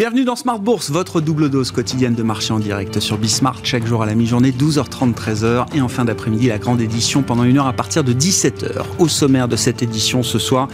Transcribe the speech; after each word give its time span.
Bienvenue 0.00 0.24
dans 0.24 0.34
Smart 0.34 0.58
Bourse, 0.58 0.90
votre 0.90 1.20
double 1.20 1.50
dose 1.50 1.72
quotidienne 1.72 2.14
de 2.14 2.22
marché 2.22 2.54
en 2.54 2.58
direct 2.58 3.00
sur 3.00 3.18
Bismart, 3.18 3.60
chaque 3.64 3.86
jour 3.86 4.02
à 4.02 4.06
la 4.06 4.14
mi-journée, 4.14 4.50
12h30, 4.50 5.12
13h, 5.12 5.66
et 5.74 5.82
en 5.82 5.88
fin 5.88 6.06
d'après-midi, 6.06 6.48
la 6.48 6.56
grande 6.56 6.80
édition 6.80 7.22
pendant 7.22 7.44
une 7.44 7.58
heure 7.58 7.66
à 7.66 7.74
partir 7.74 8.02
de 8.02 8.14
17h. 8.14 8.82
Au 8.98 9.08
sommaire 9.08 9.46
de 9.46 9.56
cette 9.56 9.82
édition 9.82 10.22
ce 10.22 10.38
soir, 10.38 10.68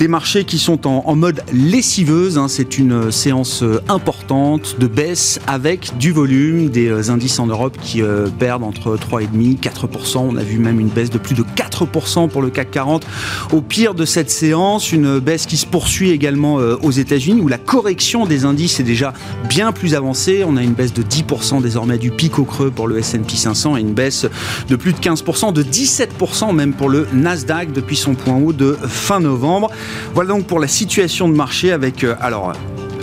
des 0.00 0.08
marchés 0.08 0.42
qui 0.42 0.58
sont 0.58 0.88
en, 0.88 1.14
mode 1.14 1.44
lessiveuse. 1.52 2.36
Hein. 2.36 2.48
C'est 2.48 2.76
une 2.76 3.12
séance 3.12 3.62
euh, 3.62 3.80
importante 3.88 4.74
de 4.80 4.88
baisse 4.88 5.38
avec 5.46 5.96
du 5.98 6.10
volume, 6.10 6.68
des 6.68 6.88
euh, 6.88 7.10
indices 7.12 7.38
en 7.38 7.46
Europe 7.46 7.76
qui 7.80 8.02
euh, 8.02 8.26
perdent 8.26 8.64
entre 8.64 8.96
3,5 8.96 9.60
4%. 9.60 10.18
On 10.18 10.36
a 10.36 10.42
vu 10.42 10.58
même 10.58 10.80
une 10.80 10.88
baisse 10.88 11.10
de 11.10 11.18
plus 11.18 11.36
de 11.36 11.44
4% 11.44 12.28
pour 12.28 12.42
le 12.42 12.50
CAC 12.50 12.72
40. 12.72 13.06
Au 13.52 13.60
pire 13.60 13.94
de 13.94 14.04
cette 14.04 14.32
séance, 14.32 14.90
une 14.90 15.20
baisse 15.20 15.46
qui 15.46 15.58
se 15.58 15.66
poursuit 15.66 16.10
également 16.10 16.54
aux 16.54 16.90
États-Unis 16.90 17.40
où 17.40 17.46
la 17.46 17.58
correction 17.58 18.26
des 18.26 18.44
indices 18.44 18.63
c'est 18.68 18.82
déjà 18.82 19.12
bien 19.48 19.72
plus 19.72 19.94
avancé. 19.94 20.44
On 20.46 20.56
a 20.56 20.62
une 20.62 20.72
baisse 20.72 20.92
de 20.92 21.02
10% 21.02 21.62
désormais 21.62 21.98
du 21.98 22.10
pic 22.10 22.38
au 22.38 22.44
creux 22.44 22.70
pour 22.70 22.88
le 22.88 22.98
S&P 22.98 23.36
500 23.36 23.76
et 23.76 23.80
une 23.80 23.94
baisse 23.94 24.26
de 24.68 24.76
plus 24.76 24.92
de 24.92 24.98
15%, 24.98 25.52
de 25.52 25.62
17% 25.62 26.54
même 26.54 26.72
pour 26.72 26.88
le 26.88 27.06
Nasdaq 27.12 27.72
depuis 27.72 27.96
son 27.96 28.14
point 28.14 28.36
haut 28.36 28.52
de 28.52 28.76
fin 28.88 29.20
novembre. 29.20 29.70
Voilà 30.14 30.30
donc 30.30 30.46
pour 30.46 30.60
la 30.60 30.68
situation 30.68 31.28
de 31.28 31.34
marché 31.34 31.72
avec 31.72 32.04
euh, 32.04 32.14
alors 32.20 32.52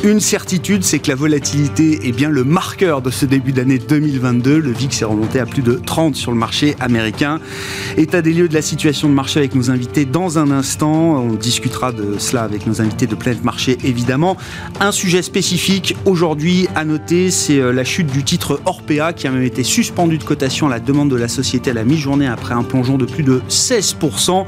une 0.04 0.20
certitude, 0.20 0.84
c'est 0.84 0.98
que 0.98 1.10
la 1.10 1.16
volatilité 1.16 2.08
est 2.08 2.12
bien 2.12 2.30
le 2.30 2.44
marqueur 2.44 3.04
de 3.04 3.12
ce 3.12 3.26
début 3.26 3.52
d'année 3.52 3.78
2022. 3.78 4.58
Le 4.58 4.72
VIX 4.72 5.02
est 5.02 5.06
remonté 5.06 5.40
à 5.40 5.46
plus 5.46 5.62
de 5.62 5.74
30 5.74 6.16
sur 6.16 6.32
le 6.32 6.38
marché 6.38 6.76
américain. 6.80 7.40
État 7.98 8.24
des 8.24 8.34
lieux 8.34 8.48
de 8.48 8.54
la 8.56 8.64
situation 8.64 9.08
de 9.10 9.14
marché 9.14 9.40
avec 9.40 9.54
nos 9.54 9.70
invités 9.70 10.06
dans 10.06 10.40
un 10.40 10.50
instant. 10.50 11.22
On 11.22 11.34
discutera 11.34 11.92
de 11.92 12.18
cela 12.18 12.42
avec 12.42 12.66
nos 12.66 12.82
invités 12.82 13.06
de 13.06 13.14
Planète 13.14 13.44
Marché 13.44 13.78
évidemment. 13.84 14.38
Un 14.80 14.92
sujet 14.92 15.22
spécifique 15.22 15.96
aujourd'hui 16.06 16.68
à 16.74 16.84
noter, 16.84 17.30
c'est 17.30 17.60
euh, 17.60 17.72
la 17.72 17.84
chute 17.84 18.12
du 18.12 18.24
titre 18.24 18.60
Orpea 18.66 19.14
qui 19.14 19.28
a 19.28 19.32
même 19.32 19.44
été 19.44 19.64
suspendu 19.64 20.18
de 20.18 20.24
cotation 20.24 20.66
à 20.66 20.72
la 20.72 20.80
demande 20.80 21.10
de 21.10 21.16
la 21.16 21.28
société 21.28 21.72
à 21.72 21.74
la 21.74 21.84
mi-journée 21.84 22.28
après 22.28 22.56
un 22.56 22.64
plongeon 22.64 22.98
de 22.98 23.06
plus 23.06 23.24
de 23.24 23.42
16% 23.50 24.46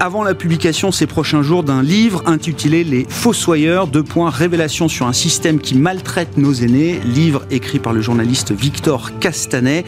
avant 0.00 0.24
la 0.24 0.34
publication 0.34 0.92
ces 0.92 1.06
prochains 1.06 1.42
jours 1.42 1.62
d'un 1.62 1.82
livre 1.82 2.22
intitulé 2.24 2.84
Les 2.84 3.06
Fossoyeurs, 3.08 3.86
deux 3.86 4.02
points 4.02 4.30
révélation 4.30 4.88
sur 4.94 5.08
un 5.08 5.12
système 5.12 5.58
qui 5.58 5.74
maltraite 5.74 6.38
nos 6.38 6.54
aînés, 6.54 7.00
livre 7.04 7.44
écrit 7.50 7.80
par 7.80 7.92
le 7.92 8.00
journaliste 8.00 8.52
Victor 8.52 9.18
Castanet. 9.18 9.84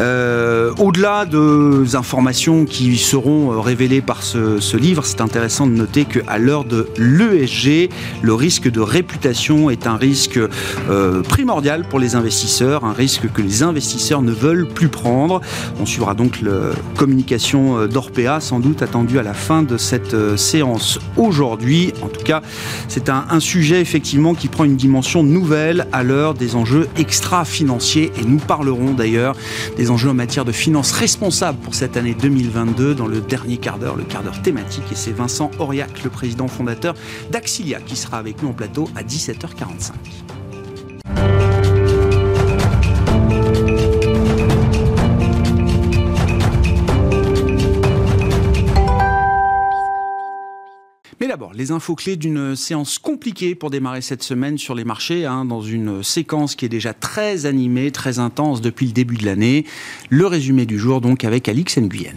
Euh, 0.00 0.72
au-delà 0.76 1.24
des 1.24 1.94
informations 1.94 2.64
qui 2.64 2.96
seront 2.96 3.52
euh, 3.52 3.60
révélées 3.60 4.00
par 4.00 4.24
ce, 4.24 4.76
livre, 4.76 5.04
c'est 5.04 5.20
intéressant 5.20 5.68
de 5.68 5.72
noter 5.72 6.04
qu'à 6.04 6.36
l'heure 6.38 6.64
de 6.64 6.88
l'ESG, 6.98 7.90
le 8.22 8.34
risque 8.34 8.68
de 8.68 8.80
réputation 8.80 9.70
est 9.70 9.86
un 9.86 9.94
risque 9.94 10.40
euh, 10.88 11.22
primordial 11.22 11.84
pour 11.88 12.00
les 12.00 12.16
investisseurs, 12.16 12.84
un 12.84 12.92
risque 12.92 13.30
que 13.32 13.42
les 13.42 13.62
investisseurs 13.62 14.20
ne 14.20 14.32
veulent 14.32 14.66
plus 14.66 14.88
prendre. 14.88 15.40
On 15.80 15.86
suivra 15.86 16.14
donc 16.14 16.40
la 16.40 16.72
communication 16.96 17.86
d'Orpea, 17.86 18.40
sans 18.40 18.58
doute 18.58 18.82
attendue 18.82 19.20
à 19.20 19.22
la 19.22 19.34
fin 19.34 19.62
de 19.62 19.76
cette 19.76 20.36
séance 20.36 20.98
aujourd'hui. 21.16 21.92
En 22.02 22.08
tout 22.08 22.24
cas, 22.24 22.42
c'est 22.88 23.08
un, 23.08 23.26
un 23.30 23.38
sujet 23.38 23.80
effectivement 23.80 24.34
qui 24.40 24.48
prend 24.48 24.64
une 24.64 24.76
dimension 24.76 25.22
nouvelle 25.22 25.86
à 25.92 26.02
l'heure 26.02 26.34
des 26.34 26.56
enjeux 26.56 26.88
extra-financiers. 26.96 28.10
Et 28.18 28.24
nous 28.24 28.38
parlerons 28.38 28.92
d'ailleurs 28.92 29.36
des 29.76 29.90
enjeux 29.90 30.08
en 30.08 30.14
matière 30.14 30.46
de 30.46 30.52
finances 30.52 30.92
responsables 30.92 31.58
pour 31.58 31.74
cette 31.74 31.96
année 31.96 32.16
2022 32.20 32.94
dans 32.94 33.06
le 33.06 33.20
dernier 33.20 33.58
quart 33.58 33.78
d'heure, 33.78 33.96
le 33.96 34.04
quart 34.04 34.22
d'heure 34.22 34.40
thématique. 34.40 34.84
Et 34.90 34.96
c'est 34.96 35.12
Vincent 35.12 35.50
Auriac, 35.58 36.02
le 36.02 36.10
président 36.10 36.48
fondateur 36.48 36.94
d'Axilia, 37.30 37.80
qui 37.80 37.96
sera 37.96 38.16
avec 38.16 38.42
nous 38.42 38.48
en 38.48 38.54
plateau 38.54 38.88
à 38.96 39.02
17h45. 39.02 39.92
Les 51.52 51.72
infos 51.72 51.96
clés 51.96 52.16
d'une 52.16 52.54
séance 52.54 52.98
compliquée 52.98 53.56
pour 53.56 53.70
démarrer 53.70 54.02
cette 54.02 54.22
semaine 54.22 54.56
sur 54.56 54.74
les 54.76 54.84
marchés, 54.84 55.26
hein, 55.26 55.44
dans 55.44 55.60
une 55.60 56.02
séquence 56.04 56.54
qui 56.54 56.64
est 56.64 56.68
déjà 56.68 56.94
très 56.94 57.44
animée, 57.44 57.90
très 57.90 58.20
intense 58.20 58.60
depuis 58.60 58.86
le 58.86 58.92
début 58.92 59.16
de 59.16 59.26
l'année. 59.26 59.64
Le 60.10 60.26
résumé 60.26 60.64
du 60.64 60.78
jour 60.78 61.00
donc 61.00 61.24
avec 61.24 61.48
Alix 61.48 61.76
Nguyen. 61.78 62.14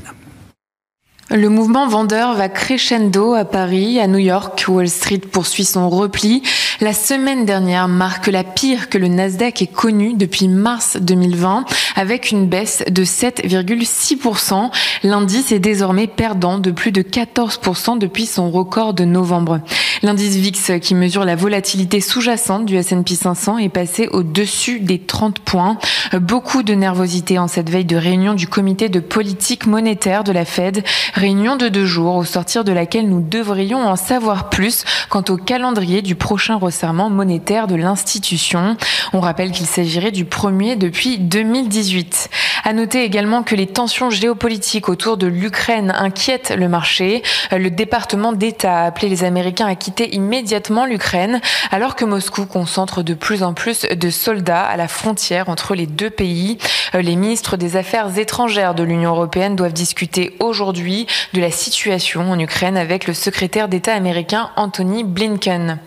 Le 1.29 1.47
mouvement 1.47 1.87
vendeur 1.87 2.35
va 2.35 2.49
crescendo 2.49 3.33
à 3.33 3.45
Paris, 3.45 3.97
à 3.99 4.07
New 4.07 4.17
York. 4.17 4.65
Wall 4.67 4.89
Street 4.89 5.19
poursuit 5.19 5.63
son 5.63 5.89
repli. 5.89 6.43
La 6.81 6.93
semaine 6.93 7.45
dernière 7.45 7.87
marque 7.87 8.27
la 8.27 8.43
pire 8.43 8.89
que 8.89 8.97
le 8.97 9.07
Nasdaq 9.07 9.61
ait 9.61 9.67
connue 9.67 10.15
depuis 10.15 10.49
mars 10.49 10.97
2020, 10.99 11.63
avec 11.95 12.31
une 12.31 12.47
baisse 12.47 12.83
de 12.89 13.05
7,6%. 13.05 14.69
L'indice 15.03 15.53
est 15.53 15.59
désormais 15.59 16.07
perdant 16.07 16.59
de 16.59 16.71
plus 16.71 16.91
de 16.91 17.01
14% 17.01 17.97
depuis 17.97 18.25
son 18.25 18.51
record 18.51 18.93
de 18.93 19.05
novembre. 19.05 19.61
L'indice 20.01 20.35
VIX, 20.35 20.79
qui 20.81 20.93
mesure 20.93 21.23
la 21.23 21.37
volatilité 21.37 22.01
sous-jacente 22.01 22.65
du 22.65 22.75
S&P 22.75 23.15
500, 23.15 23.59
est 23.59 23.69
passé 23.69 24.09
au-dessus 24.11 24.81
des 24.81 24.99
30 24.99 25.39
points. 25.39 25.77
Beaucoup 26.19 26.63
de 26.63 26.73
nervosité 26.73 27.39
en 27.39 27.47
cette 27.47 27.69
veille 27.69 27.85
de 27.85 27.95
réunion 27.95 28.33
du 28.33 28.47
comité 28.47 28.89
de 28.89 28.99
politique 28.99 29.65
monétaire 29.65 30.25
de 30.25 30.33
la 30.33 30.43
Fed 30.43 30.83
Réunion 31.13 31.57
de 31.57 31.69
deux 31.69 31.85
jours 31.85 32.15
au 32.15 32.23
sortir 32.23 32.63
de 32.63 32.71
laquelle 32.71 33.07
nous 33.07 33.21
devrions 33.21 33.87
en 33.87 33.95
savoir 33.95 34.49
plus 34.49 34.83
quant 35.09 35.23
au 35.29 35.37
calendrier 35.37 36.01
du 36.01 36.15
prochain 36.15 36.55
resserrement 36.55 37.11
monétaire 37.11 37.67
de 37.67 37.75
l'institution. 37.75 38.77
On 39.13 39.19
rappelle 39.19 39.51
qu'il 39.51 39.67
s'agirait 39.67 40.09
du 40.09 40.25
premier 40.25 40.75
depuis 40.75 41.19
2018. 41.19 42.31
À 42.63 42.73
noter 42.73 43.03
également 43.03 43.43
que 43.43 43.53
les 43.53 43.67
tensions 43.67 44.09
géopolitiques 44.09 44.89
autour 44.89 45.17
de 45.17 45.27
l'Ukraine 45.27 45.93
inquiètent 45.95 46.51
le 46.57 46.67
marché. 46.67 47.21
Le 47.51 47.69
département 47.69 48.33
d'État 48.33 48.79
a 48.79 48.85
appelé 48.85 49.07
les 49.07 49.23
Américains 49.23 49.67
à 49.67 49.75
quitter 49.75 50.15
immédiatement 50.15 50.85
l'Ukraine 50.85 51.41
alors 51.69 51.95
que 51.95 52.05
Moscou 52.05 52.47
concentre 52.47 53.03
de 53.03 53.13
plus 53.13 53.43
en 53.43 53.53
plus 53.53 53.81
de 53.83 54.09
soldats 54.09 54.63
à 54.63 54.77
la 54.77 54.87
frontière 54.87 55.49
entre 55.49 55.75
les 55.75 55.85
deux 55.85 56.09
pays. 56.09 56.57
Les 56.93 57.15
ministres 57.15 57.55
des 57.55 57.75
Affaires 57.75 58.17
étrangères 58.17 58.73
de 58.73 58.81
l'Union 58.81 59.11
européenne 59.11 59.55
doivent 59.55 59.73
discuter 59.73 60.35
aujourd'hui 60.39 61.02
de 61.33 61.41
la 61.41 61.51
situation 61.51 62.31
en 62.31 62.39
Ukraine 62.39 62.77
avec 62.77 63.07
le 63.07 63.13
secrétaire 63.13 63.67
d'État 63.67 63.93
américain 63.93 64.49
Anthony 64.55 65.03
Blinken. 65.03 65.79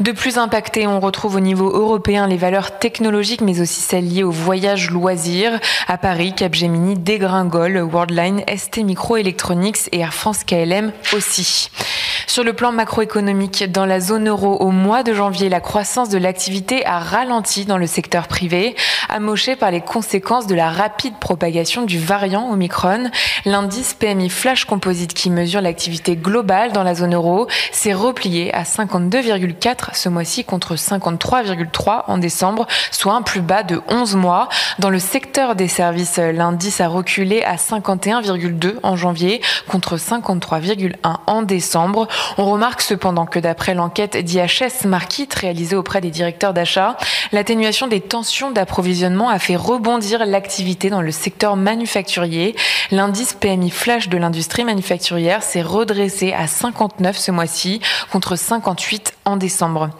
De 0.00 0.10
plus 0.10 0.38
impacté, 0.38 0.88
on 0.88 0.98
retrouve 0.98 1.36
au 1.36 1.40
niveau 1.40 1.70
européen 1.70 2.26
les 2.26 2.36
valeurs 2.36 2.78
technologiques, 2.78 3.40
mais 3.40 3.60
aussi 3.60 3.80
celles 3.80 4.08
liées 4.08 4.24
au 4.24 4.30
voyage 4.30 4.90
loisirs. 4.90 5.60
À 5.86 5.98
Paris, 5.98 6.34
Capgemini 6.34 6.96
dégringole, 6.96 7.78
Worldline, 7.78 8.42
ST 8.56 8.78
Microelectronics 8.78 9.88
et 9.92 10.00
Air 10.00 10.12
France 10.12 10.42
KLM 10.44 10.92
aussi. 11.12 11.70
Sur 12.26 12.42
le 12.42 12.54
plan 12.54 12.72
macroéconomique, 12.72 13.70
dans 13.70 13.86
la 13.86 14.00
zone 14.00 14.28
euro, 14.28 14.56
au 14.56 14.70
mois 14.70 15.04
de 15.04 15.14
janvier, 15.14 15.48
la 15.48 15.60
croissance 15.60 16.08
de 16.08 16.18
l'activité 16.18 16.84
a 16.84 16.98
ralenti 16.98 17.64
dans 17.64 17.78
le 17.78 17.86
secteur 17.86 18.26
privé, 18.26 18.74
amoché 19.08 19.54
par 19.54 19.70
les 19.70 19.82
conséquences 19.82 20.48
de 20.48 20.54
la 20.56 20.70
rapide 20.70 21.14
propagation 21.20 21.82
du 21.82 21.98
variant 21.98 22.50
Omicron. 22.50 23.10
L'indice 23.44 23.94
PMI 23.94 24.30
Flash 24.44 24.66
Composite 24.66 25.14
qui 25.14 25.30
mesure 25.30 25.62
l'activité 25.62 26.16
globale 26.16 26.72
dans 26.72 26.82
la 26.82 26.94
zone 26.94 27.14
euro 27.14 27.46
s'est 27.72 27.94
replié 27.94 28.52
à 28.52 28.64
52,4 28.64 29.94
ce 29.94 30.10
mois-ci 30.10 30.44
contre 30.44 30.74
53,3 30.74 32.02
en 32.08 32.18
décembre, 32.18 32.66
soit 32.90 33.14
un 33.14 33.22
plus 33.22 33.40
bas 33.40 33.62
de 33.62 33.80
11 33.88 34.16
mois. 34.16 34.50
Dans 34.78 34.90
le 34.90 34.98
secteur 34.98 35.54
des 35.54 35.66
services, 35.66 36.18
l'indice 36.18 36.82
a 36.82 36.88
reculé 36.88 37.42
à 37.42 37.56
51,2 37.56 38.74
en 38.82 38.96
janvier 38.96 39.40
contre 39.66 39.96
53,1 39.96 40.92
en 41.26 41.40
décembre. 41.40 42.06
On 42.36 42.44
remarque 42.44 42.82
cependant 42.82 43.24
que 43.24 43.38
d'après 43.38 43.72
l'enquête 43.72 44.18
d'IHS 44.18 44.84
Market 44.84 45.32
réalisée 45.32 45.74
auprès 45.74 46.02
des 46.02 46.10
directeurs 46.10 46.52
d'achat, 46.52 46.98
l'atténuation 47.32 47.86
des 47.86 48.02
tensions 48.02 48.50
d'approvisionnement 48.50 49.30
a 49.30 49.38
fait 49.38 49.56
rebondir 49.56 50.26
l'activité 50.26 50.90
dans 50.90 51.00
le 51.00 51.12
secteur 51.12 51.56
manufacturier. 51.56 52.54
L'indice 52.90 53.32
PMI 53.32 53.70
flash 53.70 54.10
de 54.10 54.18
l'industrie 54.18 54.33
manufacturière 54.64 55.42
s'est 55.42 55.62
redressé 55.62 56.32
à 56.32 56.46
59 56.46 57.16
ce 57.16 57.30
mois-ci 57.30 57.80
contre 58.10 58.36
58 58.36 59.14
en 59.24 59.36
décembre. 59.36 59.90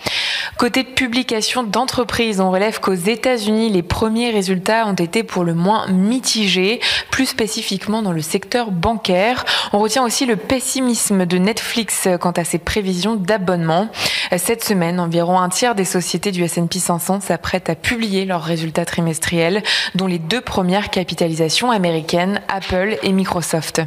Côté 0.58 0.84
publication 0.84 1.62
d'entreprises, 1.62 2.40
on 2.40 2.50
relève 2.50 2.78
qu'aux 2.80 2.94
États-Unis, 2.94 3.70
les 3.70 3.82
premiers 3.82 4.30
résultats 4.30 4.86
ont 4.86 4.94
été 4.94 5.22
pour 5.22 5.44
le 5.44 5.54
moins 5.54 5.86
mitigés, 5.88 6.80
plus 7.10 7.26
spécifiquement 7.26 8.02
dans 8.02 8.12
le 8.12 8.22
secteur 8.22 8.70
bancaire. 8.70 9.44
On 9.72 9.78
retient 9.78 10.04
aussi 10.04 10.26
le 10.26 10.36
pessimisme 10.36 11.26
de 11.26 11.38
Netflix 11.38 12.08
quant 12.20 12.30
à 12.32 12.44
ses 12.44 12.58
prévisions 12.58 13.16
d'abonnement. 13.16 13.88
Cette 14.36 14.64
semaine, 14.64 15.00
environ 15.00 15.38
un 15.38 15.48
tiers 15.48 15.74
des 15.74 15.84
sociétés 15.84 16.32
du 16.32 16.42
S&P 16.44 16.78
500 16.78 17.20
s'apprêtent 17.20 17.70
à 17.70 17.74
publier 17.74 18.24
leurs 18.24 18.42
résultats 18.42 18.84
trimestriels, 18.84 19.62
dont 19.94 20.06
les 20.06 20.18
deux 20.18 20.40
premières 20.40 20.90
capitalisations 20.90 21.70
américaines, 21.70 22.40
Apple 22.48 22.96
et 23.02 23.12
Microsoft. 23.12 23.82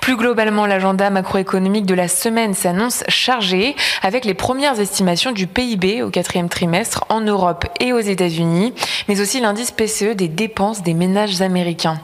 Plus 0.00 0.16
globalement, 0.16 0.66
l'agenda 0.66 1.10
macroéconomique 1.10 1.86
de 1.86 1.94
la 1.94 2.08
semaine 2.08 2.54
s'annonce 2.54 3.04
chargé, 3.08 3.76
avec 4.02 4.24
les 4.24 4.34
premières 4.34 4.80
estimations 4.80 5.32
du 5.32 5.46
PIB 5.46 6.02
au 6.02 6.10
quatrième 6.10 6.48
trimestre 6.48 7.04
en 7.08 7.20
Europe 7.20 7.66
et 7.80 7.92
aux 7.92 8.00
États-Unis, 8.00 8.74
mais 9.08 9.20
aussi 9.20 9.40
l'indice 9.40 9.70
PCE 9.70 10.14
des 10.14 10.28
dépenses 10.28 10.82
des 10.82 10.94
ménages 10.94 11.40
américains. 11.42 12.00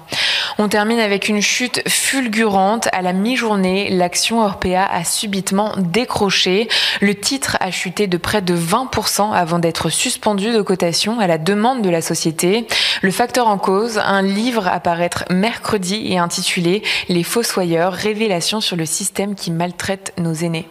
On 0.61 0.69
termine 0.69 0.99
avec 0.99 1.29
une 1.29 1.41
chute 1.41 1.89
fulgurante. 1.89 2.89
À 2.91 3.01
la 3.01 3.13
mi-journée, 3.13 3.91
l'action 3.91 4.41
Orpea 4.43 4.85
a 4.85 5.05
subitement 5.05 5.73
décroché. 5.79 6.69
Le 7.01 7.15
titre 7.15 7.57
a 7.61 7.71
chuté 7.71 8.09
de 8.09 8.17
près 8.17 8.43
de 8.43 8.57
20% 8.57 9.33
avant 9.33 9.61
d'être 9.61 9.89
suspendu 9.89 10.53
de 10.53 10.61
cotation 10.61 11.21
à 11.21 11.29
la 11.29 11.39
demande 11.39 11.81
de 11.83 11.89
la 11.89 12.03
société. 12.03 12.67
Le 13.03 13.13
facteur 13.13 13.47
en 13.47 13.57
cause, 13.57 13.99
un 13.99 14.21
livre 14.21 14.67
à 14.67 14.81
paraître 14.81 15.25
mercredi 15.31 16.13
et 16.13 16.19
intitulé 16.19 16.83
Les 17.09 17.23
Fossoyeurs, 17.23 17.93
révélation 17.93 18.61
sur 18.61 18.75
le 18.75 18.85
système 18.85 19.37
qui 19.37 19.53
maltraite 19.53 20.13
nos 20.19 20.35
aînés. 20.35 20.67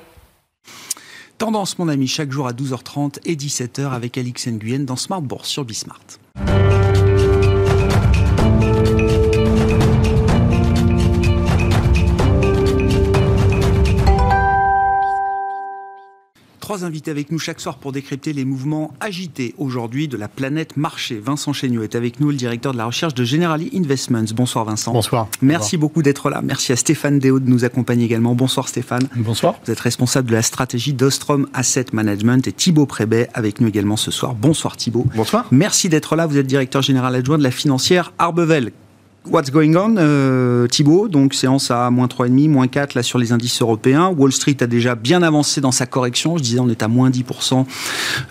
Tendance, 1.37 1.79
mon 1.79 1.87
ami, 1.87 2.07
chaque 2.07 2.33
jour 2.33 2.47
à 2.47 2.51
12h30 2.51 3.19
et 3.23 3.37
17h 3.37 3.93
avec 3.93 4.17
Alix 4.17 4.47
Nguyen 4.47 4.79
dans 4.79 4.97
Smart 4.97 5.21
Bourse 5.21 5.47
sur 5.47 5.63
Bismart. 5.63 6.01
Trois 16.67 16.83
invités 16.83 17.11
avec 17.11 17.31
nous 17.31 17.39
chaque 17.39 17.61
soir 17.61 17.77
pour 17.77 17.93
décrypter 17.93 18.33
les 18.33 18.43
mouvements 18.43 18.93
agités 18.99 19.55
aujourd'hui 19.57 20.09
de 20.09 20.17
la 20.17 20.27
planète 20.27 20.75
marché. 20.75 21.17
Vincent 21.17 21.53
Chéniaud 21.53 21.81
est 21.81 21.95
avec 21.95 22.19
nous, 22.19 22.29
le 22.29 22.35
directeur 22.35 22.73
de 22.73 22.77
la 22.77 22.83
recherche 22.83 23.13
de 23.13 23.23
Generali 23.23 23.71
Investments. 23.73 24.25
Bonsoir 24.35 24.65
Vincent. 24.65 24.91
Bonsoir. 24.91 25.29
Merci 25.41 25.77
beaucoup 25.77 26.01
d'être 26.01 26.29
là. 26.29 26.41
Merci 26.43 26.73
à 26.73 26.75
Stéphane 26.75 27.19
Déo 27.19 27.39
de 27.39 27.49
nous 27.49 27.63
accompagner 27.63 28.03
également. 28.03 28.35
Bonsoir 28.35 28.67
Stéphane. 28.67 29.07
Bonsoir. 29.15 29.55
Vous 29.63 29.71
êtes 29.71 29.79
responsable 29.79 30.27
de 30.27 30.33
la 30.33 30.41
stratégie 30.41 30.91
d'Ostrom 30.91 31.47
Asset 31.53 31.85
Management 31.93 32.45
et 32.49 32.51
Thibaut 32.51 32.85
Prébet 32.85 33.29
avec 33.33 33.61
nous 33.61 33.69
également 33.69 33.95
ce 33.95 34.11
soir. 34.11 34.35
Bonsoir 34.35 34.75
Thibaut. 34.75 35.05
Bonsoir. 35.15 35.47
Merci 35.51 35.87
d'être 35.87 36.17
là. 36.17 36.27
Vous 36.27 36.37
êtes 36.37 36.47
directeur 36.47 36.81
général 36.81 37.15
adjoint 37.15 37.37
de 37.37 37.43
la 37.43 37.51
financière 37.51 38.11
Arbevel. 38.19 38.73
What's 39.29 39.51
going 39.51 39.75
on, 39.75 39.95
euh, 39.97 40.67
Thibaut 40.67 41.07
Donc 41.09 41.33
séance 41.33 41.69
à 41.69 41.89
moins 41.89 42.07
3,5, 42.07 42.49
moins 42.49 42.67
4 42.67 42.93
là 42.93 43.03
sur 43.03 43.19
les 43.19 43.31
indices 43.31 43.61
européens. 43.61 44.13
Wall 44.15 44.31
Street 44.31 44.55
a 44.61 44.67
déjà 44.67 44.95
bien 44.95 45.21
avancé 45.21 45.59
dans 45.59 45.71
sa 45.71 45.85
correction. 45.85 46.37
Je 46.37 46.43
disais 46.43 46.59
on 46.59 46.69
est 46.69 46.81
à 46.81 46.87
moins 46.87 47.09
10% 47.09 47.65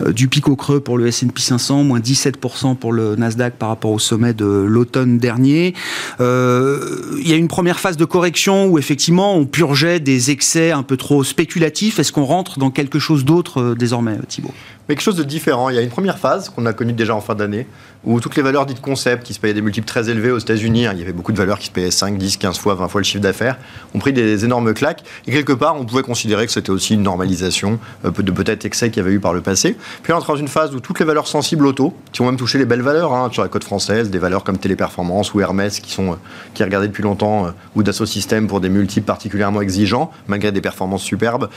euh, 0.01 0.13
du 0.13 0.29
pic 0.29 0.49
au 0.49 0.57
creux 0.57 0.81
pour 0.81 0.97
le 0.97 1.07
S&P 1.07 1.41
500, 1.41 1.85
moins 1.85 2.01
17% 2.01 2.77
pour 2.77 2.93
le 2.93 3.17
Nasdaq 3.17 3.55
par 3.55 3.69
rapport 3.69 3.91
au 3.91 3.99
sommet 3.99 4.33
de 4.33 4.47
l'automne 4.47 5.19
dernier. 5.19 5.75
Euh, 6.21 6.81
il 7.19 7.29
y 7.29 7.33
a 7.33 7.37
une 7.37 7.49
première 7.49 7.79
phase 7.79 7.97
de 7.97 8.05
correction 8.05 8.67
où 8.67 8.79
effectivement 8.79 9.35
on 9.35 9.45
purgeait 9.45 10.01
des 10.01 10.31
excès 10.31 10.71
un 10.71 10.83
peu 10.83 10.97
trop 10.97 11.25
spéculatifs. 11.25 11.99
Est-ce 11.99 12.13
qu'on 12.13 12.25
rentre 12.25 12.59
dans 12.59 12.71
quelque 12.71 12.99
chose 12.99 13.25
d'autre 13.25 13.61
euh, 13.61 13.75
désormais, 13.75 14.17
Thibaut? 14.29 14.55
Mais 14.89 14.95
quelque 14.95 15.05
chose 15.05 15.17
de 15.17 15.25
différent. 15.25 15.69
Il 15.69 15.77
y 15.77 15.79
a 15.79 15.83
une 15.83 15.91
première 15.91 16.19
phase 16.19 16.49
qu'on 16.49 16.67
a 16.67 16.73
connue 16.73 16.93
déjà 16.93 17.15
en 17.15 17.21
fin 17.21 17.35
d'année, 17.35 17.67
où 18.05 18.21
toutes 18.21 18.37
les 18.37 18.43
valeurs 18.43 18.67
dites 18.67 18.81
concept, 18.81 19.25
qui 19.25 19.35
se 19.35 19.41
payaient 19.41 19.55
des 19.55 19.61
multiples 19.61 19.87
très 19.87 20.09
élevés 20.09 20.31
aux 20.31 20.39
États-Unis, 20.39 20.87
hein, 20.87 20.93
il 20.95 21.01
y 21.01 21.03
avait 21.03 21.13
beaucoup 21.13 21.33
de 21.33 21.37
valeurs 21.37 21.59
qui 21.59 21.67
se 21.67 21.73
payaient 21.73 21.91
5, 21.91 22.17
10, 22.17 22.37
15 22.37 22.59
fois, 22.59 22.75
20 22.75 22.89
fois 22.89 23.01
le 23.01 23.05
chiffre 23.05 23.23
d'affaires, 23.23 23.59
ont 23.95 23.99
pris 23.99 24.13
des 24.13 24.45
énormes 24.45 24.73
claques. 24.75 25.03
Et 25.27 25.33
quelque 25.33 25.53
part, 25.53 25.77
on 25.79 25.85
pouvait 25.85 26.03
considérer 26.03 26.47
que 26.47 26.53
c'était 26.53 26.71
aussi 26.71 26.95
une 26.95 27.03
normalisation 27.03 27.81
euh, 28.05 28.11
de 28.11 28.31
peut-être 28.31 28.65
excès 28.65 28.91
qu'il 28.91 29.03
y 29.03 29.07
avait 29.07 29.15
eu 29.15 29.21
par 29.21 29.33
le 29.33 29.41
passé. 29.41 29.77
Puis 30.03 30.13
on 30.13 30.17
entre 30.17 30.29
dans 30.29 30.37
une 30.37 30.49
phase 30.49 30.75
où 30.75 30.81
toutes 30.81 31.01
les 31.01 31.05
valeurs 31.05 31.27
sensibles 31.27 31.67
auto, 31.67 31.95
qui 32.13 32.23
ont 32.23 32.27
même 32.27 32.37
touché 32.37 32.59
les 32.59 32.65
belles 32.65 32.83
valeurs 32.83 33.13
hein, 33.13 33.29
sur 33.33 33.43
la 33.43 33.49
côte 33.49 33.65
française, 33.65 34.11
des 34.11 34.19
valeurs 34.19 34.45
comme 34.45 34.59
Téléperformance 34.59 35.35
ou 35.35 35.41
Hermès, 35.41 35.81
qui 35.81 35.91
sont 35.91 36.13
euh, 36.13 36.17
qui 36.55 36.63
regardé 36.63 36.87
depuis 36.87 37.03
longtemps, 37.03 37.47
euh, 37.47 37.51
ou 37.75 37.83
Dassault 37.83 38.07
Systèmes 38.07 38.47
pour 38.47 38.61
des 38.61 38.69
multiples 38.69 39.07
particulièrement 39.07 39.61
exigeants, 39.61 40.13
malgré 40.29 40.53
des 40.53 40.61
performances 40.61 41.03
superbes, 41.03 41.49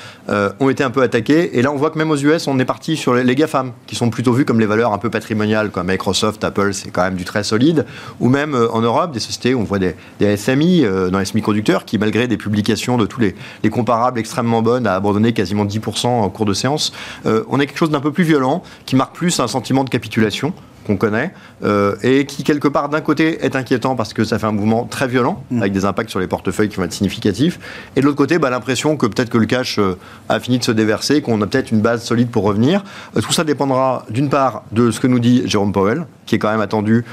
ont 0.59 0.69
été 0.69 0.83
un 0.83 0.89
peu 0.89 1.01
attaquées. 1.01 1.57
Et 1.57 1.61
là, 1.61 1.71
on 1.71 1.75
voit 1.75 1.89
que 1.89 1.97
même 1.97 2.11
aux 2.11 2.17
US, 2.17 2.47
on 2.47 2.59
est 2.59 2.65
parti 2.65 2.97
sur 2.97 3.13
les, 3.13 3.18
les 3.23 3.35
GAFAM, 3.35 3.71
qui 3.87 3.95
sont 3.95 4.09
plutôt 4.09 4.33
vus 4.33 4.45
comme 4.45 4.59
les 4.59 4.65
valeurs 4.65 4.93
un 4.93 4.97
peu 4.97 5.09
patrimoniales, 5.09 5.71
comme 5.71 5.87
Microsoft, 5.87 6.43
Apple, 6.43 6.73
c'est 6.73 6.91
quand 6.91 7.03
même 7.03 7.15
du 7.15 7.25
très 7.25 7.43
solide, 7.43 7.85
ou 8.19 8.29
même 8.29 8.55
euh, 8.55 8.71
en 8.71 8.81
Europe, 8.81 9.11
des 9.11 9.19
sociétés 9.19 9.53
où 9.53 9.61
on 9.61 9.63
voit 9.63 9.79
des, 9.79 9.95
SMI 10.37 10.85
euh, 10.85 11.09
dans 11.09 11.19
les 11.19 11.25
semi-conducteurs 11.25 11.85
qui, 11.85 11.97
malgré 11.97 12.27
des 12.27 12.37
publications 12.37 12.97
de 12.97 13.05
tous 13.05 13.21
les, 13.21 13.69
comparables 13.69 14.19
extrêmement 14.19 14.61
bonnes, 14.61 14.87
a 14.87 14.95
abandonné 14.95 15.33
quasiment 15.33 15.65
10% 15.65 16.07
en 16.07 16.29
cours 16.29 16.45
de 16.45 16.53
séance. 16.53 16.91
Euh, 17.25 17.43
on 17.49 17.59
a 17.59 17.65
quelque 17.65 17.77
chose 17.77 17.91
d'un 17.91 18.01
peu 18.01 18.11
plus 18.11 18.23
violent, 18.23 18.63
qui 18.85 18.95
marque 18.95 19.15
plus 19.15 19.39
un 19.39 19.47
sentiment 19.47 19.83
de 19.83 19.89
capitulation 19.89 20.53
qu'on 20.89 20.97
connaît, 20.97 21.31
euh, 21.63 21.95
et 22.01 22.25
qui 22.25 22.43
quelque 22.43 22.67
part 22.67 22.89
d'un 22.89 23.01
côté 23.01 23.45
est 23.45 23.55
inquiétant 23.55 23.95
parce 23.95 24.13
que 24.13 24.23
ça 24.23 24.39
fait 24.39 24.47
un 24.47 24.51
mouvement 24.51 24.85
très 24.85 25.07
violent, 25.07 25.43
mm. 25.51 25.61
avec 25.61 25.71
des 25.71 25.85
impacts 25.85 26.09
sur 26.09 26.19
les 26.19 26.25
portefeuilles 26.25 26.69
qui 26.69 26.77
vont 26.77 26.83
être 26.83 26.93
significatifs, 26.93 27.59
et 27.95 28.01
de 28.01 28.05
l'autre 28.05 28.17
côté, 28.17 28.39
bah, 28.39 28.49
l'impression 28.49 28.97
que 28.97 29.05
peut-être 29.05 29.29
que 29.29 29.37
le 29.37 29.45
cash 29.45 29.77
euh, 29.77 29.97
a 30.29 30.39
fini 30.39 30.57
de 30.57 30.63
se 30.63 30.71
déverser, 30.71 31.21
qu'on 31.21 31.39
a 31.43 31.47
peut-être 31.47 31.71
une 31.71 31.81
base 31.81 32.03
solide 32.03 32.29
pour 32.29 32.43
revenir. 32.43 32.83
Euh, 33.15 33.21
tout 33.21 33.31
ça 33.31 33.43
dépendra 33.43 34.05
d'une 34.09 34.29
part 34.29 34.63
de 34.71 34.89
ce 34.89 34.99
que 34.99 35.05
nous 35.05 35.19
dit 35.19 35.43
Jérôme 35.45 35.71
Powell, 35.71 36.07
qui 36.25 36.35
est 36.35 36.39
quand 36.39 36.51
même 36.51 36.61
attendu. 36.61 37.05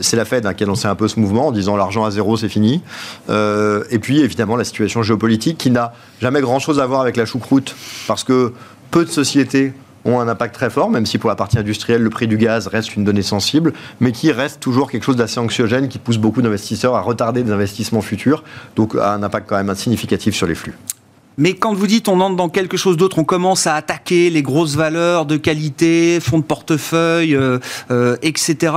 c'est 0.00 0.16
la 0.16 0.24
Fed 0.24 0.44
hein, 0.44 0.54
qui 0.54 0.64
a 0.64 0.66
lancé 0.66 0.86
un 0.86 0.94
peu 0.94 1.08
ce 1.08 1.18
mouvement 1.18 1.48
en 1.48 1.52
disant 1.52 1.76
l'argent 1.76 2.04
à 2.04 2.10
zéro, 2.10 2.36
c'est 2.36 2.48
fini. 2.48 2.82
et 3.28 3.98
puis 4.00 4.20
évidemment 4.20 4.56
la 4.56 4.64
situation 4.64 5.02
géopolitique 5.02 5.56
qui 5.56 5.70
n'a 5.70 5.94
jamais 6.20 6.40
grand-chose 6.40 6.78
à 6.78 6.86
voir 6.86 7.00
avec 7.00 7.16
la 7.16 7.24
choucroute, 7.24 7.74
parce 8.06 8.22
que 8.22 8.52
peu 8.90 9.04
de 9.04 9.10
sociétés 9.10 9.72
ont 10.04 10.20
un 10.20 10.28
impact 10.28 10.54
très 10.54 10.70
fort, 10.70 10.90
même 10.90 11.06
si 11.06 11.18
pour 11.18 11.28
la 11.28 11.36
partie 11.36 11.58
industrielle, 11.58 12.02
le 12.02 12.10
prix 12.10 12.26
du 12.26 12.36
gaz 12.36 12.66
reste 12.66 12.96
une 12.96 13.04
donnée 13.04 13.22
sensible, 13.22 13.72
mais 14.00 14.12
qui 14.12 14.32
reste 14.32 14.60
toujours 14.60 14.90
quelque 14.90 15.04
chose 15.04 15.16
d'assez 15.16 15.40
anxiogène, 15.40 15.88
qui 15.88 15.98
pousse 15.98 16.18
beaucoup 16.18 16.42
d'investisseurs 16.42 16.94
à 16.94 17.00
retarder 17.00 17.42
des 17.42 17.52
investissements 17.52 18.00
futurs, 18.00 18.42
donc 18.76 18.94
a 18.94 19.14
un 19.14 19.22
impact 19.22 19.48
quand 19.48 19.62
même 19.62 19.74
significatif 19.74 20.34
sur 20.34 20.46
les 20.46 20.54
flux. 20.54 20.74
Mais 21.40 21.54
quand 21.54 21.72
vous 21.72 21.86
dites 21.86 22.06
on 22.08 22.20
entre 22.20 22.36
dans 22.36 22.50
quelque 22.50 22.76
chose 22.76 22.98
d'autre, 22.98 23.18
on 23.18 23.24
commence 23.24 23.66
à 23.66 23.74
attaquer 23.74 24.28
les 24.28 24.42
grosses 24.42 24.76
valeurs 24.76 25.24
de 25.24 25.38
qualité, 25.38 26.20
fonds 26.20 26.38
de 26.38 26.44
portefeuille, 26.44 27.34
euh, 27.34 27.58
euh, 27.90 28.18
etc. 28.20 28.74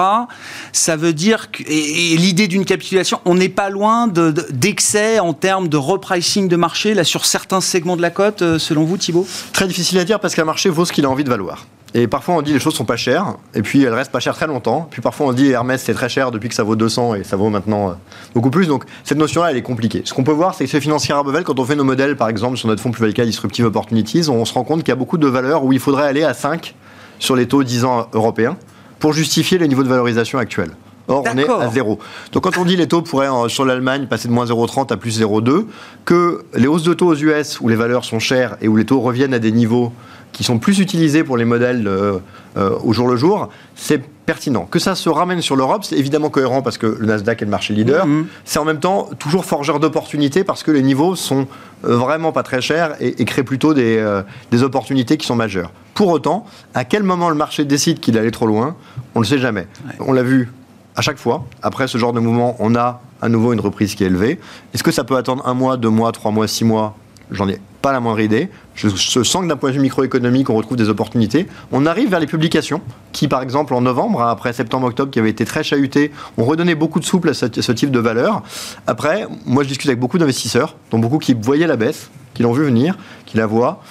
Ça 0.71 0.95
veut 0.95 1.11
dire 1.11 1.51
que 1.51 1.61
et, 1.67 2.15
l'idée 2.15 2.47
d'une 2.47 2.63
capitulation, 2.63 3.19
on 3.25 3.35
n'est 3.35 3.49
pas 3.49 3.69
loin 3.69 4.07
d'excès 4.07 5.19
en 5.19 5.33
termes 5.33 5.67
de 5.67 5.75
repricing 5.75 6.47
de 6.47 6.55
marché 6.55 6.93
là 6.93 7.03
sur 7.03 7.25
certains 7.25 7.59
segments 7.59 7.97
de 7.97 8.01
la 8.01 8.11
cote, 8.11 8.41
euh, 8.41 8.57
selon 8.57 8.85
vous, 8.85 8.97
Thibault? 8.97 9.27
Très 9.51 9.67
difficile 9.67 9.99
à 9.99 10.05
dire 10.05 10.21
parce 10.21 10.33
qu'un 10.33 10.45
marché 10.45 10.69
vaut 10.69 10.85
ce 10.85 10.93
qu'il 10.93 11.03
a 11.03 11.09
envie 11.09 11.25
de 11.25 11.29
valoir. 11.29 11.65
Et 11.95 12.07
parfois 12.07 12.35
on 12.35 12.41
dit 12.41 12.53
les 12.53 12.59
choses 12.59 12.73
sont 12.73 12.85
pas 12.85 12.95
chères, 12.95 13.35
et 13.53 13.61
puis 13.61 13.83
elles 13.83 13.93
restent 13.93 14.11
pas 14.11 14.19
chères 14.19 14.35
très 14.35 14.47
longtemps. 14.47 14.87
Puis 14.89 15.01
parfois 15.01 15.27
on 15.27 15.33
dit 15.33 15.49
Hermès 15.49 15.81
c'est 15.81 15.93
très 15.93 16.09
cher 16.09 16.31
depuis 16.31 16.49
que 16.49 16.55
ça 16.55 16.63
vaut 16.63 16.75
200 16.75 17.15
et 17.15 17.23
ça 17.23 17.35
vaut 17.35 17.49
maintenant 17.49 17.89
euh, 17.89 17.93
beaucoup 18.33 18.49
plus. 18.49 18.67
Donc 18.67 18.85
cette 19.03 19.19
notion-là 19.19 19.51
elle 19.51 19.57
est 19.57 19.61
compliquée. 19.61 20.01
Ce 20.05 20.13
qu'on 20.13 20.23
peut 20.23 20.31
voir 20.31 20.55
c'est 20.55 20.65
que 20.65 20.71
chez 20.71 20.81
Financière 20.81 21.17
Arbevel, 21.17 21.43
quand 21.43 21.59
on 21.59 21.65
fait 21.65 21.75
nos 21.75 21.83
modèles 21.83 22.15
par 22.15 22.29
exemple 22.29 22.57
sur 22.57 22.67
notre 22.67 22.81
fonds 22.81 22.91
plus 22.91 23.01
value 23.01 23.13
Disruptive 23.27 23.65
Opportunities, 23.65 24.27
on 24.29 24.43
se 24.45 24.53
rend 24.53 24.63
compte 24.63 24.79
qu'il 24.79 24.89
y 24.89 24.91
a 24.91 24.95
beaucoup 24.95 25.17
de 25.17 25.27
valeurs 25.27 25.63
où 25.63 25.71
il 25.71 25.79
faudrait 25.79 26.07
aller 26.07 26.23
à 26.23 26.33
5 26.33 26.73
sur 27.19 27.35
les 27.35 27.47
taux 27.47 27.63
10 27.63 27.85
ans 27.85 28.07
européens 28.13 28.57
pour 28.99 29.13
justifier 29.13 29.59
les 29.59 29.67
niveaux 29.67 29.83
de 29.83 29.89
valorisation 29.89 30.39
actuels. 30.39 30.71
Or, 31.07 31.25
on 31.29 31.37
est 31.37 31.49
à 31.49 31.69
zéro. 31.69 31.99
Donc, 32.31 32.43
quand 32.43 32.57
on 32.57 32.63
dit 32.63 32.77
les 32.77 32.87
taux 32.87 33.01
pourraient, 33.01 33.27
sur 33.49 33.65
l'Allemagne, 33.65 34.07
passer 34.07 34.29
de 34.29 34.33
moins 34.33 34.45
0,30 34.45 34.93
à 34.93 34.97
plus 34.97 35.19
0,2, 35.19 35.65
que 36.05 36.45
les 36.53 36.67
hausses 36.67 36.83
de 36.83 36.93
taux 36.93 37.07
aux 37.07 37.15
US, 37.15 37.59
où 37.59 37.67
les 37.67 37.75
valeurs 37.75 38.05
sont 38.05 38.19
chères 38.19 38.55
et 38.61 38.69
où 38.69 38.77
les 38.77 38.85
taux 38.85 39.01
reviennent 39.01 39.33
à 39.33 39.39
des 39.39 39.51
niveaux 39.51 39.91
qui 40.33 40.43
sont 40.43 40.57
plus 40.57 40.79
utilisés 40.79 41.23
pour 41.23 41.37
les 41.37 41.45
modèles 41.45 41.87
euh, 41.87 42.17
euh, 42.57 42.77
au 42.83 42.91
jour 42.91 43.07
le 43.07 43.15
jour, 43.15 43.49
c'est 43.75 44.01
pertinent. 44.25 44.65
Que 44.65 44.79
ça 44.79 44.95
se 44.95 45.07
ramène 45.09 45.41
sur 45.41 45.55
l'Europe, 45.55 45.83
c'est 45.83 45.95
évidemment 45.95 46.29
cohérent 46.29 46.61
parce 46.61 46.77
que 46.77 46.87
le 46.87 47.05
Nasdaq 47.05 47.41
est 47.41 47.45
le 47.45 47.51
marché 47.51 47.73
leader. 47.73 48.05
Mhm. 48.05 48.25
C'est 48.43 48.59
en 48.59 48.65
même 48.65 48.79
temps 48.79 49.09
toujours 49.19 49.45
forgeur 49.45 49.79
d'opportunités 49.79 50.43
parce 50.43 50.63
que 50.63 50.71
les 50.71 50.81
niveaux 50.81 51.15
sont 51.15 51.47
euh, 51.85 51.95
vraiment 51.95 52.31
pas 52.31 52.43
très 52.43 52.61
chers 52.61 52.95
et, 52.99 53.23
créent 53.25 53.43
plutôt 53.43 53.73
des, 53.73 54.21
des, 54.51 54.63
opportunités 54.63 55.17
qui 55.17 55.25
sont 55.25 55.35
majeures. 55.35 55.71
Pour 55.93 56.09
autant, 56.09 56.45
à 56.73 56.83
quel 56.83 57.03
moment 57.03 57.29
le 57.29 57.35
marché 57.35 57.63
décide 57.63 57.99
qu'il 57.99 58.17
allait 58.17 58.31
trop 58.31 58.47
loin, 58.47 58.75
on 59.15 59.19
ne 59.19 59.23
le 59.23 59.29
sait 59.29 59.37
jamais. 59.37 59.67
On 59.99 60.13
l'a 60.13 60.23
vu 60.23 60.51
à 60.95 61.01
chaque 61.01 61.17
fois. 61.17 61.45
Après 61.61 61.87
ce 61.87 61.97
genre 61.97 62.13
de 62.13 62.19
mouvement, 62.19 62.55
on 62.59 62.75
a 62.75 63.01
à 63.21 63.29
nouveau 63.29 63.53
une 63.53 63.59
reprise 63.59 63.95
qui 63.95 64.03
est 64.03 64.07
élevée. 64.07 64.39
Est-ce 64.73 64.83
que 64.83 64.91
ça 64.91 65.03
peut 65.03 65.15
attendre 65.15 65.47
un 65.47 65.53
mois, 65.53 65.77
deux 65.77 65.89
mois, 65.89 66.11
trois 66.11 66.31
mois, 66.31 66.47
six 66.47 66.65
mois? 66.65 66.95
J'en 67.31 67.47
ai 67.47 67.59
pas 67.83 67.91
la 67.91 67.99
moindre 67.99 68.21
idée. 68.21 68.49
Je, 68.75 68.87
sens 68.87 69.43
que 69.43 69.45
d'un 69.45 69.57
point 69.57 69.69
de 69.69 69.75
vue 69.75 69.81
microéconomique, 69.81 70.49
on 70.49 70.55
retrouve 70.55 70.77
des 70.77 70.87
opportunités. 70.87 71.47
On 71.73 71.85
arrive 71.85 72.09
vers 72.09 72.21
les 72.21 72.27
publications, 72.27 72.81
qui 73.11 73.27
par 73.27 73.43
exemple 73.43 73.73
en 73.73 73.81
novembre, 73.81 74.23
hein, 74.23 74.31
après 74.31 74.53
septembre-octobre, 74.53 75.11
qui 75.11 75.19
avait 75.19 75.29
été 75.29 75.43
très 75.43 75.63
chahuté, 75.63 76.11
ont 76.37 76.45
redonné 76.45 76.75
beaucoup 76.75 77.01
de 77.01 77.05
souple 77.05 77.29
à 77.29 77.33
ce, 77.33 77.45
ce 77.59 77.71
type 77.73 77.91
de 77.91 77.99
valeur. 77.99 78.41
Après, 78.87 79.27
moi 79.45 79.63
je 79.63 79.67
discute 79.67 79.89
avec 79.89 79.99
beaucoup 79.99 80.17
d'investisseurs, 80.17 80.77
dont 80.91 80.99
beaucoup 80.99 81.19
qui 81.19 81.33
voyaient 81.33 81.67
la 81.67 81.75
baisse, 81.75 82.09
qui 82.33 82.41
l'ont 82.41 82.53
vu 82.53 82.63
venir, 82.63 82.97
qui 83.25 83.35
la 83.35 83.45
voient. 83.45 83.83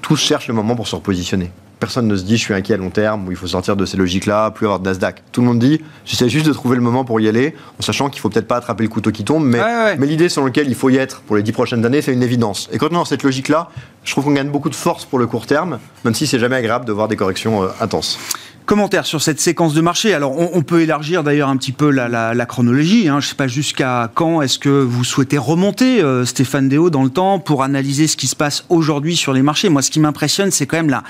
Tous 0.00 0.16
cherchent 0.16 0.48
le 0.48 0.54
moment 0.54 0.76
pour 0.76 0.86
se 0.86 0.94
repositionner 0.94 1.50
personne 1.84 2.08
ne 2.08 2.16
se 2.16 2.22
dit 2.22 2.38
je 2.38 2.42
suis 2.42 2.54
inquiet 2.54 2.72
à 2.72 2.76
long 2.78 2.88
terme 2.88 3.28
ou 3.28 3.30
il 3.30 3.36
faut 3.36 3.46
sortir 3.46 3.76
de 3.76 3.84
ces 3.84 3.98
logiques-là, 3.98 4.50
plus 4.52 4.64
avoir 4.64 4.80
de 4.80 4.86
Nasdaq. 4.86 5.22
Tout 5.32 5.42
le 5.42 5.48
monde 5.48 5.58
dit 5.58 5.82
j'essaie 6.06 6.30
juste 6.30 6.46
de 6.46 6.52
trouver 6.54 6.76
le 6.76 6.82
moment 6.82 7.04
pour 7.04 7.20
y 7.20 7.28
aller, 7.28 7.54
en 7.78 7.82
sachant 7.82 8.08
qu'il 8.08 8.22
faut 8.22 8.30
peut-être 8.30 8.48
pas 8.48 8.56
attraper 8.56 8.84
le 8.84 8.88
couteau 8.88 9.10
qui 9.10 9.22
tombe, 9.22 9.44
mais, 9.44 9.60
mais 9.98 10.06
l'idée 10.06 10.30
sur 10.30 10.42
laquelle 10.42 10.66
il 10.66 10.74
faut 10.74 10.88
y 10.88 10.96
être 10.96 11.20
pour 11.20 11.36
les 11.36 11.42
dix 11.42 11.52
prochaines 11.52 11.84
années, 11.84 12.00
c'est 12.00 12.14
une 12.14 12.22
évidence. 12.22 12.70
Et 12.72 12.78
quand 12.78 12.86
on 12.86 12.90
est 12.90 12.94
dans 12.94 13.04
cette 13.04 13.22
logique-là, 13.22 13.68
je 14.02 14.12
trouve 14.12 14.24
qu'on 14.24 14.32
gagne 14.32 14.48
beaucoup 14.48 14.70
de 14.70 14.74
force 14.74 15.04
pour 15.04 15.18
le 15.18 15.26
court 15.26 15.46
terme, 15.46 15.78
même 16.06 16.14
si 16.14 16.26
c'est 16.26 16.38
jamais 16.38 16.56
agréable 16.56 16.86
de 16.86 16.92
voir 16.92 17.06
des 17.06 17.16
corrections 17.16 17.64
euh, 17.64 17.68
intenses. 17.82 18.18
Commentaire 18.66 19.04
sur 19.04 19.20
cette 19.20 19.40
séquence 19.40 19.74
de 19.74 19.82
marché. 19.82 20.14
Alors, 20.14 20.38
on, 20.38 20.62
peut 20.62 20.80
élargir 20.80 21.22
d'ailleurs 21.22 21.50
un 21.50 21.56
petit 21.58 21.72
peu 21.72 21.90
la, 21.90 22.46
chronologie. 22.46 23.08
Hein. 23.08 23.20
Je 23.20 23.26
ne 23.26 23.28
sais 23.28 23.34
pas 23.34 23.46
jusqu'à 23.46 24.10
quand 24.14 24.40
est-ce 24.40 24.58
que 24.58 24.70
vous 24.70 25.04
souhaitez 25.04 25.36
remonter, 25.36 26.00
euh, 26.00 26.24
Stéphane 26.24 26.70
Déo, 26.70 26.88
dans 26.88 27.04
le 27.04 27.10
temps 27.10 27.38
pour 27.38 27.62
analyser 27.62 28.06
ce 28.06 28.16
qui 28.16 28.26
se 28.26 28.34
passe 28.34 28.64
aujourd'hui 28.70 29.16
sur 29.16 29.34
les 29.34 29.42
marchés. 29.42 29.68
Moi, 29.68 29.82
ce 29.82 29.90
qui 29.90 30.00
m'impressionne, 30.00 30.50
c'est 30.50 30.64
quand 30.64 30.78
même 30.78 30.88
la, 30.88 31.02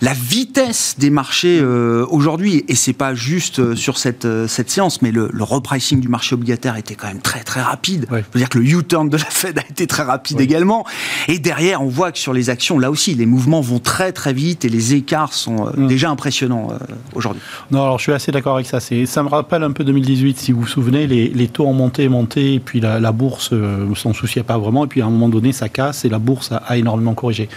la 0.00 0.14
vitesse 0.14 0.94
des 0.96 1.10
marchés 1.10 1.58
euh, 1.60 2.06
aujourd'hui. 2.08 2.64
Et 2.68 2.74
c'est 2.74 2.94
pas 2.94 3.14
juste 3.14 3.58
euh, 3.58 3.76
sur 3.76 3.98
cette, 3.98 4.26
cette 4.46 4.70
séance, 4.70 5.02
mais 5.02 5.12
le, 5.12 5.28
repricing 5.38 6.00
du 6.00 6.08
marché 6.08 6.34
obligataire 6.34 6.76
était 6.76 6.94
quand 6.94 7.08
même 7.08 7.20
très 7.20 7.40
très 7.40 7.60
rapide. 7.60 8.06
Je 8.10 8.16
veux 8.16 8.40
dire 8.40 8.48
que 8.48 8.58
le 8.58 8.64
U-turn 8.64 9.10
de 9.10 9.18
la 9.18 9.24
Fed 9.24 9.58
a 9.58 9.62
été 9.68 9.86
très 9.86 10.04
rapide 10.04 10.40
également. 10.40 10.86
Et 11.26 11.38
derrière, 11.38 11.82
on 11.82 11.88
voit 11.88 12.12
que 12.12 12.18
sur 12.18 12.32
les 12.32 12.48
actions, 12.48 12.78
là 12.78 12.90
aussi, 12.90 13.14
les 13.14 13.26
mouvements 13.26 13.60
vont 13.60 13.78
très 13.78 14.12
très 14.12 14.32
vite 14.32 14.64
et 14.64 14.70
les 14.70 14.94
écarts 14.94 15.34
sont 15.34 15.70
mm. 15.76 15.86
déjà 15.86 16.08
impressionnants. 16.08 16.77
Euh, 16.80 16.94
aujourd'hui. 17.14 17.42
Non, 17.70 17.82
alors 17.82 17.98
je 17.98 18.04
suis 18.04 18.12
assez 18.12 18.32
d'accord 18.32 18.54
avec 18.54 18.66
ça. 18.66 18.80
Ça 18.80 19.22
me 19.22 19.28
rappelle 19.28 19.62
un 19.62 19.72
peu 19.72 19.84
2018, 19.84 20.38
si 20.38 20.52
vous 20.52 20.60
vous 20.60 20.66
souvenez, 20.66 21.06
les, 21.06 21.48
taux 21.48 21.66
ont 21.66 21.72
monté, 21.72 22.08
monté, 22.08 22.54
et 22.54 22.60
puis 22.60 22.80
la, 22.80 23.12
bourse 23.12 23.50
euh, 23.52 23.94
s'en 23.94 24.12
souciait 24.12 24.42
pas 24.42 24.58
vraiment, 24.58 24.84
et 24.84 24.88
puis 24.88 25.02
à 25.02 25.06
un 25.06 25.10
moment 25.10 25.28
donné, 25.28 25.52
ça 25.52 25.68
casse, 25.68 26.04
et 26.04 26.08
la 26.08 26.18
bourse 26.18 26.52
a, 26.52 26.76
énormément 26.76 27.14
corrigé. 27.14 27.48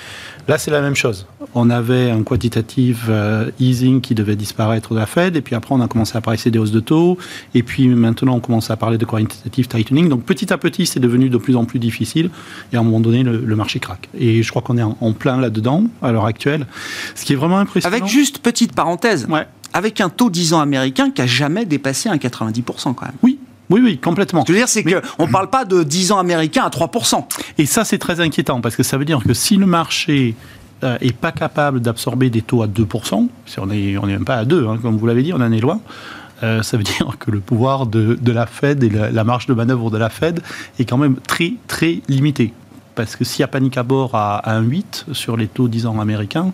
Là, 0.47 0.57
c'est 0.57 0.71
la 0.71 0.81
même 0.81 0.95
chose. 0.95 1.25
On 1.53 1.69
avait 1.69 2.09
un 2.09 2.23
quantitative 2.23 3.05
euh, 3.09 3.51
easing 3.59 4.01
qui 4.01 4.15
devait 4.15 4.35
disparaître 4.35 4.93
de 4.93 4.99
la 4.99 5.05
Fed, 5.05 5.35
et 5.35 5.41
puis 5.41 5.55
après, 5.55 5.75
on 5.75 5.81
a 5.81 5.87
commencé 5.87 6.17
à 6.17 6.21
parler 6.21 6.39
des 6.43 6.59
hausses 6.59 6.71
de 6.71 6.79
taux, 6.79 7.17
et 7.53 7.63
puis 7.63 7.87
maintenant, 7.87 8.35
on 8.35 8.39
commence 8.39 8.71
à 8.71 8.77
parler 8.77 8.97
de 8.97 9.05
quantitative 9.05 9.67
tightening. 9.67 10.09
Donc, 10.09 10.23
petit 10.23 10.51
à 10.51 10.57
petit, 10.57 10.85
c'est 10.85 10.99
devenu 10.99 11.29
de 11.29 11.37
plus 11.37 11.55
en 11.55 11.65
plus 11.65 11.79
difficile, 11.79 12.29
et 12.73 12.77
à 12.77 12.79
un 12.79 12.83
moment 12.83 12.99
donné, 12.99 13.23
le, 13.23 13.55
marché 13.55 13.79
craque. 13.79 14.09
Et 14.17 14.43
je 14.43 14.49
crois 14.49 14.61
qu'on 14.61 14.77
est 14.77 14.83
en, 14.83 14.97
en 14.99 15.13
plein 15.13 15.37
là-dedans, 15.37 15.85
à 16.01 16.11
l'heure 16.11 16.25
actuelle. 16.25 16.65
Ce 17.15 17.25
qui 17.25 17.33
est 17.33 17.35
vraiment 17.35 17.59
impressionnant. 17.59 17.95
Avec 17.95 18.07
juste 18.07 18.39
petite 18.39 18.73
parenthèse, 18.73 19.27
avec 19.73 20.01
un 20.01 20.09
taux 20.09 20.29
10 20.29 20.53
ans 20.53 20.59
américain 20.59 21.11
qui 21.11 21.21
a 21.21 21.27
jamais 21.27 21.65
dépassé 21.65 22.09
un 22.09 22.17
90% 22.17 22.93
quand 22.93 23.05
même. 23.05 23.11
Oui, 23.23 23.30
oui, 23.71 23.81
oui, 23.83 23.97
complètement. 23.97 24.41
Ce 24.41 24.47
que 24.47 24.53
je 24.53 24.59
veux 24.59 24.65
dire, 24.65 24.69
c'est 24.69 24.83
qu'on 24.83 25.27
ne 25.27 25.31
parle 25.31 25.49
pas 25.49 25.65
de 25.65 25.83
10 25.83 26.11
ans 26.11 26.19
américains 26.19 26.63
à 26.63 26.69
3%. 26.69 27.23
Et 27.57 27.65
ça, 27.65 27.85
c'est 27.85 27.97
très 27.97 28.19
inquiétant, 28.19 28.61
parce 28.61 28.75
que 28.75 28.83
ça 28.83 28.97
veut 28.97 29.05
dire 29.05 29.21
que 29.23 29.33
si 29.33 29.55
le 29.55 29.65
marché 29.65 30.35
n'est 30.83 30.87
euh, 30.87 31.11
pas 31.19 31.31
capable 31.31 31.79
d'absorber 31.79 32.29
des 32.29 32.41
taux 32.41 32.63
à 32.63 32.67
2%, 32.67 33.27
si 33.45 33.59
on 33.59 33.67
n'est 33.67 33.97
on 33.97 34.07
est 34.07 34.13
même 34.13 34.25
pas 34.25 34.37
à 34.37 34.45
2, 34.45 34.67
hein, 34.67 34.79
comme 34.81 34.97
vous 34.97 35.07
l'avez 35.07 35.23
dit, 35.23 35.33
on 35.33 35.41
en 35.41 35.51
est 35.51 35.59
loin, 35.59 35.79
euh, 36.43 36.63
ça 36.63 36.77
veut 36.77 36.83
dire 36.83 37.17
que 37.19 37.31
le 37.31 37.39
pouvoir 37.39 37.85
de, 37.85 38.17
la 38.31 38.45
Fed 38.45 38.83
et 38.83 38.89
la, 38.89 39.11
la, 39.11 39.23
marge 39.23 39.45
de 39.45 39.53
manœuvre 39.53 39.91
de 39.91 39.97
la 39.97 40.09
Fed 40.09 40.41
est 40.79 40.85
quand 40.85 40.97
même 40.97 41.17
très, 41.27 41.53
très 41.67 42.01
limité 42.07 42.53
parce 42.95 43.15
que 43.15 43.23
s'il 43.23 43.41
y 43.41 43.43
a 43.43 43.47
panique 43.47 43.77
à 43.77 43.83
bord 43.83 44.15
à, 44.15 44.41
1,8 44.47 45.13
sur 45.13 45.37
les 45.37 45.47
taux 45.47 45.67
10 45.67 45.85
ans 45.85 45.99
américains, 45.99 46.51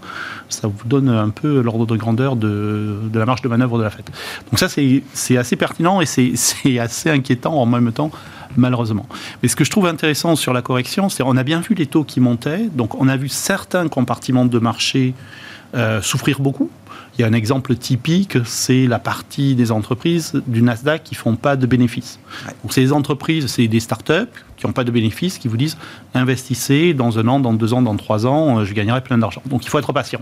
ça 0.50 0.68
vous 0.68 0.88
donne 0.88 1.10
un 1.10 1.30
peu 1.30 1.62
l'ordre 1.62 1.86
de 1.86 1.96
grandeur 1.96 2.36
de, 2.36 3.00
la 3.14 3.26
marge 3.26 3.42
de 3.42 3.48
manœuvre 3.48 3.78
de 3.78 3.84
la 3.84 3.90
Fed. 3.90 4.06
Donc 4.50 4.60
ça, 4.60 4.68
c'est 4.70 5.38
assez 5.38 5.56
pertinent 5.56 6.02
et 6.02 6.06
c'est 6.36 6.80
assez 6.80 7.10
inquiétant 7.10 7.56
en 7.56 7.66
même 7.66 7.92
temps, 7.92 8.12
malheureusement. 8.56 9.06
Mais 9.42 9.50
ce 9.50 9.56
que 9.56 9.64
je 9.64 9.72
trouve 9.72 9.88
intéressant 9.88 10.36
sur 10.36 10.54
la 10.54 10.62
correction, 10.62 11.10
c'est 11.10 11.24
qu'on 11.24 11.38
a 11.38 11.44
bien 11.44 11.62
vu 11.62 11.76
les 11.76 11.88
taux 11.88 12.04
qui 12.04 12.20
montaient, 12.20 12.70
donc 12.74 13.00
on 13.00 13.08
a 13.08 13.18
vu 13.18 13.30
certains 13.30 13.88
compartiments 13.88 14.46
de 14.46 14.60
marché 14.60 15.14
euh, 15.76 16.02
souffrir 16.02 16.40
beaucoup. 16.40 16.70
Il 17.18 17.22
y 17.22 17.26
a 17.26 17.28
un 17.28 17.34
exemple 17.34 17.76
typique, 17.76 18.38
c'est 18.46 18.86
la 18.86 19.00
partie 19.00 19.56
des 19.56 19.72
entreprises 19.72 20.40
du 20.46 20.62
Nasdaq 20.62 21.04
qui 21.04 21.16
font 21.16 21.36
pas 21.36 21.56
de 21.56 21.66
bénéfices. 21.66 22.20
Donc 22.62 22.74
ces 22.74 22.94
entreprises, 22.94 23.48
c'est 23.48 23.68
des 23.68 23.80
startups 23.80 24.28
qui 24.56 24.68
n'ont 24.68 24.74
pas 24.74 24.84
de 24.84 24.92
bénéfices, 24.92 25.40
qui 25.40 25.48
vous 25.48 25.58
disent 25.58 25.78
investissez 26.14 26.94
dans 26.94 27.18
un 27.18 27.28
an, 27.28 27.40
dans 27.40 27.54
deux 27.54 27.74
ans, 27.74 27.82
dans 27.82 27.96
trois 27.96 28.28
ans, 28.28 28.60
euh, 28.60 28.66
je 28.66 28.74
gagnerai 28.74 29.02
plein 29.02 29.18
d'argent. 29.18 29.42
Donc 29.48 29.66
il 29.66 29.70
faut 29.70 29.80
être 29.80 29.94
patient. 29.94 30.20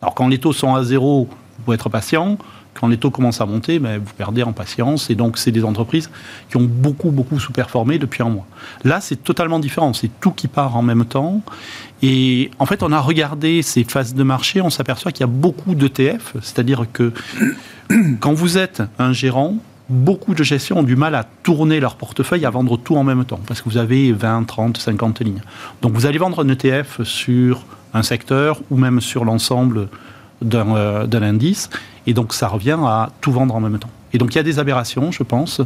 Alors 0.00 0.14
quand 0.14 0.28
les 0.28 0.38
taux 0.38 0.52
sont 0.52 0.76
à 0.76 0.84
zéro, 0.84 1.28
vous 1.58 1.64
pouvez 1.64 1.74
être 1.74 1.88
patient. 1.88 2.38
Quand 2.78 2.88
les 2.88 2.96
taux 2.96 3.10
commencent 3.10 3.40
à 3.40 3.46
monter, 3.46 3.78
ben, 3.78 4.00
vous 4.04 4.12
perdez 4.16 4.42
en 4.42 4.52
patience. 4.52 5.10
Et 5.10 5.14
donc, 5.14 5.38
c'est 5.38 5.50
des 5.50 5.64
entreprises 5.64 6.10
qui 6.48 6.56
ont 6.56 6.68
beaucoup, 6.68 7.10
beaucoup 7.10 7.38
sous-performé 7.38 7.98
depuis 7.98 8.22
un 8.22 8.28
mois. 8.28 8.46
Là, 8.84 9.00
c'est 9.00 9.22
totalement 9.22 9.58
différent. 9.58 9.92
C'est 9.92 10.10
tout 10.20 10.30
qui 10.30 10.48
part 10.48 10.76
en 10.76 10.82
même 10.82 11.04
temps. 11.04 11.42
Et 12.02 12.50
en 12.58 12.66
fait, 12.66 12.82
on 12.82 12.92
a 12.92 13.00
regardé 13.00 13.62
ces 13.62 13.84
phases 13.84 14.14
de 14.14 14.22
marché, 14.22 14.60
on 14.60 14.70
s'aperçoit 14.70 15.10
qu'il 15.12 15.22
y 15.22 15.24
a 15.24 15.32
beaucoup 15.32 15.74
d'ETF, 15.74 16.34
c'est-à-dire 16.40 16.86
que 16.92 17.12
quand 18.20 18.32
vous 18.32 18.56
êtes 18.56 18.82
un 18.98 19.12
gérant, 19.12 19.56
beaucoup 19.88 20.34
de 20.34 20.42
gestions 20.44 20.78
ont 20.78 20.82
du 20.82 20.96
mal 20.96 21.14
à 21.14 21.24
tourner 21.42 21.80
leur 21.80 21.96
portefeuille, 21.96 22.44
à 22.44 22.50
vendre 22.50 22.76
tout 22.76 22.96
en 22.96 23.04
même 23.04 23.24
temps, 23.24 23.40
parce 23.46 23.62
que 23.62 23.68
vous 23.68 23.78
avez 23.78 24.12
20, 24.12 24.44
30, 24.44 24.76
50 24.76 25.20
lignes. 25.20 25.42
Donc 25.82 25.92
vous 25.92 26.06
allez 26.06 26.18
vendre 26.18 26.44
un 26.44 26.48
ETF 26.48 27.02
sur 27.02 27.64
un 27.94 28.02
secteur 28.02 28.60
ou 28.70 28.76
même 28.76 29.00
sur 29.00 29.24
l'ensemble 29.24 29.88
d'un 30.42 30.76
euh, 30.76 31.20
indice, 31.22 31.68
et 32.08 32.14
donc 32.14 32.32
ça 32.32 32.48
revient 32.48 32.78
à 32.84 33.10
tout 33.20 33.30
vendre 33.30 33.54
en 33.54 33.60
même 33.60 33.78
temps. 33.78 33.90
Et 34.14 34.18
donc 34.18 34.34
il 34.34 34.36
y 34.36 34.40
a 34.40 34.42
des 34.42 34.58
aberrations, 34.58 35.12
je 35.12 35.22
pense, 35.22 35.60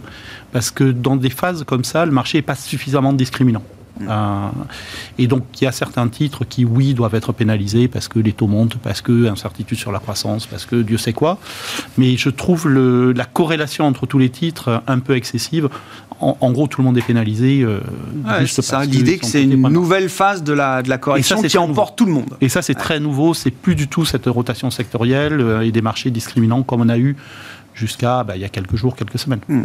parce 0.51 0.73
que 0.73 0.85
dans 0.85 1.17
des 1.17 1.31
phases 1.31 1.63
comme 1.65 1.85
ça, 1.85 2.05
le 2.05 2.11
marché 2.11 2.39
n'est 2.39 2.43
pas 2.43 2.57
suffisamment 2.57 3.13
discriminant. 3.13 3.63
Euh, 4.09 4.49
et 5.19 5.27
donc, 5.27 5.45
il 5.61 5.65
y 5.65 5.67
a 5.67 5.73
certains 5.73 6.09
titres 6.09 6.45
qui, 6.45 6.65
oui, 6.65 6.95
doivent 6.95 7.15
être 7.15 7.33
pénalisés 7.33 7.89
parce 7.89 8.09
que 8.09 8.19
les 8.19 8.33
taux 8.33 8.47
montent, 8.47 8.77
parce 8.79 9.03
que 9.03 9.29
incertitude 9.29 9.79
sur 9.79 9.93
la 9.93 9.99
croissance, 9.99 10.47
parce 10.47 10.67
que 10.67 10.77
Dieu 10.77 10.99
sait 10.99 11.13
quoi. 11.13 11.39
Mais 11.99 12.17
je 12.17 12.31
trouve 12.31 12.69
le, 12.69 13.13
la 13.13 13.25
corrélation 13.25 13.87
entre 13.87 14.07
tous 14.07 14.19
les 14.19 14.31
titres 14.31 14.83
un 14.87 14.99
peu 14.99 15.15
excessive. 15.15 15.69
En, 16.23 16.53
gros, 16.53 16.69
tout 16.69 16.81
le 16.81 16.87
monde 16.87 16.97
est 16.97 17.03
pénalisé. 17.03 17.63
Euh, 17.63 17.81
c'est 18.47 18.63
ça, 18.63 18.85
l'idée 18.85 19.19
que 19.19 19.27
c'est 19.27 19.43
une 19.43 19.61
nouvelle 19.69 20.09
phase 20.09 20.45
de 20.45 20.53
la, 20.53 20.83
de 20.83 20.89
la 20.89 20.97
correction 20.97 21.43
qui 21.43 21.59
emporte 21.59 21.99
tout 21.99 22.07
le 22.07 22.13
monde. 22.13 22.37
Et 22.41 22.49
ça, 22.49 22.63
c'est 22.63 22.75
très 22.75 23.01
nouveau. 23.01 23.35
C'est 23.35 23.51
plus 23.51 23.75
du 23.75 23.89
tout 23.89 24.05
cette 24.05 24.27
rotation 24.27 24.71
sectorielle 24.71 25.41
euh, 25.41 25.63
et 25.63 25.73
des 25.73 25.83
marchés 25.83 26.11
discriminants 26.11 26.63
comme 26.63 26.81
on 26.81 26.89
a 26.89 26.97
eu 26.99 27.17
jusqu'à 27.75 28.23
bah, 28.23 28.37
il 28.37 28.43
y 28.43 28.45
a 28.45 28.49
quelques 28.49 28.77
jours, 28.77 28.95
quelques 28.95 29.19
semaines. 29.19 29.41
Hmm. 29.49 29.65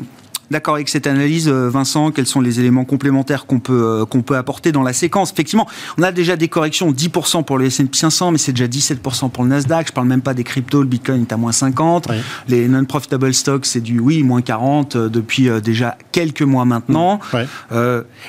D'accord 0.50 0.75
avec 0.75 0.88
cette 0.88 1.08
analyse, 1.08 1.50
euh, 1.50 1.70
Vincent. 1.70 2.12
Quels 2.12 2.25
sont 2.25 2.39
les 2.39 2.62
éléments 2.62 2.86
complémentaires 2.86 3.46
qu'on 3.46 3.60
peut 3.60 3.84
euh, 4.01 4.06
qu'on 4.06 4.22
peut 4.22 4.38
apporter 4.38 4.72
dans 4.72 4.84
la 4.84 4.94
séquence? 4.94 5.32
Effectivement, 5.32 5.68
on 5.98 6.04
a 6.04 6.13
déjà 6.13 6.38
des 6.38 6.48
corrections 6.48 6.92
10% 6.92 7.44
pour 7.44 7.58
le 7.58 7.66
S&P 7.66 7.89
500, 7.92 8.32
mais 8.32 8.38
c'est 8.38 8.54
déjà 8.54 8.68
17% 8.68 9.30
pour 9.30 9.44
le 9.44 9.50
Nasdaq. 9.50 9.88
Je 9.88 9.94
parle 9.94 10.08
même 10.08 10.22
pas 10.22 10.34
des 10.34 10.46
cryptos. 10.46 10.82
Le 10.82 10.88
Bitcoin 10.88 11.24
est 11.24 11.34
à 11.34 11.38
moins 11.38 11.51
50. 11.51 12.08
Les 12.48 12.70
non-profitable 12.70 13.34
stocks, 13.34 13.66
c'est 13.66 13.82
du 13.82 14.00
oui 14.00 14.24
moins 14.24 14.42
40 14.42 14.96
euh, 14.96 15.10
depuis 15.10 15.50
déjà 15.62 15.98
quelques 16.13 16.44
mois 16.44 16.63
maintenant. 16.63 17.20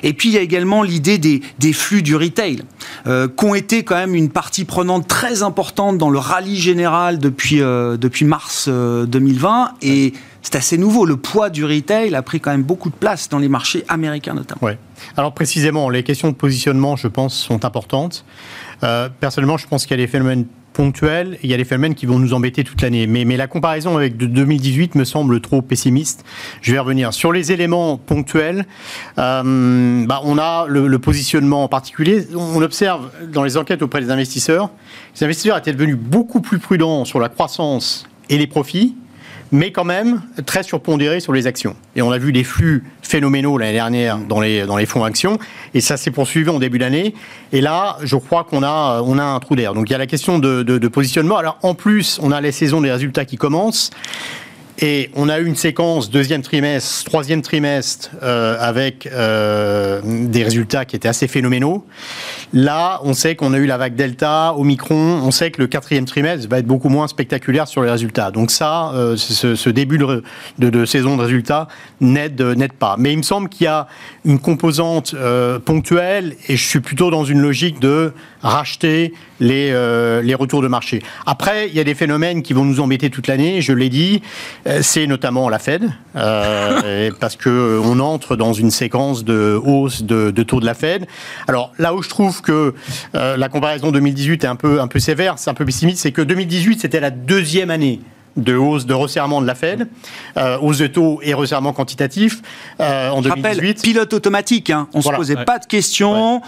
et 0.03 0.13
puis 0.13 0.31
il 0.31 0.35
y 0.35 0.39
a 0.39 0.43
également 0.43 0.83
l'idée 0.83 1.19
des, 1.19 1.43
des 1.59 1.73
flux 1.73 2.03
du 2.03 2.17
retail, 2.17 2.63
euh, 3.07 3.29
qui 3.29 3.45
ont 3.45 3.55
été 3.55 3.85
quand 3.85 3.97
même 3.97 4.15
une 4.15 4.31
partie 4.31 4.65
prenante 4.65 5.07
très 5.07 5.43
importante 5.43 5.99
dans 5.99 6.11
le 6.11 6.19
rallye 6.19 6.57
général 6.57 7.19
depuis 7.19 7.59
depuis 7.59 8.25
mars 8.25 8.69
2020 8.69 9.75
et 9.83 10.13
c'est 10.51 10.57
assez 10.57 10.79
nouveau. 10.79 11.05
Le 11.05 11.17
poids 11.17 11.51
du 11.51 11.67
retail 11.67 12.15
a 12.15 12.23
pris 12.23 12.41
quand 12.41 12.51
même 12.51 12.63
beaucoup 12.63 12.89
de 12.89 12.95
place 12.95 13.29
dans 13.29 13.39
les 13.39 13.51
marchés 13.51 13.85
américains 13.89 14.33
notamment. 14.33 14.63
Ouais. 14.63 14.79
Alors 15.19 15.35
précisément, 15.35 15.91
les 15.91 16.03
questions 16.03 16.31
de 16.31 16.35
positionnement, 16.35 16.97
je 16.97 17.07
pense, 17.07 17.35
sont 17.35 17.67
importantes. 17.67 18.25
Euh, 18.83 19.11
personnellement, 19.21 19.59
je 19.59 19.67
pense 19.67 19.85
qu'il 19.85 19.99
y 19.99 20.01
a 20.01 20.05
des 20.05 20.11
phénomènes 20.11 20.47
ponctuels 20.73 21.39
il 21.43 21.51
y 21.51 21.55
a 21.55 21.57
des 21.57 21.65
phénomènes 21.65 21.97
qui 21.97 22.07
vont 22.07 22.19
nous 22.19 22.33
embêter 22.33 22.63
toute 22.65 22.81
l'année. 22.81 23.07
Mais, 23.07 23.25
mais, 23.25 23.37
la 23.37 23.47
comparaison 23.47 23.97
avec 23.97 24.17
2018 24.17 24.95
me 24.95 25.05
semble 25.05 25.41
trop 25.41 25.61
pessimiste. 25.61 26.25
Je 26.63 26.73
vais 26.73 26.79
revenir. 26.79 27.13
Sur 27.13 27.33
les 27.33 27.53
éléments 27.53 27.99
ponctuels, 27.99 28.65
euh, 29.19 30.07
bah, 30.07 30.21
on 30.25 30.39
a 30.39 30.67
le, 30.69 30.87
le, 30.87 30.99
positionnement 30.99 31.65
en 31.65 31.69
particulier. 31.69 32.27
On 32.35 32.63
observe 32.63 33.11
dans 33.31 33.43
les 33.43 33.57
enquêtes 33.57 33.83
auprès 33.83 34.01
des 34.01 34.11
investisseurs, 34.11 34.71
les 35.17 35.25
investisseurs 35.25 35.59
étaient 35.59 35.73
devenus 35.73 35.99
beaucoup 35.99 36.41
plus 36.41 36.61
prudents 36.61 37.05
sur 37.05 37.19
la 37.19 37.29
croissance 37.29 38.07
et 38.31 38.39
les 38.39 38.47
profits 38.47 38.95
mais 39.53 39.73
quand 39.73 39.85
même 39.85 40.23
très 40.47 40.63
surpondéré 40.63 41.21
sur 41.21 41.33
les 41.33 41.47
actions. 41.47 41.77
Et 41.97 42.03
on 42.03 42.11
a 42.11 42.19
vu 42.19 42.33
des 42.33 42.45
flux 42.45 42.85
phénoménaux 43.03 43.59
l'année 43.59 43.73
dernière 43.73 44.19
dans 44.19 44.41
les, 44.41 44.67
dans 44.67 44.77
les 44.77 44.87
fonds 44.87 45.05
actions, 45.05 45.39
et 45.75 45.81
ça 45.81 45.97
s'est 45.97 46.11
poursuivi 46.11 46.51
en 46.51 46.59
début 46.59 46.79
d'année. 46.79 47.15
Et 47.53 47.61
là, 47.61 47.97
je 48.03 48.17
crois 48.17 48.45
qu'on 48.45 48.63
a, 48.63 49.01
on 49.03 49.19
a 49.19 49.25
un 49.25 49.41
trou 49.41 49.57
d'air. 49.57 49.75
Donc 49.75 49.89
il 49.89 49.93
y 49.93 49.95
a 49.97 49.99
la 49.99 50.07
question 50.07 50.39
de, 50.39 50.63
de, 50.63 50.79
de 50.79 50.89
positionnement. 50.89 51.37
Alors 51.37 51.59
en 51.63 51.75
plus, 51.75 52.19
on 52.23 52.33
a 52.33 52.41
les 52.41 52.53
saisons 52.53 52.81
des 52.81 52.93
résultats 52.93 53.25
qui 53.25 53.37
commencent. 53.37 53.91
Et 54.81 55.11
on 55.17 55.29
a 55.29 55.41
eu 55.41 55.47
une 55.47 55.57
séquence 55.57 56.09
deuxième 56.09 56.43
trimestre, 56.43 57.05
troisième 57.05 57.43
trimestre 57.43 58.11
euh, 58.23 58.57
avec 58.61 59.09
euh, 59.13 60.01
des 60.05 60.45
résultats 60.45 60.85
qui 60.85 60.95
étaient 60.95 61.09
assez 61.09 61.27
phénoménaux. 61.27 61.85
Là, 62.53 63.01
on 63.03 63.13
sait 63.13 63.35
qu'on 63.35 63.53
a 63.55 63.59
eu 63.59 63.67
la 63.67 63.77
vague 63.77 63.97
Delta, 63.97 64.55
Omicron. 64.57 65.21
On 65.25 65.33
sait 65.33 65.51
que 65.51 65.61
le 65.61 65.67
quatrième 65.67 66.05
trimestre 66.05 66.49
va 66.49 66.61
être 66.61 66.67
beaucoup 66.67 66.91
moins 66.91 67.09
spectaculaire 67.09 67.67
sur 67.67 67.83
les 67.83 67.91
résultats. 67.91 68.31
Donc 68.31 68.53
ça, 68.53 68.93
euh, 68.95 69.17
ce, 69.17 69.69
début 69.69 69.99
de, 69.99 70.85
saison 70.85 71.17
de 71.17 71.23
résultats 71.23 71.67
n'aide 72.01 72.73
pas. 72.79 72.95
Mais 72.99 73.13
il 73.13 73.19
me 73.19 73.23
semble 73.23 73.49
qu'il 73.49 73.65
y 73.65 73.69
a 73.69 73.89
une 74.25 74.39
composante 74.39 75.15
ponctuelle 75.65 76.37
et 76.47 76.57
je 76.57 76.65
suis 76.65 76.81
plutôt 76.81 77.11
dans 77.11 77.25
une 77.25 77.41
logique 77.41 77.81
de 77.81 78.13
racheter 78.43 79.13
les, 79.41 79.73
les 80.23 80.35
retours 80.35 80.63
de 80.63 80.69
marché. 80.69 81.03
Après, 81.27 81.69
il 81.69 81.75
y 81.75 81.81
a 81.81 81.85
des 81.85 81.95
phénomènes 81.95 82.43
qui 82.43 82.53
vont 82.53 82.65
nous 82.65 82.81
embêter 82.81 83.11
toute 83.11 83.27
l'année, 83.27 83.61
je 83.61 83.73
l'ai 83.73 83.89
dit, 83.89 84.23
c'est 84.83 85.07
notamment 85.07 85.49
la 85.49 85.59
Fed, 85.59 85.91
euh, 86.17 87.11
parce 87.21 87.37
que 87.37 87.81
on 87.83 88.01
entre 88.01 88.37
dans 88.37 88.53
une 88.53 88.71
séquence 88.71 89.25
de 89.25 89.59
hausse 89.63 90.03
de, 90.03 90.31
de, 90.31 90.43
taux 90.43 90.61
de 90.61 90.67
la 90.67 90.75
Fed. 90.75 91.07
Alors 91.47 91.73
là 91.79 91.95
où 91.95 92.03
je 92.03 92.09
trouve 92.09 92.43
que 92.43 92.75
la 93.15 93.49
comparaison 93.49 93.91
2018 93.91 94.45
est 94.45 94.47
un 94.47 94.57
peu, 94.57 94.81
un 94.81 94.89
peu 94.89 94.99
sévère, 94.99 95.39
c'est 95.39 95.51
un 95.51 95.55
peu 95.55 95.65
pessimiste, 95.65 96.01
c'est 96.01 96.13
que 96.13 96.23
2018 96.23 96.81
c'était 96.81 97.01
la 97.01 97.11
deuxième 97.11 97.71
année 97.71 98.01
de 98.39 98.57
hausse, 98.57 98.87
de 98.87 98.95
resserrement 98.95 99.43
de 99.43 99.47
la 99.47 99.55
Fed, 99.55 99.89
euh, 100.37 100.59
hausse 100.61 100.79
de 100.79 100.87
taux 100.87 101.21
et 101.23 101.35
resserrement 101.35 101.73
quantitatif 101.73 102.41
euh, 102.81 103.11
en 103.11 103.21
2018. 103.21 103.59
Rappel, 103.59 103.75
pilote 103.75 104.13
automatique, 104.13 104.71
hein. 104.71 104.89
on 104.95 104.99
ne 104.99 105.03
se 105.03 105.11
posait 105.11 105.45
pas 105.45 105.59
de 105.59 105.67
questions. 105.67 106.41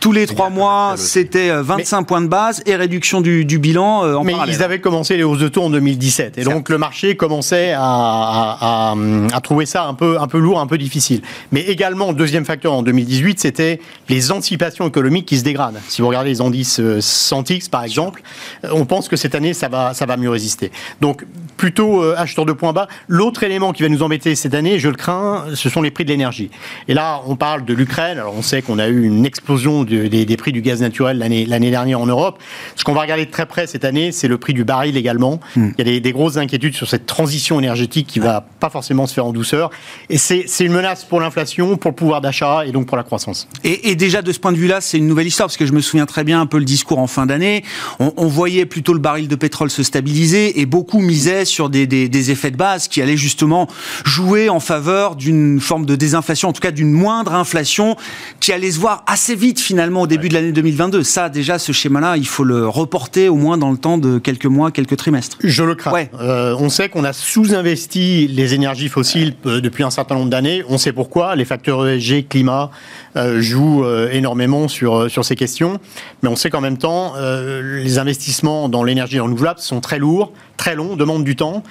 Tous 0.00 0.12
les 0.12 0.26
trois 0.26 0.50
mois, 0.50 0.94
c'était 0.96 1.50
25 1.54 2.04
points 2.04 2.22
de 2.22 2.28
base 2.28 2.62
et 2.66 2.74
réduction 2.76 3.20
du, 3.20 3.44
bilan 3.58 4.16
en 4.16 4.24
Mais 4.24 4.34
ils 4.48 4.62
avaient 4.62 4.80
commencé 4.80 5.16
les 5.16 5.22
hausses 5.22 5.38
de 5.38 5.48
taux 5.48 5.62
en 5.62 5.70
2017 5.70 6.38
et 6.38 6.44
donc 6.44 6.68
le 6.68 6.78
marché 6.78 7.16
commençait 7.16 7.72
à, 7.76 8.94
à, 9.32 9.40
trouver 9.42 9.66
ça 9.66 9.84
un 9.84 9.94
peu, 9.94 10.18
un 10.20 10.26
peu 10.26 10.38
lourd, 10.38 10.58
un 10.58 10.66
peu 10.66 10.78
difficile. 10.78 11.22
Mais 11.52 11.60
également, 11.60 12.12
deuxième 12.12 12.44
facteur 12.44 12.72
en 12.72 12.82
2018, 12.82 13.40
c'était 13.40 13.80
les 14.08 14.32
anticipations 14.32 14.86
économiques 14.88 15.26
qui 15.26 15.38
se 15.38 15.44
dégradent. 15.44 15.80
Si 15.88 16.00
vous 16.02 16.08
regardez 16.08 16.30
les 16.30 16.40
indices 16.40 16.80
Santix, 17.00 17.68
par 17.68 17.84
exemple, 17.84 18.22
on 18.70 18.86
pense 18.86 19.08
que 19.08 19.16
cette 19.16 19.34
année, 19.34 19.54
ça 19.54 19.68
va, 19.68 19.94
ça 19.94 20.06
va 20.06 20.16
mieux 20.16 20.30
résister. 20.30 20.70
Donc, 21.00 21.24
plutôt 21.56 22.02
euh, 22.02 22.14
acheteur 22.16 22.44
de 22.44 22.52
points 22.52 22.72
bas. 22.72 22.88
L'autre 23.08 23.42
élément 23.42 23.72
qui 23.72 23.82
va 23.82 23.88
nous 23.88 24.02
embêter 24.02 24.34
cette 24.34 24.54
année, 24.54 24.78
je 24.78 24.88
le 24.88 24.94
crains, 24.94 25.46
ce 25.54 25.68
sont 25.68 25.82
les 25.82 25.90
prix 25.90 26.04
de 26.04 26.10
l'énergie. 26.10 26.50
Et 26.88 26.94
là, 26.94 27.20
on 27.26 27.36
parle 27.36 27.64
de 27.64 27.74
l'Ukraine. 27.74 28.18
Alors, 28.18 28.34
on 28.36 28.42
sait 28.42 28.62
qu'on 28.62 28.78
a 28.78 28.88
eu 28.88 29.04
une 29.04 29.26
explosion 29.26 29.84
des, 29.84 30.36
prix 30.36 30.52
du 30.52 30.62
gaz 30.62 30.80
naturel 30.80 31.18
l'année 31.18 31.70
dernière 31.70 32.00
en 32.00 32.06
Europe. 32.06 32.38
Ce 32.76 32.84
qu'on 32.84 32.92
va 32.92 33.02
regarder 33.02 33.26
de 33.26 33.30
très 33.30 33.46
près 33.46 33.66
cette 33.66 33.84
année, 33.84 34.12
c'est 34.12 34.28
le 34.28 34.38
prix 34.38 34.54
du 34.54 34.64
baril 34.64 34.96
également. 34.96 35.40
Hmm. 35.56 35.70
Il 35.78 35.88
y 35.88 35.96
a 35.96 36.00
des, 36.00 36.12
grosses 36.12 36.36
inquiétudes 36.36 36.74
sur 36.74 36.88
cette 36.88 37.06
transition 37.06 37.58
énergétique 37.58 38.06
qui 38.06 38.20
va 38.20 38.46
pas 38.60 38.70
forcément 38.70 39.06
se 39.06 39.14
faire 39.14 39.26
en 39.26 39.32
douceur. 39.32 39.70
Et 40.10 40.18
c'est 40.18 40.46
une 40.60 40.72
menace 40.72 41.04
pour 41.04 41.20
l'inflation, 41.20 41.76
pour 41.76 41.90
le 41.90 41.96
pouvoir 41.96 42.20
d'achat 42.20 42.66
et 42.66 42.72
donc 42.72 42.86
pour 42.86 42.96
la 42.96 43.02
croissance. 43.02 43.48
Et, 43.64 43.90
et 43.90 43.96
déjà, 43.96 44.22
de 44.22 44.32
ce 44.32 44.38
point 44.38 44.52
de 44.52 44.56
vue-là, 44.56 44.80
c'est 44.80 44.98
une 44.98 45.08
nouvelle 45.08 45.26
histoire 45.26 45.48
parce 45.48 45.56
que 45.56 45.66
je 45.66 45.72
me 45.72 45.80
souviens 45.80 46.06
très 46.06 46.24
bien 46.24 46.40
un 46.40 46.46
peu 46.46 46.58
le 46.58 46.64
discours 46.64 46.98
en 46.98 47.06
fin 47.06 47.26
d'année. 47.26 47.64
On, 48.00 48.12
on 48.16 48.26
voyait 48.26 48.66
plutôt 48.66 48.92
le 48.92 48.98
baril 48.98 49.28
de 49.28 49.36
pétrole 49.36 49.70
se 49.70 49.82
stabiliser 49.82 50.60
et 50.60 50.66
beaucoup 50.66 51.00
misaient 51.14 51.44
sur 51.44 51.70
des, 51.70 51.86
des, 51.86 52.30
effets 52.30 52.50
de 52.50 52.56
base 52.56 52.88
qui 52.88 53.00
allaient 53.00 53.16
justement 53.16 53.68
jouer 54.04 54.48
en 54.48 54.58
faveur 54.58 55.14
d'une 55.14 55.60
forme 55.60 55.86
de 55.86 55.94
désinflation, 55.94 56.48
en 56.48 56.52
tout 56.52 56.60
cas 56.60 56.72
d'une 56.72 56.90
moindre 56.90 57.34
inflation 57.34 57.96
qui 58.40 58.52
allait 58.52 58.72
se 58.72 58.80
voir 58.80 59.04
assez 59.06 59.36
vite 59.36 59.60
finalement 59.60 60.02
au 60.02 60.06
début 60.08 60.28
de 60.28 60.34
l'année 60.34 60.52
2022. 60.52 61.04
Ça, 61.04 61.28
déjà, 61.28 61.58
ce 61.58 61.70
schéma-là, 61.70 62.16
il 62.16 62.26
faut 62.26 62.42
le 62.42 62.66
reporter 62.66 63.28
au 63.28 63.36
moins 63.36 63.56
dans 63.58 63.70
le 63.70 63.76
temps 63.76 63.96
de 63.96 64.18
quelques 64.18 64.46
mois, 64.46 64.72
quelques 64.72 64.96
trimestres. 64.96 65.38
Je 65.44 65.62
le 65.62 65.76
crains. 65.76 65.92
Euh, 66.20 66.56
on 66.58 66.68
sait 66.68 66.88
qu'on 66.88 67.04
a 67.04 67.12
sous-investi 67.12 68.26
les 68.26 68.54
énergies 68.54 68.88
fossiles 68.88 69.34
euh, 69.46 69.60
depuis 69.60 69.84
un 69.84 69.90
certain 69.90 70.16
nombre 70.16 70.30
d'années. 70.30 70.64
On 70.68 70.78
sait 70.78 70.92
pourquoi. 70.92 71.36
Les 71.36 71.44
facteurs 71.44 71.86
ESG, 71.86 72.26
climat, 72.28 72.70
euh, 73.16 73.40
jouent 73.40 73.86
énormément 74.10 74.66
sur, 74.66 75.08
sur 75.10 75.24
ces 75.24 75.36
questions. 75.36 75.78
Mais 76.22 76.28
on 76.28 76.36
sait 76.36 76.50
qu'en 76.50 76.60
même 76.60 76.78
temps, 76.78 77.14
les 77.62 77.98
investissements 77.98 78.68
dans 78.68 78.82
l'énergie 78.82 79.20
renouvelable 79.20 79.60
sont 79.60 79.80
très 79.80 79.98
lourds, 79.98 80.32
très 80.56 80.74
longs, 80.74 80.96
demandent 81.04 81.24
du 81.24 81.36
temps. 81.36 81.62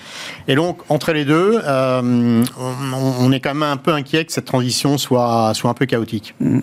Et 0.48 0.56
donc, 0.56 0.80
entre 0.90 1.12
les 1.14 1.26
deux, 1.26 1.60
euh, 1.64 2.44
on, 3.20 3.32
est 3.32 3.40
quand 3.40 3.54
même 3.54 3.64
un 3.64 3.78
peu 3.78 3.92
inquiet 3.92 4.26
que 4.26 4.32
cette 4.32 4.46
transition 4.46 4.98
soit, 4.98 5.54
soit 5.54 5.70
un 5.70 5.74
peu 5.74 5.86
chaotique. 5.86 6.36
Mm. 6.40 6.60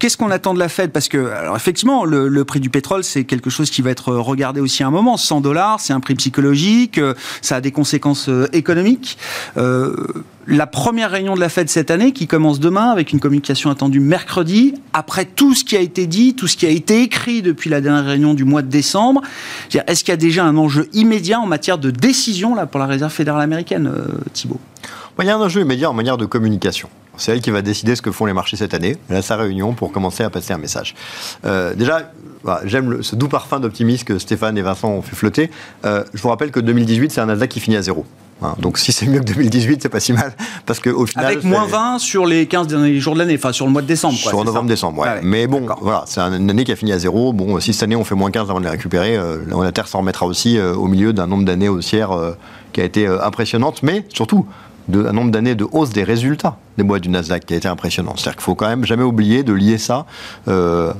Qu'est-ce 0.00 0.16
qu'on 0.16 0.32
attend 0.32 0.52
de 0.52 0.58
la 0.58 0.68
Fed? 0.68 0.90
Parce 0.90 1.06
que, 1.06 1.30
effectivement, 1.54 2.04
le, 2.04 2.44
prix 2.44 2.58
du 2.58 2.70
pétrole, 2.70 3.04
c'est 3.04 3.24
quelque 3.24 3.50
chose 3.50 3.70
qui 3.70 3.82
va 3.82 3.90
être 3.90 4.12
regardé 4.14 4.60
aussi 4.60 4.82
à 4.82 4.88
un 4.88 4.90
moment. 4.90 5.16
100 5.16 5.40
dollars, 5.42 5.78
c'est 5.78 5.92
un 5.92 6.00
prix 6.00 6.16
psychologique, 6.16 6.98
euh, 6.98 7.14
ça 7.40 7.56
a 7.56 7.60
des 7.60 7.70
conséquences 7.70 8.28
euh, 8.28 8.48
économiques. 8.52 9.16
Euh, 9.56 9.94
la 10.48 10.66
première 10.66 11.12
réunion 11.12 11.36
de 11.36 11.40
la 11.40 11.48
Fed 11.48 11.68
cette 11.68 11.92
année, 11.92 12.12
qui 12.12 12.26
commence 12.26 12.58
demain, 12.58 12.90
avec 12.90 13.12
une 13.12 13.20
communication 13.20 13.70
attendue 13.70 14.00
mercredi, 14.00 14.74
après 14.92 15.24
tout 15.24 15.54
ce 15.54 15.62
qui 15.62 15.76
a 15.76 15.80
été 15.80 16.08
dit, 16.08 16.34
tout 16.34 16.48
ce 16.48 16.56
qui 16.56 16.66
a 16.66 16.70
été 16.70 17.02
écrit 17.02 17.40
depuis 17.40 17.70
la 17.70 17.80
dernière 17.80 18.06
réunion 18.06 18.34
du 18.34 18.44
mois 18.44 18.62
de 18.62 18.68
décembre, 18.68 19.20
est-ce 19.72 20.02
qu'il 20.02 20.12
y 20.12 20.14
a 20.14 20.16
déjà 20.16 20.44
un 20.44 20.56
enjeu 20.56 20.88
immédiat 20.92 21.38
en 21.38 21.46
matière 21.46 21.78
de 21.78 21.92
décision 21.92 22.56
pour 22.66 22.80
la 22.80 22.86
Réserve 22.86 23.12
fédérale 23.12 23.42
américaine, 23.42 23.92
Thibault? 24.32 24.60
Il 25.20 25.26
y 25.26 25.30
a 25.30 25.36
un 25.36 25.40
enjeu 25.40 25.60
immédiat 25.60 25.90
en 25.90 25.94
manière 25.94 26.16
de 26.16 26.24
communication. 26.24 26.88
C'est 27.16 27.32
elle 27.32 27.40
qui 27.40 27.50
va 27.50 27.62
décider 27.62 27.96
ce 27.96 28.02
que 28.02 28.10
font 28.10 28.26
les 28.26 28.32
marchés 28.32 28.56
cette 28.56 28.74
année. 28.74 28.96
Elle 29.08 29.16
a 29.16 29.22
sa 29.22 29.36
réunion 29.36 29.72
pour 29.72 29.92
commencer 29.92 30.22
à 30.22 30.30
passer 30.30 30.52
un 30.52 30.58
message. 30.58 30.94
Euh, 31.44 31.74
déjà, 31.74 32.10
bah, 32.44 32.60
j'aime 32.64 33.02
ce 33.02 33.16
doux 33.16 33.28
parfum 33.28 33.60
d'optimisme 33.60 34.04
que 34.04 34.18
Stéphane 34.18 34.56
et 34.56 34.62
Vincent 34.62 34.88
ont 34.90 35.02
fait 35.02 35.16
flotter. 35.16 35.50
Euh, 35.84 36.04
je 36.14 36.22
vous 36.22 36.28
rappelle 36.28 36.50
que 36.50 36.60
2018, 36.60 37.12
c'est 37.12 37.20
un 37.20 37.26
Nasdaq 37.26 37.50
qui 37.50 37.60
finit 37.60 37.76
à 37.76 37.82
zéro. 37.82 38.06
Hein, 38.42 38.54
donc 38.58 38.78
si 38.78 38.90
c'est 38.90 39.06
mieux 39.06 39.20
que 39.20 39.26
2018, 39.26 39.82
c'est 39.82 39.90
pas 39.90 40.00
si 40.00 40.14
mal. 40.14 40.32
Parce 40.64 40.80
qu'au 40.80 41.04
final. 41.04 41.26
Avec 41.26 41.44
moins 41.44 41.66
20 41.66 41.98
sur 41.98 42.24
les 42.24 42.46
15 42.46 42.68
derniers 42.68 42.98
jours 42.98 43.12
de 43.12 43.18
l'année, 43.18 43.34
enfin 43.36 43.52
sur 43.52 43.66
le 43.66 43.72
mois 43.72 43.82
de 43.82 43.86
décembre. 43.86 44.16
sur 44.16 44.42
novembre-décembre, 44.42 45.02
ouais. 45.02 45.20
Mais 45.22 45.46
bon, 45.46 45.66
voilà, 45.82 46.04
c'est 46.06 46.20
une 46.20 46.48
année 46.48 46.64
qui 46.64 46.72
a 46.72 46.76
fini 46.76 46.92
à 46.92 46.98
zéro. 46.98 47.34
Bon, 47.34 47.60
si 47.60 47.74
cette 47.74 47.82
année 47.82 47.96
on 47.96 48.04
fait 48.04 48.14
moins 48.14 48.30
15 48.30 48.48
avant 48.48 48.60
de 48.60 48.64
les 48.64 48.70
récupérer, 48.70 49.16
euh, 49.16 49.36
la 49.62 49.72
Terre 49.72 49.88
s'en 49.88 49.98
remettra 49.98 50.24
aussi 50.24 50.58
au 50.58 50.86
milieu 50.86 51.12
d'un 51.12 51.26
nombre 51.26 51.44
d'années 51.44 51.68
haussières 51.68 52.12
qui 52.72 52.80
a 52.80 52.84
été 52.84 53.06
impressionnante. 53.06 53.82
Mais 53.82 54.06
surtout, 54.08 54.46
un 54.98 55.12
nombre 55.12 55.30
d'années 55.30 55.54
de 55.54 55.66
hausse 55.70 55.90
des 55.90 56.04
résultats 56.04 56.56
des 56.76 56.84
boîtes 56.84 57.02
du 57.02 57.08
Nasdaq 57.08 57.44
qui 57.44 57.54
a 57.54 57.56
été 57.56 57.68
impressionnant. 57.68 58.14
C'est-à-dire 58.16 58.36
qu'il 58.36 58.44
faut 58.44 58.54
quand 58.54 58.68
même 58.68 58.84
jamais 58.84 59.02
oublier 59.02 59.42
de 59.42 59.52
lier 59.52 59.78
ça. 59.78 60.06
Euh, 60.48 60.92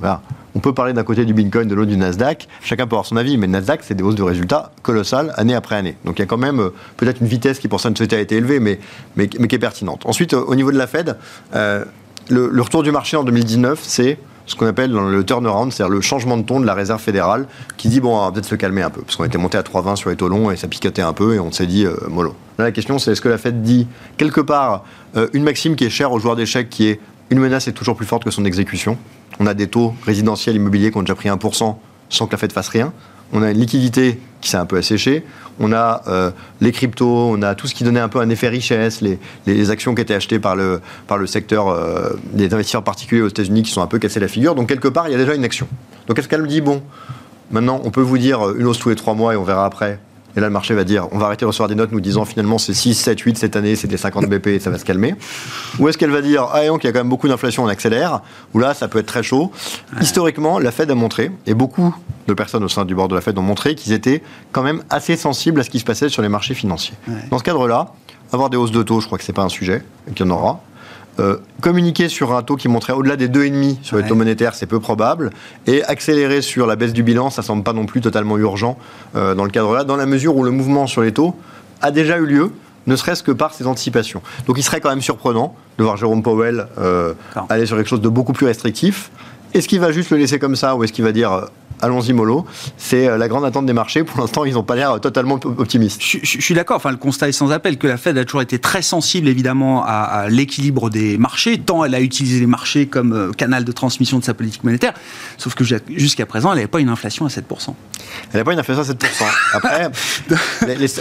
On 0.55 0.59
peut 0.59 0.75
parler 0.75 0.93
d'un 0.93 1.05
côté 1.05 1.25
du 1.25 1.33
Bitcoin, 1.33 1.69
de 1.69 1.75
l'autre 1.75 1.91
du 1.91 1.97
Nasdaq. 1.97 2.49
Chacun 2.63 2.87
peut 2.87 2.95
avoir 2.95 3.07
son 3.07 3.17
avis, 3.17 3.39
mais 3.39 3.47
le 3.47 3.53
Nasdaq, 3.53 3.81
c'est 3.83 3.95
des 3.95 4.03
hausses 4.03 4.17
de 4.17 4.23
résultats 4.23 4.73
colossales 4.83 5.33
année 5.37 5.55
après 5.55 5.77
année. 5.77 5.97
Donc 6.05 6.19
il 6.19 6.23
y 6.23 6.25
a 6.25 6.27
quand 6.27 6.39
même 6.39 6.61
euh, 6.61 6.75
peut-être 6.97 7.21
une 7.21 7.29
vitesse 7.29 7.59
qui 7.59 7.69
pour 7.69 7.81
ça 7.81 7.91
ne 7.91 7.95
a 7.95 8.19
été 8.19 8.37
élevée, 8.37 8.61
mais, 8.61 8.79
mais, 9.17 9.29
qui 9.29 9.55
est 9.55 9.59
pertinente. 9.59 10.03
Ensuite, 10.05 10.35
euh, 10.35 10.45
au 10.47 10.55
niveau 10.55 10.73
de 10.73 10.79
la 10.79 10.87
Fed, 10.87 11.17
le, 12.31 12.63
retour 12.63 12.83
du 12.83 12.93
marché 12.93 13.17
en 13.17 13.25
2019, 13.25 13.81
c'est 13.83 14.19
ce 14.51 14.57
qu'on 14.57 14.67
appelle 14.67 14.91
le 14.91 15.25
turnaround, 15.25 15.73
c'est-à-dire 15.73 15.95
le 15.95 16.01
changement 16.01 16.37
de 16.37 16.43
ton 16.43 16.59
de 16.59 16.67
la 16.67 16.75
réserve 16.75 17.01
fédérale, 17.01 17.47
qui 17.77 17.89
dit 17.89 18.01
bon, 18.01 18.19
on 18.19 18.25
va 18.25 18.33
peut-être 18.33 18.47
se 18.47 18.57
calmer 18.57 18.83
un 18.83 18.91
peu, 18.91 19.01
parce 19.03 19.15
qu'on 19.15 19.25
était 19.25 19.39
monté 19.39 19.57
à 19.57 19.63
3,20 19.63 19.95
sur 19.95 20.11
les 20.11 20.17
taux 20.17 20.29
longs 20.29 20.51
et 20.51 20.57
ça 20.57 20.67
picotait 20.67 21.03
un 21.03 21.13
peu, 21.13 21.35
et 21.35 21.39
on 21.39 21.53
s'est 21.53 21.69
dit 21.69 21.87
mollo. 22.09 22.35
Là, 22.59 22.65
la 22.65 22.73
question, 22.73 22.99
c'est 22.99 23.13
est-ce 23.13 23.21
que 23.21 23.29
la 23.29 23.39
Fed 23.39 23.63
dit 23.63 23.87
quelque 24.17 24.41
part 24.41 24.85
euh, 25.17 25.29
une 25.35 25.45
maxime 25.45 25.77
qui 25.77 25.85
est 25.85 25.91
chère 25.91 26.11
aux 26.11 26.19
joueurs 26.19 26.35
d'échecs, 26.35 26.69
qui 26.69 26.89
est 26.89 27.01
une 27.31 27.39
menace 27.39 27.69
est 27.69 27.73
toujours 27.73 27.95
plus 27.95 28.07
forte 28.07 28.25
que 28.25 28.33
son 28.33 28.45
exécution? 28.45 28.99
On 29.39 29.47
a 29.47 29.55
des 29.55 29.69
taux 29.69 29.95
résidentiels 30.05 30.57
immobiliers 30.57 30.91
qui 30.91 30.99
ont 30.99 31.03
déjà 31.03 31.15
pris 31.15 31.29
1% 31.29 31.77
sans 32.09 32.27
que 32.27 32.33
la 32.33 32.39
Fed 32.39 32.53
fasse 32.53 32.69
rien. 32.69 32.93
On 33.33 33.43
a 33.43 33.51
une 33.51 33.59
liquidité 33.59 34.19
qui 34.41 34.51
s'est 34.51 34.57
un 34.57 34.67
peu 34.67 34.77
asséchée. 34.77 35.25
On 35.59 35.73
a 35.73 36.03
euh, 36.09 36.31
les 36.61 36.73
cryptos, 36.73 37.31
on 37.31 37.43
a 37.43 37.55
tout 37.55 37.67
ce 37.67 37.75
qui 37.75 37.85
donnait 37.85 38.01
un 38.01 38.09
peu 38.09 38.19
un 38.21 38.31
effet 38.31 38.49
richesse, 38.49 39.03
les, 39.03 39.71
actions 39.71 39.95
qui 39.95 40.03
étaient 40.03 40.15
achetées 40.15 40.39
par 40.39 40.57
le, 40.57 40.81
secteur 41.27 41.69
euh, 41.69 42.11
des 42.33 42.53
investisseurs 42.53 42.83
particuliers 42.83 43.23
aux 43.23 43.29
États-Unis 43.29 43.63
qui 43.63 43.71
sont 43.71 43.83
un 43.83 43.87
peu 43.87 43.99
cassés 43.99 44.21
la 44.21 44.29
figure. 44.29 44.55
Donc, 44.55 44.69
quelque 44.69 44.89
part, 44.89 45.09
il 45.09 45.13
y 45.13 45.15
a 45.15 45.19
déjà 45.19 45.35
une 45.35 45.45
action. 45.45 45.69
Donc, 46.07 46.19
est-ce 46.19 46.29
qu'elle 46.29 46.43
me 46.43 46.49
dit, 46.49 46.61
bon, 46.61 46.83
maintenant, 47.51 47.81
on 47.85 47.91
peut 47.91 48.01
vous 48.01 48.19
dire 48.19 48.57
une 48.57 48.67
hausse 48.67 48.79
tous 48.79 48.89
les 48.89 48.97
trois 48.97 49.15
mois 49.15 49.35
et 49.35 49.37
on 49.37 49.45
verra 49.45 49.67
après? 49.67 49.99
Et 50.37 50.41
là, 50.41 50.47
le 50.47 50.53
marché 50.53 50.75
va 50.75 50.85
dire 50.85 51.09
on 51.13 51.19
va 51.19 51.27
arrêter 51.27 51.45
de 51.45 51.49
recevoir 51.49 51.69
des 51.69 51.75
notes 51.75 51.93
nous 51.93 52.01
disant 52.01 52.25
finalement 52.25 52.59
c'est 52.59 52.75
6, 52.75 52.95
7, 52.95 53.21
8 53.21 53.39
cette 53.39 53.57
année, 53.57 53.77
c'était 53.77 53.97
50 53.97 54.27
BP 54.27 54.47
et 54.49 54.61
ça 54.61 54.71
va 54.71 54.79
se 54.79 54.85
calmer. 54.85 55.15
Ou 55.79 55.89
est-ce 55.89 55.99
qu'elle 55.99 56.11
va 56.11 56.23
dire 56.23 56.49
ah, 56.53 56.67
donc 56.67 56.85
il 56.85 56.87
y 56.87 56.91
a 56.91 56.93
quand 56.93 57.01
même 57.01 57.09
beaucoup 57.09 57.29
d'inflation, 57.29 57.65
on 57.65 57.69
accélère 57.69 58.21
Ou 58.55 58.59
là, 58.59 58.75
ça 58.75 58.89
peut 58.89 58.99
être 58.99 59.07
très 59.07 59.23
chaud. 59.23 59.51
Historiquement, 60.01 60.59
la 60.59 60.71
Fed 60.71 60.91
a 60.91 60.95
montré, 60.95 61.31
et 61.47 61.55
beaucoup 61.55 61.95
de 62.27 62.35
personnes 62.35 62.65
au 62.65 62.69
sein 62.69 62.85
du 62.85 62.95
bord 62.95 63.09
de 63.09 63.15
la 63.15 63.21
Fed 63.21 63.37
ont 63.39 63.43
montré 63.43 63.75
qu'ils 63.75 63.93
étaient 63.93 64.23
quand 64.53 64.63
même 64.63 64.83
assez 64.91 65.17
sensibles 65.17 65.61
à 65.61 65.65
ce 65.65 65.71
qui 65.71 65.81
se 65.81 65.85
passait 65.85 66.09
sur 66.09 66.23
les 66.23 66.29
marchés 66.29 66.55
financiers. 66.55 66.95
Dans 67.31 67.39
ce 67.39 67.43
cadre-là, 67.45 67.93
avoir 68.33 68.51
des 68.51 68.57
hausses 68.57 68.71
de 68.71 68.83
taux, 68.83 69.01
je 69.01 69.07
crois 69.07 69.19
que 69.19 69.25
c'est 69.25 69.33
pas 69.33 69.43
un 69.43 69.49
sujet, 69.49 69.83
et 70.09 70.13
qu'il 70.13 70.27
y 70.27 70.29
en 70.29 70.33
aura. 70.33 70.61
Euh, 71.19 71.37
communiquer 71.61 72.09
sur 72.09 72.35
un 72.35 72.43
taux 72.43 72.57
qui 72.57 72.69
montrait 72.69 72.93
au-delà 72.93 73.17
des 73.17 73.29
2,5 73.29 73.79
sur 73.83 73.97
les 73.97 74.05
taux 74.05 74.15
monétaires, 74.15 74.55
c'est 74.55 74.67
peu 74.67 74.81
probable. 74.81 75.31
Et 75.67 75.83
accélérer 75.85 76.41
sur 76.41 76.67
la 76.67 76.77
baisse 76.77 76.93
du 76.93 77.03
bilan, 77.03 77.31
ça 77.31 77.43
semble 77.43 77.63
pas 77.63 77.73
non 77.73 77.85
plus 77.85 78.01
totalement 78.01 78.39
urgent 78.39 78.79
euh, 79.17 79.35
dans 79.35 79.45
le 79.45 79.51
cadre-là, 79.51 79.85
dans 79.85 79.97
la 79.97 80.07
mesure 80.07 80.37
où 80.37 80.45
le 80.45 80.51
mouvement 80.51 80.87
sur 80.87 81.03
les 81.03 81.13
taux 81.13 81.35
a 81.83 81.91
déjà 81.91 82.19
eu 82.19 82.27
lieu 82.27 82.53
ne 82.87 82.97
serait-ce 82.97 83.23
que 83.23 83.33
par 83.33 83.53
ces 83.53 83.67
anticipations. 83.67 84.23
Donc 84.47 84.57
il 84.59 84.63
serait 84.63 84.81
quand 84.81 84.89
même 84.89 85.03
surprenant 85.03 85.55
de 85.79 85.85
voir 85.85 85.97
Jérôme 85.97 86.23
Powell 86.23 86.67
euh, 86.79 87.13
aller 87.49 87.67
sur 87.67 87.77
quelque 87.77 87.89
chose 87.89 88.01
de 88.01 88.09
beaucoup 88.09 88.33
plus 88.33 88.47
restrictif. 88.47 89.11
Est-ce 89.53 89.69
qu'il 89.69 89.81
va 89.81 89.93
juste 89.93 90.11
le 90.11 90.17
laisser 90.17 90.39
comme 90.39 90.57
ça 90.57 90.77
ou 90.77 90.85
est-ce 90.85 90.93
qu'il 90.93 91.05
va 91.05 91.13
dire 91.13 91.49
allons-y 91.81 92.13
mollo. 92.13 92.47
C'est 92.77 93.09
euh, 93.09 93.19
la 93.19 93.29
grande 93.29 93.45
attente 93.45 93.67
des 93.67 93.73
marchés. 93.73 94.05
Pour 94.05 94.21
l'instant, 94.21 94.45
ils 94.45 94.55
n'ont 94.55 94.63
pas 94.63 94.77
l'air 94.77 95.01
totalement 95.01 95.39
optimistes. 95.45 96.01
Je, 96.03 96.19
suis 96.41 96.55
d'accord. 96.55 96.77
Enfin, 96.77 96.91
le 96.91 96.97
constat 96.97 97.29
est 97.29 97.33
sans 97.33 97.51
appel 97.51 97.79
que 97.79 97.87
la 97.87 97.97
Fed 97.97 98.17
a 98.19 98.25
toujours 98.25 98.43
été 98.43 98.59
très 98.59 98.83
sensible, 98.83 99.29
évidemment, 99.29 99.85
à, 99.85 100.27
l'équilibre 100.29 100.91
des 100.91 101.19
marchés. 101.19 101.59
Tant 101.59 101.85
elle 101.85 101.95
a 101.95 102.01
utilisé 102.01 102.41
les 102.41 102.47
marchés 102.47 102.87
comme 102.87 103.13
euh, 103.13 103.33
canal 103.33 103.65
de 103.65 103.73
transmission 103.73 104.19
de 104.19 104.25
sa 104.25 104.35
politique 104.35 104.65
monétaire. 104.65 104.95
Sauf 105.39 105.55
que 105.55 105.65
jusqu'à 105.65 106.27
présent, 106.27 106.51
elle 106.51 106.57
n'avait 106.57 106.69
pas 106.69 106.81
une 106.81 106.89
inflation 106.89 107.27
à 107.27 107.29
7%. 107.29 107.41
Elle 107.41 107.75
n'avait 108.35 108.45
pas 108.45 108.53
une 108.53 108.59
inflation 108.59 108.83
à 108.83 108.87
7%. 108.87 109.25
Après, 109.55 109.91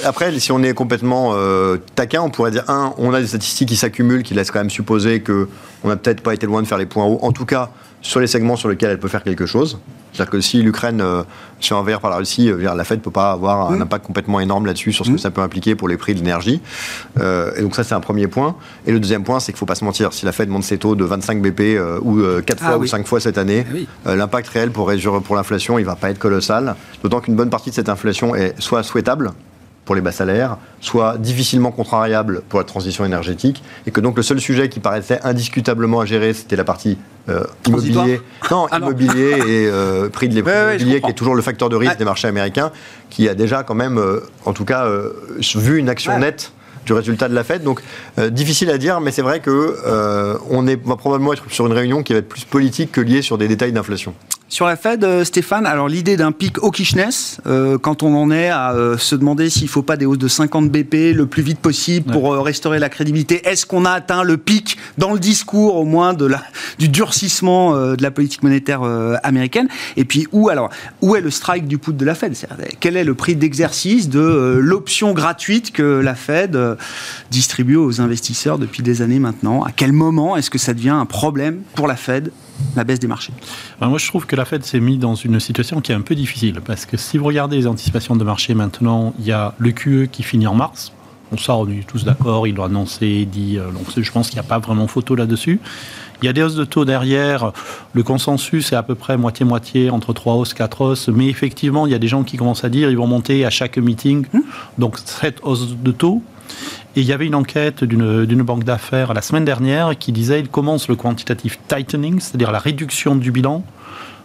après 0.05 0.39
si 0.39 0.51
on 0.51 0.63
est 0.63 0.73
complètement 0.73 1.31
euh, 1.33 1.77
taquin, 1.95 2.21
on 2.21 2.29
pourrait 2.29 2.51
dire 2.51 2.63
un, 2.67 2.93
on 2.97 3.13
a 3.13 3.21
des 3.21 3.27
statistiques 3.27 3.69
qui 3.69 3.75
s'accumulent, 3.75 4.23
qui 4.23 4.33
laissent 4.33 4.51
quand 4.51 4.59
même 4.59 4.69
supposer 4.69 5.21
que 5.21 5.47
on 5.83 5.89
n'a 5.89 5.95
peut-être 5.95 6.21
pas 6.21 6.33
été 6.33 6.45
loin 6.45 6.61
de 6.61 6.67
faire 6.67 6.77
les 6.77 6.85
points 6.85 7.05
hauts. 7.05 7.19
En 7.21 7.31
tout 7.31 7.45
cas, 7.45 7.69
sur 8.01 8.19
les 8.19 8.27
segments 8.27 8.55
sur 8.55 8.69
lesquels 8.69 8.91
elle 8.91 8.99
peut 8.99 9.07
faire 9.07 9.23
quelque 9.23 9.45
chose. 9.45 9.79
C'est-à-dire 10.13 10.31
que 10.31 10.41
si 10.41 10.61
l'Ukraine 10.61 11.01
euh, 11.01 11.23
se 11.59 11.73
envers 11.73 11.99
par 11.99 12.09
la 12.09 12.17
Russie, 12.17 12.49
euh, 12.49 12.75
la 12.75 12.83
Fed 12.83 12.99
ne 12.99 13.03
peut 13.03 13.11
pas 13.11 13.31
avoir 13.31 13.71
un 13.71 13.77
mmh. 13.77 13.81
impact 13.83 14.05
complètement 14.05 14.39
énorme 14.39 14.65
là-dessus 14.65 14.91
sur 14.91 15.05
ce 15.05 15.11
que 15.11 15.15
mmh. 15.15 15.19
ça 15.19 15.31
peut 15.31 15.41
impliquer 15.41 15.75
pour 15.75 15.87
les 15.87 15.97
prix 15.97 16.13
de 16.13 16.19
l'énergie. 16.19 16.61
Euh, 17.19 17.51
et 17.55 17.61
donc 17.61 17.75
ça, 17.75 17.83
c'est 17.83 17.93
un 17.93 17.99
premier 17.99 18.27
point. 18.27 18.55
Et 18.87 18.91
le 18.91 18.99
deuxième 18.99 19.23
point, 19.23 19.39
c'est 19.39 19.51
qu'il 19.51 19.57
ne 19.57 19.59
faut 19.59 19.65
pas 19.65 19.75
se 19.75 19.85
mentir. 19.85 20.13
Si 20.13 20.25
la 20.25 20.31
Fed 20.31 20.49
monte 20.49 20.63
ses 20.63 20.77
taux 20.77 20.95
de 20.95 21.03
25 21.03 21.41
BP 21.41 21.79
ou 22.01 22.21
4 22.45 22.59
fois 22.59 22.69
ah 22.73 22.77
ou 22.77 22.87
5 22.87 23.05
fois 23.05 23.19
cette 23.19 23.37
année, 23.37 23.65
ah 24.05 24.15
l'impact 24.15 24.47
réel 24.49 24.71
pour, 24.71 24.91
pour 25.23 25.35
l'inflation, 25.35 25.77
il 25.77 25.83
ne 25.83 25.87
va 25.87 25.95
pas 25.95 26.09
être 26.09 26.19
colossal. 26.19 26.75
D'autant 27.03 27.19
qu'une 27.19 27.35
bonne 27.35 27.49
partie 27.49 27.69
de 27.69 27.75
cette 27.75 27.89
inflation 27.89 28.35
est 28.35 28.59
soit 28.59 28.83
souhaitable, 28.83 29.31
pour 29.89 29.95
les 29.95 30.01
bas 30.01 30.11
salaires, 30.11 30.57
soit 30.81 31.17
difficilement 31.17 31.71
contrariable 31.71 32.43
pour 32.47 32.59
la 32.59 32.63
transition 32.63 33.05
énergétique, 33.05 33.63
et 33.87 33.91
que 33.91 33.99
donc 33.99 34.17
le 34.17 34.21
seul 34.21 34.39
sujet 34.39 34.69
qui 34.69 34.79
paraissait 34.79 35.19
indiscutablement 35.23 35.99
à 36.01 36.05
gérer, 36.05 36.31
c'était 36.33 36.55
la 36.55 36.63
partie 36.63 36.99
euh, 37.27 37.43
immobilier, 37.65 38.21
non, 38.51 38.67
Ah 38.69 38.77
non. 38.77 38.85
immobilier 38.85 39.31
et 39.47 39.67
euh, 39.67 40.07
prix 40.09 40.29
de 40.29 40.39
ouais, 40.43 40.77
l'immobilier, 40.77 41.01
qui 41.01 41.09
est 41.09 41.13
toujours 41.15 41.33
le 41.33 41.41
facteur 41.41 41.69
de 41.69 41.75
risque 41.75 41.93
Ouais. 41.93 41.97
des 41.97 42.05
marchés 42.05 42.27
américains, 42.27 42.71
qui 43.09 43.27
a 43.27 43.33
déjà 43.33 43.63
quand 43.63 43.73
même, 43.73 43.97
euh, 43.97 44.19
en 44.45 44.53
tout 44.53 44.63
cas, 44.63 44.87
vu 45.55 45.79
une 45.79 45.89
action 45.89 46.13
Ouais. 46.13 46.19
nette 46.19 46.51
du 46.85 46.93
résultat 46.93 47.27
de 47.27 47.33
la 47.33 47.43
Fed. 47.43 47.63
Donc, 47.63 47.81
euh, 48.19 48.29
difficile 48.29 48.69
à 48.69 48.77
dire, 48.77 49.01
mais 49.01 49.09
c'est 49.09 49.23
vrai 49.23 49.39
que 49.39 49.49
euh, 49.87 50.37
on 50.51 50.67
est, 50.67 50.79
va 50.85 50.97
probablement 50.97 51.33
être 51.33 51.45
sur 51.49 51.65
une 51.65 51.73
réunion 51.73 52.03
qui 52.03 52.13
va 52.13 52.19
être 52.19 52.29
plus 52.29 52.45
politique 52.45 52.91
que 52.91 53.01
liée 53.01 53.23
sur 53.23 53.39
des 53.39 53.47
détails 53.47 53.71
d'inflation. 53.71 54.13
Sur 54.51 54.65
la 54.65 54.75
Fed, 54.77 55.03
euh, 55.03 55.23
Stéphane, 55.23 55.67
alors 55.67 55.87
l'idée 55.87 56.17
d'un 56.17 56.31
pic 56.31 56.57
hawkishness, 56.57 57.39
euh, 57.45 57.77
quand 57.77 58.01
on 58.01 58.15
en 58.15 58.31
est 58.31 58.49
à 58.49 58.73
euh, 58.73 58.97
se 58.97 59.15
demander 59.15 59.47
s'il 59.47 59.65
ne 59.65 59.69
faut 59.69 59.83
pas 59.83 59.95
des 59.95 60.07
hausses 60.07 60.17
de 60.17 60.27
50 60.27 60.71
BP 60.71 61.13
le 61.13 61.27
plus 61.27 61.43
vite 61.43 61.59
possible 61.59 62.11
pour 62.11 62.33
euh, 62.33 62.41
restaurer 62.41 62.79
la 62.79 62.89
crédibilité, 62.89 63.47
est-ce 63.47 63.67
qu'on 63.67 63.85
a 63.85 63.91
atteint 63.91 64.23
le 64.23 64.37
pic 64.37 64.77
dans 64.97 65.13
le 65.13 65.19
discours 65.19 65.75
au 65.75 65.85
moins 65.85 66.15
de 66.15 66.25
la, 66.25 66.41
du 66.79 66.89
durcissement 66.89 67.75
de 67.75 68.01
la 68.01 68.09
politique 68.09 68.41
monétaire 68.41 68.81
américaine? 69.21 69.67
Et 69.97 70.03
puis 70.03 70.27
où 70.31 70.49
alors 70.49 70.71
où 71.01 71.15
est 71.15 71.21
le 71.21 71.29
strike 71.29 71.67
du 71.67 71.77
put 71.77 71.93
de 71.93 72.03
la 72.03 72.15
Fed? 72.15 72.35
Quel 72.79 72.97
est 72.97 73.03
le 73.03 73.13
prix 73.13 73.35
d'exercice 73.35 74.09
de 74.09 74.57
l'option 74.59 75.13
gratuite 75.13 75.71
que 75.71 75.83
la 75.83 76.15
Fed 76.15 76.57
distribue 77.29 77.75
aux 77.75 78.01
investisseurs 78.01 78.57
depuis 78.57 78.81
des 78.81 79.03
années 79.03 79.19
maintenant? 79.19 79.63
À 79.63 79.71
quel 79.71 79.91
moment 79.91 80.35
est-ce 80.35 80.49
que 80.49 80.57
ça 80.57 80.73
devient 80.73 80.89
un 80.89 81.05
problème 81.05 81.61
pour 81.75 81.87
la 81.87 81.95
Fed 81.95 82.31
la 82.75 82.83
baisse 82.83 82.99
des 82.99 83.07
marchés 83.07 83.33
Ben, 83.79 83.87
moi, 83.87 83.97
je 83.97 84.07
trouve 84.07 84.25
que 84.25 84.35
la 84.35 84.45
Fed 84.45 84.63
s'est 84.63 84.79
mise 84.79 84.99
dans 84.99 85.15
une 85.15 85.39
situation 85.39 85.81
qui 85.81 85.91
est 85.91 85.95
un 85.95 86.01
peu 86.01 86.15
difficile. 86.15 86.61
Parce 86.65 86.85
que 86.85 86.97
si 86.97 87.17
vous 87.17 87.25
regardez 87.25 87.57
les 87.57 87.67
anticipations 87.67 88.15
de 88.15 88.23
marché 88.23 88.53
maintenant, 88.53 89.13
il 89.19 89.25
y 89.25 89.31
a 89.31 89.53
le 89.57 89.71
QE 89.71 90.07
qui 90.11 90.23
finit 90.23 90.47
en 90.47 90.55
mars. 90.55 90.91
Bon, 91.31 91.37
ça, 91.37 91.55
on 91.55 91.69
est 91.69 91.87
tous 91.87 92.05
d'accord, 92.05 92.47
il 92.47 92.55
l'a 92.55 92.65
annoncé, 92.65 93.25
dit. 93.25 93.57
euh, 93.57 93.71
donc, 93.71 93.85
je 93.95 94.11
pense 94.11 94.29
qu'il 94.29 94.37
n'y 94.37 94.45
a 94.45 94.49
pas 94.49 94.57
vraiment 94.57 94.87
photo 94.87 95.13
là-dessus. 95.15 95.59
Il 96.21 96.25
y 96.25 96.29
a 96.29 96.33
des 96.33 96.41
hausses 96.43 96.55
de 96.55 96.65
taux 96.65 96.85
derrière. 96.85 97.53
Le 97.93 98.03
consensus 98.03 98.73
est 98.73 98.75
à 98.75 98.83
peu 98.83 98.95
près 98.95 99.15
moitié-moitié, 99.15 99.89
entre 99.89 100.11
3 100.11 100.33
hausses, 100.35 100.53
4 100.53 100.81
hausses. 100.81 101.07
Mais 101.07 101.27
effectivement, 101.27 101.85
il 101.85 101.91
y 101.91 101.95
a 101.95 101.99
des 101.99 102.07
gens 102.07 102.23
qui 102.23 102.35
commencent 102.35 102.63
à 102.65 102.69
dire 102.69 102.89
ils 102.89 102.97
vont 102.97 103.07
monter 103.07 103.45
à 103.45 103.49
chaque 103.49 103.77
meeting. 103.77 104.25
Donc, 104.77 104.97
7 104.97 105.39
hausses 105.43 105.75
de 105.77 105.91
taux. 105.91 106.21
Et 106.95 107.01
il 107.01 107.05
y 107.05 107.13
avait 107.13 107.27
une 107.27 107.35
enquête 107.35 107.83
d'une 107.83 108.41
banque 108.41 108.63
d'affaires 108.63 109.13
la 109.13 109.21
semaine 109.21 109.45
dernière 109.45 109.97
qui 109.97 110.11
disait 110.11 110.39
il 110.39 110.49
commence 110.49 110.87
le 110.87 110.95
quantitative 110.95 111.57
tightening, 111.67 112.19
c'est-à-dire 112.19 112.51
la 112.51 112.59
réduction 112.59 113.15
du 113.15 113.31
bilan, 113.31 113.63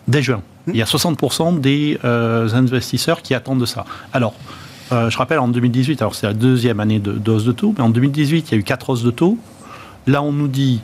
dès 0.08 0.22
juin. 0.22 0.42
Il 0.68 0.76
y 0.76 0.82
a 0.82 0.86
60% 0.86 1.60
des 1.60 1.98
euh, 2.04 2.48
investisseurs 2.54 3.20
qui 3.20 3.34
attendent 3.34 3.66
ça. 3.66 3.84
Alors, 4.12 4.34
euh, 4.92 5.10
je 5.10 5.18
rappelle, 5.18 5.38
en 5.38 5.48
2018, 5.48 6.00
alors 6.00 6.14
c'est 6.14 6.26
la 6.26 6.32
deuxième 6.32 6.80
année 6.80 7.00
de, 7.00 7.12
de 7.12 7.30
hausse 7.30 7.44
de 7.44 7.52
taux, 7.52 7.74
mais 7.76 7.82
en 7.82 7.90
2018, 7.90 8.48
il 8.48 8.52
y 8.52 8.54
a 8.56 8.58
eu 8.58 8.64
quatre 8.64 8.90
hausses 8.90 9.02
de 9.02 9.10
taux. 9.10 9.38
Là, 10.06 10.22
on 10.22 10.32
nous 10.32 10.48
dit, 10.48 10.80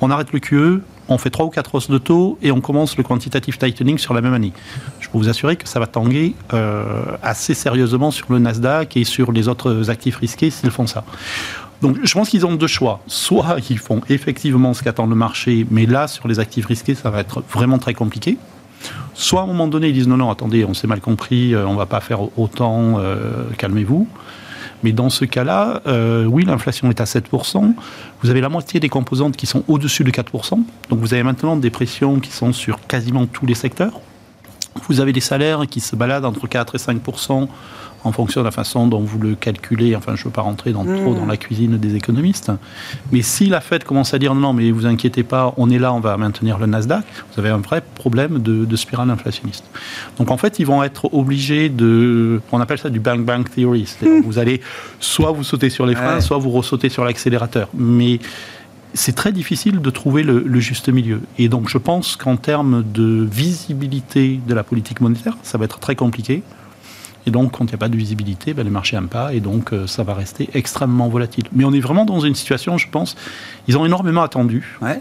on 0.00 0.10
arrête 0.10 0.32
le 0.32 0.38
QE, 0.38 0.82
on 1.10 1.18
fait 1.18 1.30
trois 1.30 1.46
ou 1.46 1.50
quatre 1.50 1.74
hausses 1.74 1.90
de 1.90 1.98
taux 1.98 2.38
et 2.42 2.52
on 2.52 2.60
commence 2.60 2.96
le 2.96 3.02
quantitative 3.02 3.58
tightening 3.58 3.98
sur 3.98 4.14
la 4.14 4.20
même 4.20 4.32
année. 4.32 4.52
Je 5.00 5.08
peux 5.08 5.18
vous 5.18 5.28
assurer 5.28 5.56
que 5.56 5.68
ça 5.68 5.80
va 5.80 5.86
tanguer 5.86 6.34
euh, 6.54 7.04
assez 7.22 7.54
sérieusement 7.54 8.10
sur 8.10 8.32
le 8.32 8.38
Nasdaq 8.38 8.96
et 8.96 9.04
sur 9.04 9.32
les 9.32 9.48
autres 9.48 9.90
actifs 9.90 10.16
risqués 10.16 10.50
s'ils 10.50 10.70
font 10.70 10.86
ça. 10.86 11.04
Donc 11.82 11.98
je 12.02 12.12
pense 12.12 12.28
qu'ils 12.28 12.46
ont 12.46 12.54
deux 12.54 12.66
choix. 12.66 13.00
Soit 13.06 13.56
ils 13.70 13.78
font 13.78 14.00
effectivement 14.08 14.74
ce 14.74 14.82
qu'attend 14.82 15.06
le 15.06 15.14
marché, 15.14 15.66
mais 15.70 15.86
là, 15.86 16.08
sur 16.08 16.28
les 16.28 16.38
actifs 16.38 16.66
risqués, 16.66 16.94
ça 16.94 17.10
va 17.10 17.20
être 17.20 17.42
vraiment 17.50 17.78
très 17.78 17.94
compliqué. 17.94 18.38
Soit 19.14 19.40
à 19.40 19.44
un 19.44 19.46
moment 19.46 19.66
donné, 19.66 19.88
ils 19.88 19.94
disent 19.94 20.08
non, 20.08 20.16
non, 20.16 20.30
attendez, 20.30 20.64
on 20.64 20.74
s'est 20.74 20.86
mal 20.86 21.00
compris, 21.00 21.54
euh, 21.54 21.66
on 21.66 21.74
va 21.74 21.86
pas 21.86 22.00
faire 22.00 22.38
autant, 22.38 22.98
euh, 22.98 23.44
calmez-vous. 23.58 24.06
Mais 24.82 24.92
dans 24.92 25.10
ce 25.10 25.24
cas-là, 25.24 25.82
euh, 25.86 26.24
oui, 26.24 26.44
l'inflation 26.44 26.90
est 26.90 27.00
à 27.00 27.04
7%. 27.04 27.74
Vous 28.22 28.30
avez 28.30 28.40
la 28.40 28.48
moitié 28.48 28.80
des 28.80 28.88
composantes 28.88 29.36
qui 29.36 29.46
sont 29.46 29.64
au-dessus 29.68 30.04
de 30.04 30.10
4%. 30.10 30.62
Donc 30.88 30.98
vous 30.98 31.14
avez 31.14 31.22
maintenant 31.22 31.56
des 31.56 31.70
pressions 31.70 32.20
qui 32.20 32.30
sont 32.30 32.52
sur 32.52 32.86
quasiment 32.86 33.26
tous 33.26 33.46
les 33.46 33.54
secteurs. 33.54 34.00
Vous 34.88 35.00
avez 35.00 35.12
des 35.12 35.20
salaires 35.20 35.66
qui 35.68 35.80
se 35.80 35.96
baladent 35.96 36.24
entre 36.24 36.46
4 36.46 36.74
et 36.76 36.78
5% 36.78 37.48
en 38.04 38.12
fonction 38.12 38.40
de 38.40 38.46
la 38.46 38.50
façon 38.50 38.86
dont 38.86 39.00
vous 39.00 39.18
le 39.18 39.34
calculez. 39.34 39.94
Enfin, 39.94 40.14
je 40.16 40.22
ne 40.22 40.24
veux 40.24 40.30
pas 40.30 40.40
rentrer 40.42 40.72
dans, 40.72 40.84
trop 40.84 41.14
dans 41.14 41.26
la 41.26 41.36
cuisine 41.36 41.76
des 41.76 41.96
économistes. 41.96 42.50
Mais 43.12 43.22
si 43.22 43.46
la 43.46 43.60
Fed 43.60 43.84
commence 43.84 44.14
à 44.14 44.18
dire 44.18 44.34
non, 44.34 44.52
mais 44.52 44.70
vous 44.70 44.86
inquiétez 44.86 45.22
pas, 45.22 45.52
on 45.56 45.68
est 45.70 45.78
là, 45.78 45.92
on 45.92 46.00
va 46.00 46.16
maintenir 46.16 46.58
le 46.58 46.66
Nasdaq, 46.66 47.04
vous 47.32 47.40
avez 47.40 47.50
un 47.50 47.58
vrai 47.58 47.82
problème 47.94 48.38
de, 48.38 48.64
de 48.64 48.76
spirale 48.76 49.10
inflationniste. 49.10 49.64
Donc 50.18 50.30
en 50.30 50.36
fait, 50.36 50.58
ils 50.58 50.66
vont 50.66 50.82
être 50.82 51.12
obligés 51.14 51.68
de. 51.68 52.40
On 52.52 52.60
appelle 52.60 52.78
ça 52.78 52.90
du 52.90 53.00
bang 53.00 53.24
bang 53.24 53.48
theory. 53.48 53.84
C'est-à-dire 53.86 54.22
Vous 54.24 54.38
allez 54.38 54.60
soit 54.98 55.32
vous 55.32 55.44
sautez 55.44 55.68
sur 55.70 55.86
les 55.86 55.94
freins, 55.94 56.14
Ouais. 56.14 56.20
soit 56.20 56.38
vous 56.38 56.50
ressautez 56.50 56.88
sur 56.88 57.04
l'accélérateur. 57.04 57.68
Mais 57.74 58.18
c'est 58.94 59.14
très 59.14 59.30
difficile 59.30 59.80
de 59.80 59.90
trouver 59.90 60.22
le, 60.24 60.42
le 60.44 60.60
juste 60.60 60.88
milieu. 60.88 61.20
Et 61.38 61.48
donc 61.48 61.68
je 61.68 61.78
pense 61.78 62.16
qu'en 62.16 62.36
termes 62.36 62.82
de 62.92 63.28
visibilité 63.30 64.40
de 64.48 64.54
la 64.54 64.64
politique 64.64 65.00
monétaire, 65.00 65.36
ça 65.42 65.58
va 65.58 65.66
être 65.66 65.78
très 65.78 65.94
compliqué. 65.94 66.42
Et 67.26 67.30
donc, 67.30 67.52
quand 67.52 67.64
il 67.64 67.68
n'y 67.68 67.74
a 67.74 67.78
pas 67.78 67.88
de 67.90 67.96
visibilité, 67.96 68.54
ben, 68.54 68.64
les 68.64 68.70
marchés 68.70 68.96
n'aiment 68.96 69.08
pas, 69.08 69.34
et 69.34 69.40
donc 69.40 69.72
euh, 69.72 69.86
ça 69.86 70.02
va 70.02 70.14
rester 70.14 70.48
extrêmement 70.54 71.08
volatile. 71.08 71.44
Mais 71.52 71.64
on 71.64 71.72
est 71.72 71.80
vraiment 71.80 72.04
dans 72.06 72.20
une 72.20 72.34
situation, 72.34 72.78
je 72.78 72.88
pense, 72.90 73.14
ils 73.68 73.76
ont 73.76 73.84
énormément 73.84 74.22
attendu. 74.22 74.78
Ouais. 74.80 75.00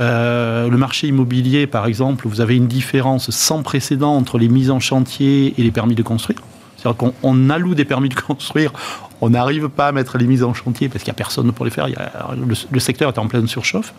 Euh, 0.00 0.68
le 0.68 0.76
marché 0.76 1.08
immobilier, 1.08 1.66
par 1.66 1.86
exemple, 1.86 2.28
vous 2.28 2.40
avez 2.40 2.54
une 2.56 2.68
différence 2.68 3.30
sans 3.30 3.62
précédent 3.62 4.14
entre 4.14 4.38
les 4.38 4.48
mises 4.48 4.70
en 4.70 4.78
chantier 4.78 5.54
et 5.58 5.62
les 5.62 5.70
permis 5.72 5.94
de 5.94 6.02
construire. 6.02 6.38
C'est-à-dire 6.76 6.96
qu'on 6.96 7.12
on 7.24 7.50
alloue 7.50 7.74
des 7.74 7.84
permis 7.84 8.08
de 8.08 8.14
construire, 8.14 8.72
on 9.20 9.30
n'arrive 9.30 9.68
pas 9.68 9.88
à 9.88 9.92
mettre 9.92 10.16
les 10.16 10.26
mises 10.26 10.44
en 10.44 10.54
chantier 10.54 10.88
parce 10.88 11.02
qu'il 11.02 11.10
n'y 11.10 11.16
a 11.16 11.18
personne 11.18 11.50
pour 11.50 11.64
les 11.64 11.72
faire. 11.72 11.88
Il 11.88 11.94
y 11.94 11.96
a- 11.96 12.28
le, 12.36 12.54
le 12.70 12.78
secteur 12.80 13.08
est 13.12 13.18
en 13.18 13.26
pleine 13.26 13.48
surchauffe 13.48 13.92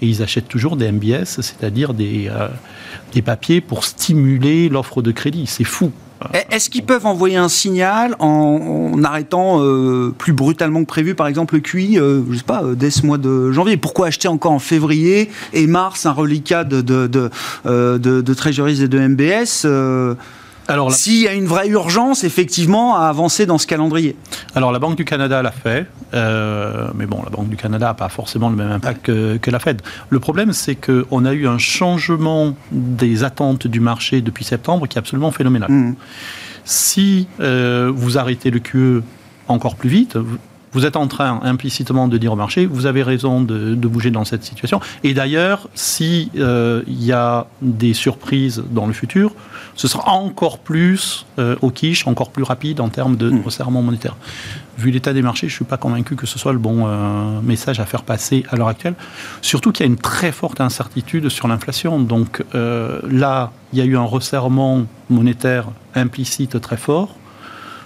et 0.00 0.06
ils 0.06 0.22
achètent 0.22 0.46
toujours 0.46 0.76
des 0.76 0.92
MBS, 0.92 1.24
c'est-à-dire 1.40 1.92
des, 1.94 2.28
euh, 2.30 2.46
des 3.12 3.22
papiers 3.22 3.60
pour 3.60 3.82
stimuler 3.84 4.68
l'offre 4.68 5.02
de 5.02 5.10
crédit. 5.10 5.46
C'est 5.48 5.64
fou. 5.64 5.90
Est-ce 6.50 6.68
qu'ils 6.68 6.84
peuvent 6.84 7.06
envoyer 7.06 7.36
un 7.36 7.48
signal 7.48 8.14
en, 8.18 9.02
arrêtant 9.04 9.62
euh, 9.62 10.14
plus 10.16 10.32
brutalement 10.32 10.80
que 10.80 10.86
prévu, 10.86 11.14
par 11.14 11.26
exemple, 11.26 11.54
le 11.54 11.60
QI, 11.60 11.98
euh, 11.98 12.22
je 12.30 12.36
sais 12.36 12.44
pas, 12.44 12.62
euh, 12.62 12.74
dès 12.74 12.90
ce 12.90 13.06
mois 13.06 13.18
de 13.18 13.50
janvier? 13.52 13.76
Pourquoi 13.76 14.08
acheter 14.08 14.28
encore 14.28 14.52
en 14.52 14.58
février 14.58 15.30
et 15.52 15.66
mars 15.66 16.06
un 16.06 16.12
reliquat 16.12 16.64
de, 16.64 16.80
de, 16.82 17.06
de, 17.06 17.30
euh, 17.66 17.98
de, 17.98 18.20
de 18.20 18.34
et 18.68 18.88
de 18.88 18.98
MBS 18.98 19.62
euh, 19.64 20.14
Alors, 20.70 20.88
la- 20.90 20.94
S'il 20.96 21.20
y 21.22 21.28
a 21.28 21.32
une 21.34 21.46
vraie 21.46 21.68
urgence, 21.68 22.24
effectivement, 22.24 22.96
à 22.96 23.06
avancer 23.08 23.44
dans 23.44 23.58
ce 23.58 23.66
calendrier. 23.66 24.16
Alors 24.54 24.72
la 24.72 24.78
Banque 24.78 24.96
du 24.96 25.04
Canada 25.04 25.42
l'a 25.42 25.50
fait, 25.50 25.86
euh, 26.14 26.88
mais 26.94 27.06
bon, 27.06 27.20
la 27.24 27.30
Banque 27.30 27.48
du 27.48 27.56
Canada 27.56 27.86
n'a 27.86 27.94
pas 27.94 28.08
forcément 28.08 28.48
le 28.48 28.56
même 28.56 28.70
impact 28.70 29.02
que, 29.06 29.36
que 29.36 29.50
la 29.50 29.58
Fed. 29.58 29.82
Le 30.08 30.20
problème, 30.20 30.52
c'est 30.52 30.76
qu'on 30.76 31.24
a 31.24 31.32
eu 31.32 31.46
un 31.48 31.58
changement 31.58 32.54
des 32.72 33.24
attentes 33.24 33.66
du 33.66 33.80
marché 33.80 34.20
depuis 34.22 34.44
septembre 34.44 34.86
qui 34.86 34.96
est 34.96 35.00
absolument 35.00 35.30
phénoménal. 35.32 35.70
Mhm. 35.70 35.94
Si 36.64 37.26
euh, 37.40 37.90
vous 37.94 38.16
arrêtez 38.18 38.50
le 38.50 38.60
QE 38.60 39.02
encore 39.48 39.74
plus 39.74 39.88
vite, 39.88 40.16
vous- 40.72 40.86
êtes 40.86 40.96
en 40.96 41.06
train 41.06 41.40
implicitement 41.42 42.08
de 42.08 42.16
dire 42.18 42.32
au 42.32 42.36
marché, 42.36 42.66
vous 42.66 42.86
avez 42.86 43.02
raison 43.02 43.40
de, 43.40 43.74
de 43.74 43.88
bouger 43.88 44.10
dans 44.10 44.24
cette 44.24 44.44
situation. 44.44 44.80
Et 45.04 45.14
d'ailleurs, 45.14 45.68
si 45.74 46.30
euh, 46.36 46.82
il 46.86 47.02
y 47.04 47.12
a 47.12 47.46
des 47.62 47.92
surprises 47.94 48.62
dans 48.70 48.86
le 48.86 48.92
futur, 48.92 49.32
ce 49.74 49.88
sera 49.88 50.12
encore 50.12 50.58
plus 50.58 51.26
euh, 51.38 51.56
au 51.62 51.70
quiche, 51.70 52.06
encore 52.06 52.30
plus 52.30 52.42
rapide 52.44 52.80
en 52.80 52.88
termes 52.88 53.16
de 53.16 53.30
Mm. 53.30 53.42
resserrement 53.44 53.82
monétaire. 53.82 54.16
Vu 54.78 54.90
l'état 54.90 55.12
des 55.12 55.22
marchés, 55.22 55.46
je 55.48 55.52
ne 55.52 55.56
suis 55.56 55.64
pas 55.64 55.76
convaincu 55.76 56.16
que 56.16 56.26
ce 56.26 56.38
soit 56.38 56.52
le 56.52 56.58
bon 56.58 56.84
euh, 56.86 57.40
message 57.42 57.80
à 57.80 57.84
faire 57.86 58.02
passer 58.02 58.44
à 58.50 58.56
l'heure 58.56 58.68
actuelle. 58.68 58.94
Surtout 59.42 59.72
qu'il 59.72 59.84
y 59.84 59.88
a 59.88 59.92
une 59.92 59.98
très 59.98 60.32
forte 60.32 60.60
incertitude 60.60 61.28
sur 61.28 61.48
l'inflation. 61.48 61.98
Donc 62.00 62.42
euh, 62.54 63.00
là, 63.10 63.52
il 63.72 63.78
y 63.78 63.82
a 63.82 63.84
eu 63.84 63.96
un 63.96 64.02
resserrement 64.04 64.84
monétaire 65.10 65.66
implicite 65.94 66.60
très 66.60 66.76
fort. 66.78 67.16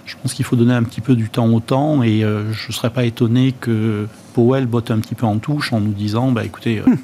Je 0.05 0.15
pense 0.21 0.33
qu'il 0.33 0.45
faut 0.45 0.55
donner 0.55 0.73
un 0.73 0.83
petit 0.83 1.01
peu 1.01 1.15
du 1.15 1.29
temps 1.29 1.47
au 1.47 1.59
temps 1.59 2.03
et 2.03 2.23
euh, 2.23 2.51
je 2.53 2.67
ne 2.67 2.73
serais 2.73 2.91
pas 2.91 3.05
étonné 3.05 3.53
que 3.59 4.07
Powell 4.33 4.67
botte 4.67 4.91
un 4.91 4.99
petit 4.99 5.15
peu 5.15 5.25
en 5.25 5.37
touche 5.37 5.73
en 5.73 5.79
nous 5.79 5.93
disant 5.93 6.31
bah, 6.31 6.43
écoutez, 6.45 6.79
euh, 6.79 6.95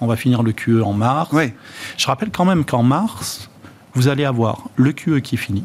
on 0.00 0.06
va 0.06 0.16
finir 0.16 0.42
le 0.42 0.52
QE 0.52 0.82
en 0.82 0.92
mars. 0.92 1.34
Je 1.96 2.06
rappelle 2.06 2.30
quand 2.30 2.44
même 2.44 2.64
qu'en 2.64 2.82
mars, 2.82 3.50
vous 3.94 4.08
allez 4.08 4.24
avoir 4.24 4.68
le 4.76 4.92
QE 4.92 5.20
qui 5.20 5.34
est 5.34 5.38
fini, 5.38 5.64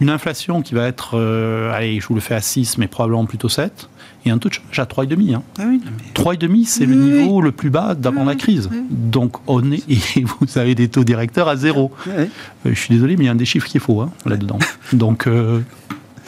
une 0.00 0.08
inflation 0.08 0.62
qui 0.62 0.74
va 0.74 0.86
être, 0.86 1.10
euh, 1.14 1.72
allez, 1.72 2.00
je 2.00 2.08
vous 2.08 2.14
le 2.14 2.22
fais 2.22 2.34
à 2.34 2.40
6, 2.40 2.78
mais 2.78 2.88
probablement 2.88 3.26
plutôt 3.26 3.50
7, 3.50 3.89
et 4.24 4.30
un 4.30 4.38
taux 4.38 4.48
de 4.48 4.54
chômage 4.54 4.78
à 4.78 4.84
3,5. 4.84 5.34
Hein. 5.34 5.42
Ah 5.58 5.62
oui, 5.68 5.80
mais- 5.84 5.90
3,5, 6.14 6.64
c'est 6.66 6.86
le 6.86 6.94
oui. 6.96 7.10
niveau 7.22 7.40
le 7.40 7.52
plus 7.52 7.70
bas 7.70 7.94
d'avant 7.94 8.24
la 8.24 8.34
crise. 8.34 8.68
Donc, 8.90 9.36
on 9.46 9.72
est, 9.72 9.82
et 10.16 10.24
vous 10.24 10.58
avez 10.58 10.74
des 10.74 10.88
taux 10.88 11.04
directeurs 11.04 11.48
à 11.48 11.56
zéro. 11.56 11.90
Ouais. 12.06 12.28
Euh, 12.66 12.70
je 12.72 12.74
suis 12.78 12.94
désolé, 12.94 13.16
mais 13.16 13.24
il 13.24 13.26
y 13.26 13.28
a 13.28 13.32
un 13.32 13.36
des 13.36 13.44
chiffres 13.44 13.66
qui 13.66 13.76
est 13.78 13.80
faux 13.80 14.00
hein, 14.00 14.10
là-dedans. 14.26 14.58
Donc, 14.92 15.24
il 15.26 15.62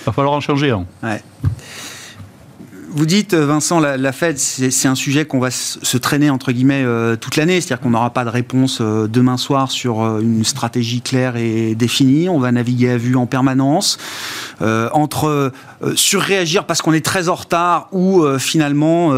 va 0.06 0.12
falloir 0.12 0.34
en 0.34 0.40
changer 0.40 0.70
un. 0.70 0.86
Ouais. 1.02 1.22
Vous 2.94 3.06
dites, 3.06 3.32
Vincent, 3.32 3.80
la, 3.80 4.12
Fed, 4.12 4.38
c'est 4.38 4.86
un 4.86 4.94
sujet 4.94 5.24
qu'on 5.24 5.38
va 5.38 5.50
se 5.50 5.96
traîner, 5.96 6.28
entre 6.28 6.52
guillemets, 6.52 6.84
toute 7.20 7.36
l'année. 7.36 7.60
C'est-à-dire 7.60 7.80
qu'on 7.80 7.90
n'aura 7.90 8.10
pas 8.10 8.24
de 8.24 8.28
réponse 8.28 8.82
demain 8.82 9.38
soir 9.38 9.70
sur 9.70 10.18
une 10.18 10.44
stratégie 10.44 11.00
claire 11.00 11.36
et 11.36 11.74
définie. 11.74 12.28
On 12.28 12.38
va 12.38 12.52
naviguer 12.52 12.90
à 12.90 12.98
vue 12.98 13.16
en 13.16 13.26
permanence. 13.26 13.98
entre 14.60 15.52
surréagir 15.94 16.64
parce 16.64 16.82
qu'on 16.82 16.92
est 16.92 17.04
très 17.04 17.30
en 17.30 17.34
retard 17.34 17.88
ou 17.92 18.24
finalement 18.38 19.12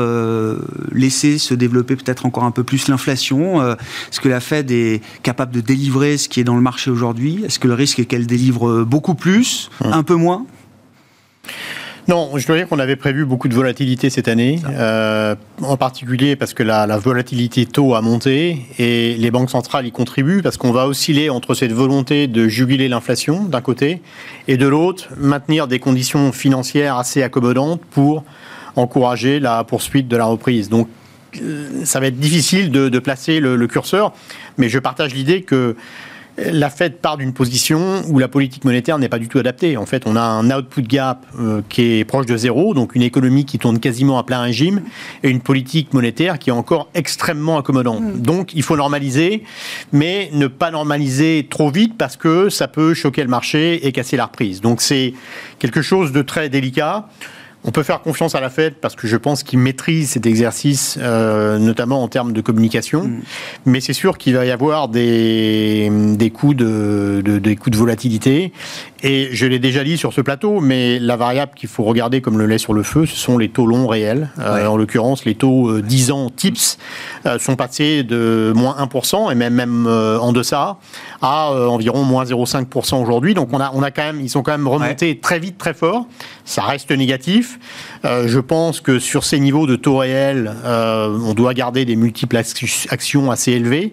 laisser 0.92 1.38
se 1.38 1.54
développer 1.54 1.96
peut-être 1.96 2.26
encore 2.26 2.44
un 2.44 2.52
peu 2.52 2.62
plus 2.62 2.86
l'inflation 2.86 3.60
Est-ce 3.72 4.20
que 4.20 4.28
la 4.28 4.40
Fed 4.40 4.70
est 4.70 5.02
capable 5.24 5.52
de 5.52 5.60
délivrer 5.60 6.16
ce 6.16 6.28
qui 6.28 6.38
est 6.38 6.44
dans 6.44 6.56
le 6.56 6.62
marché 6.62 6.90
aujourd'hui? 6.90 7.42
Est-ce 7.44 7.58
que 7.58 7.68
le 7.68 7.74
risque 7.74 7.98
est 7.98 8.04
qu'elle 8.04 8.26
délivre 8.26 8.84
beaucoup 8.84 9.14
plus, 9.14 9.68
hum. 9.82 9.92
un 9.92 10.02
peu 10.04 10.14
moins? 10.14 10.46
Non, 12.06 12.32
je 12.36 12.46
dois 12.46 12.56
dire 12.56 12.68
qu'on 12.68 12.78
avait 12.78 12.96
prévu 12.96 13.24
beaucoup 13.24 13.48
de 13.48 13.54
volatilité 13.54 14.10
cette 14.10 14.28
année, 14.28 14.60
euh, 14.68 15.34
en 15.62 15.78
particulier 15.78 16.36
parce 16.36 16.52
que 16.52 16.62
la, 16.62 16.86
volatilité 16.98 17.64
taux 17.64 17.94
a 17.94 18.02
monté 18.02 18.66
et 18.78 19.14
les 19.14 19.30
banques 19.30 19.50
centrales 19.50 19.86
y 19.86 19.92
contribuent 19.92 20.42
parce 20.42 20.58
qu'on 20.58 20.70
va 20.70 20.86
osciller 20.86 21.30
entre 21.30 21.54
cette 21.54 21.72
volonté 21.72 22.26
de 22.26 22.46
juguler 22.46 22.88
l'inflation 22.88 23.44
d'un 23.44 23.62
côté 23.62 24.02
et 24.48 24.58
de 24.58 24.66
l'autre 24.66 25.08
maintenir 25.16 25.66
des 25.66 25.78
conditions 25.78 26.30
financières 26.32 26.98
assez 26.98 27.22
accommodantes 27.22 27.80
pour 27.90 28.22
encourager 28.76 29.40
la 29.40 29.64
poursuite 29.64 30.06
de 30.06 30.16
la 30.16 30.26
reprise. 30.26 30.68
Donc 30.68 30.88
euh, 31.40 31.84
ça 31.84 32.00
va 32.00 32.08
être 32.08 32.18
difficile 32.20 32.70
de, 32.70 32.98
placer 32.98 33.40
le, 33.40 33.66
curseur, 33.66 34.12
mais 34.58 34.68
je 34.68 34.78
partage 34.78 35.14
l'idée 35.14 35.42
que 35.42 35.74
la 36.36 36.68
Fed 36.70 36.96
part 36.96 37.16
d'une 37.16 37.32
position 37.32 38.02
où 38.08 38.18
la 38.18 38.28
politique 38.28 38.64
monétaire 38.64 38.98
n'est 38.98 39.08
pas 39.08 39.18
du 39.18 39.28
tout 39.28 39.38
adaptée. 39.38 39.76
En 39.76 39.86
fait, 39.86 40.02
on 40.06 40.16
a 40.16 40.22
un 40.22 40.50
output 40.50 40.82
gap 40.82 41.24
euh, 41.38 41.62
qui 41.68 41.98
est 41.98 42.04
proche 42.04 42.26
de 42.26 42.36
zéro, 42.36 42.74
donc 42.74 42.94
une 42.94 43.02
économie 43.02 43.44
qui 43.44 43.58
tourne 43.58 43.78
quasiment 43.78 44.18
à 44.18 44.24
plein 44.24 44.40
régime, 44.40 44.82
et 45.22 45.30
une 45.30 45.40
politique 45.40 45.92
monétaire 45.94 46.38
qui 46.38 46.50
est 46.50 46.52
encore 46.52 46.88
extrêmement 46.94 47.58
accommodante. 47.58 48.02
Mm. 48.02 48.20
Donc, 48.20 48.52
il 48.54 48.62
faut 48.62 48.76
normaliser, 48.76 49.44
mais 49.92 50.30
ne 50.32 50.46
pas 50.46 50.70
normaliser 50.70 51.46
trop 51.48 51.70
vite 51.70 51.94
parce 51.96 52.16
que 52.16 52.48
ça 52.48 52.68
peut 52.68 52.94
choquer 52.94 53.22
le 53.22 53.28
marché 53.28 53.86
et 53.86 53.92
casser 53.92 54.16
la 54.16 54.26
reprise. 54.26 54.60
Donc, 54.60 54.80
c'est 54.80 55.14
quelque 55.58 55.82
chose 55.82 56.12
de 56.12 56.22
très 56.22 56.48
délicat. 56.48 57.08
On 57.66 57.70
peut 57.70 57.82
faire 57.82 58.02
confiance 58.02 58.34
à 58.34 58.40
la 58.40 58.50
Fed 58.50 58.74
parce 58.74 58.94
que 58.94 59.06
je 59.06 59.16
pense 59.16 59.42
qu'il 59.42 59.58
maîtrise 59.58 60.10
cet 60.10 60.26
exercice, 60.26 60.98
euh, 61.00 61.58
notamment 61.58 62.02
en 62.02 62.08
termes 62.08 62.32
de 62.32 62.40
communication. 62.42 63.04
Mm. 63.04 63.20
Mais 63.64 63.80
c'est 63.80 63.94
sûr 63.94 64.18
qu'il 64.18 64.34
va 64.34 64.44
y 64.44 64.50
avoir 64.50 64.88
des, 64.88 65.90
des, 65.90 66.30
coups 66.30 66.56
de, 66.56 67.22
des 67.24 67.56
coups 67.56 67.72
de 67.72 67.78
volatilité. 67.78 68.52
Et 69.06 69.28
je 69.32 69.46
l'ai 69.46 69.58
déjà 69.58 69.84
dit 69.84 69.98
sur 69.98 70.12
ce 70.12 70.22
plateau, 70.22 70.60
mais 70.60 70.98
la 70.98 71.16
variable 71.16 71.52
qu'il 71.54 71.68
faut 71.68 71.84
regarder 71.84 72.20
comme 72.22 72.38
le 72.38 72.46
lait 72.46 72.58
sur 72.58 72.72
le 72.72 72.82
feu, 72.82 73.04
ce 73.04 73.16
sont 73.16 73.38
les 73.38 73.50
taux 73.50 73.66
longs 73.66 73.86
réels. 73.86 74.30
Euh, 74.38 74.66
en 74.66 74.76
l'occurrence, 74.76 75.26
les 75.26 75.34
taux 75.34 75.78
10 75.80 76.10
euh, 76.10 76.14
ans 76.14 76.30
TIPS 76.30 76.78
sont 77.38 77.54
passés 77.54 78.02
de 78.02 78.52
moins 78.56 78.76
1% 78.78 79.30
et 79.30 79.34
même, 79.34 79.54
même 79.54 79.86
en 79.86 80.32
deçà 80.32 80.78
à 81.22 81.50
environ 81.68 82.02
moins 82.02 82.24
0,5% 82.24 83.00
aujourd'hui. 83.00 83.34
Donc 83.34 83.50
on 83.52 83.60
a, 83.60 83.70
on 83.74 83.82
a 83.82 83.90
quand 83.90 84.02
même, 84.02 84.20
ils 84.20 84.30
sont 84.30 84.42
quand 84.42 84.52
même 84.52 84.66
remontés 84.66 85.18
très 85.18 85.38
vite, 85.38 85.58
très 85.58 85.74
fort. 85.74 86.06
Ça 86.44 86.62
reste 86.62 86.90
négatif. 86.90 87.58
Euh, 88.04 88.28
je 88.28 88.38
pense 88.38 88.80
que 88.80 88.98
sur 88.98 89.24
ces 89.24 89.40
niveaux 89.40 89.66
de 89.66 89.76
taux 89.76 89.96
réels, 89.96 90.54
euh, 90.64 91.18
on 91.24 91.32
doit 91.32 91.54
garder 91.54 91.84
des 91.84 91.96
multiples 91.96 92.36
actions 92.36 93.30
assez 93.30 93.52
élevées. 93.52 93.92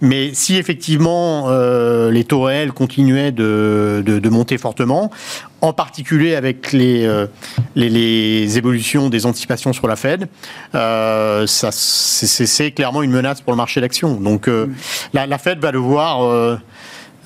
Mais 0.00 0.30
si 0.32 0.56
effectivement 0.56 1.46
euh, 1.48 2.10
les 2.10 2.24
taux 2.24 2.42
réels 2.42 2.72
continuaient 2.72 3.32
de, 3.32 4.28
monter 4.30 4.49
fortement, 4.58 5.10
en 5.60 5.72
particulier 5.72 6.34
avec 6.34 6.72
les, 6.72 7.26
les, 7.76 8.58
évolutions 8.58 9.08
des 9.08 9.26
anticipations 9.26 9.72
sur 9.72 9.86
la 9.86 9.96
Fed, 9.96 10.28
c'est 11.46 12.72
clairement 12.72 13.02
une 13.02 13.10
menace 13.10 13.40
pour 13.40 13.52
le 13.52 13.56
marché 13.56 13.80
d'actions. 13.80 14.14
Donc 14.14 14.48
la, 15.12 15.26
la, 15.26 15.38
Fed 15.38 15.58
va 15.58 15.72
devoir 15.72 16.58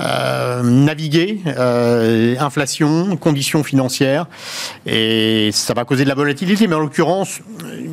euh, 0.00 0.62
naviguer, 0.62 1.40
euh, 1.46 2.34
inflation, 2.40 3.16
conditions 3.16 3.62
financières, 3.62 4.26
et 4.86 5.50
ça 5.52 5.72
va 5.72 5.84
causer 5.84 6.02
de 6.02 6.08
la 6.08 6.16
volatilité. 6.16 6.66
Mais 6.66 6.74
en 6.74 6.80
l'occurrence, 6.80 7.40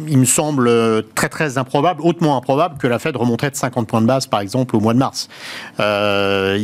il 0.07 0.17
me 0.17 0.25
semble 0.25 0.69
très 1.13 1.29
très 1.29 1.59
improbable, 1.59 2.01
hautement 2.03 2.37
improbable, 2.37 2.77
que 2.79 2.87
la 2.87 2.97
Fed 2.97 3.15
remonterait 3.15 3.51
de 3.51 3.55
50 3.55 3.87
points 3.87 4.01
de 4.01 4.07
base, 4.07 4.25
par 4.25 4.39
exemple, 4.39 4.75
au 4.75 4.79
mois 4.79 4.93
de 4.93 4.99
mars. 4.99 5.29
Euh, 5.79 6.59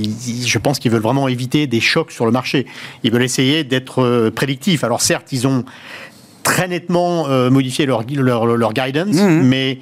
je 0.46 0.58
pense 0.58 0.80
qu'ils 0.80 0.92
veulent 0.92 1.02
vraiment 1.02 1.28
éviter 1.28 1.68
des 1.68 1.82
chocs 1.82 2.12
sur 2.12 2.26
le 2.26 2.32
marché. 2.32 2.66
Ils 3.04 3.12
veulent 3.12 3.24
essayer 3.24 3.64
d'être 3.64 4.30
prédictifs. 4.30 4.84
Alors 4.84 5.02
certes, 5.02 5.32
ils 5.32 5.46
ont 5.46 5.64
très 6.42 6.68
nettement 6.68 7.28
modifié 7.52 7.86
leur, 7.86 8.04
leur, 8.04 8.74
guidance, 8.74 9.16
mmh. 9.16 9.42
mais 9.44 9.80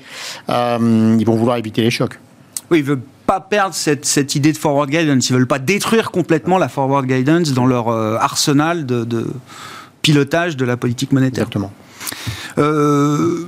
ils 0.49 1.25
vont 1.25 1.35
vouloir 1.35 1.57
éviter 1.57 1.81
les 1.81 1.91
chocs. 1.91 2.17
Oui, 2.71 2.79
ils 2.79 2.83
veulent 2.83 3.01
pas 3.25 3.39
perdre 3.39 3.73
cette, 3.73 4.05
cette, 4.05 4.35
idée 4.35 4.51
de 4.51 4.57
forward 4.57 4.89
guidance. 4.89 5.29
Ils 5.29 5.33
veulent 5.33 5.47
pas 5.47 5.59
détruire 5.59 6.11
complètement 6.11 6.57
la 6.57 6.69
forward 6.69 7.05
guidance 7.05 7.53
dans 7.53 7.65
leur 7.65 7.89
euh, 7.89 8.17
arsenal 8.17 8.85
de, 8.85 9.03
de, 9.03 9.25
pilotage 10.05 10.55
de 10.55 10.65
la 10.65 10.77
politique 10.77 11.11
monétaire. 11.11 11.47
Exactement. 11.47 11.71
Euh, 12.57 13.43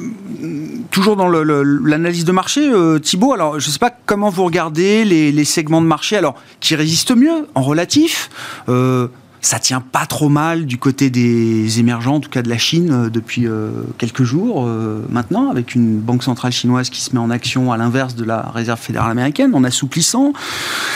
toujours 0.89 1.15
dans 1.15 1.29
l'analyse 1.29 2.25
de 2.25 2.31
marché, 2.31 2.67
euh, 2.67 2.97
Thibault, 2.97 3.33
alors 3.33 3.59
je 3.59 3.67
ne 3.67 3.71
sais 3.71 3.79
pas 3.79 3.91
comment 4.05 4.29
vous 4.29 4.43
regardez 4.43 5.05
les, 5.05 5.31
les, 5.31 5.45
segments 5.45 5.81
de 5.81 5.85
marché 5.85 6.17
alors, 6.17 6.35
qui 6.59 6.75
résistent 6.75 7.15
mieux 7.15 7.47
en 7.53 7.61
relatif. 7.61 8.29
Euh, 8.69 9.07
ça 9.41 9.59
tient 9.59 9.81
pas 9.81 10.05
trop 10.05 10.29
mal 10.29 10.65
du 10.65 10.77
côté 10.77 11.09
des 11.09 11.79
émergents, 11.79 12.15
en 12.15 12.19
tout 12.19 12.29
cas 12.29 12.41
de 12.41 12.49
la 12.49 12.57
Chine, 12.57 12.89
euh, 12.91 13.09
depuis 13.09 13.47
euh, 13.47 13.69
quelques 13.97 14.23
jours 14.23 14.65
euh, 14.65 15.05
maintenant, 15.09 15.49
avec 15.49 15.75
une 15.75 15.99
banque 15.99 16.23
centrale 16.23 16.51
chinoise 16.51 16.89
qui 16.89 17.01
se 17.01 17.13
met 17.13 17.19
en 17.19 17.29
action 17.29 17.71
à 17.71 17.77
l'inverse 17.77 18.15
de 18.15 18.23
la 18.23 18.41
réserve 18.41 18.79
fédérale 18.79 19.11
américaine, 19.11 19.53
en 19.53 19.63
assouplissant. 19.63 20.33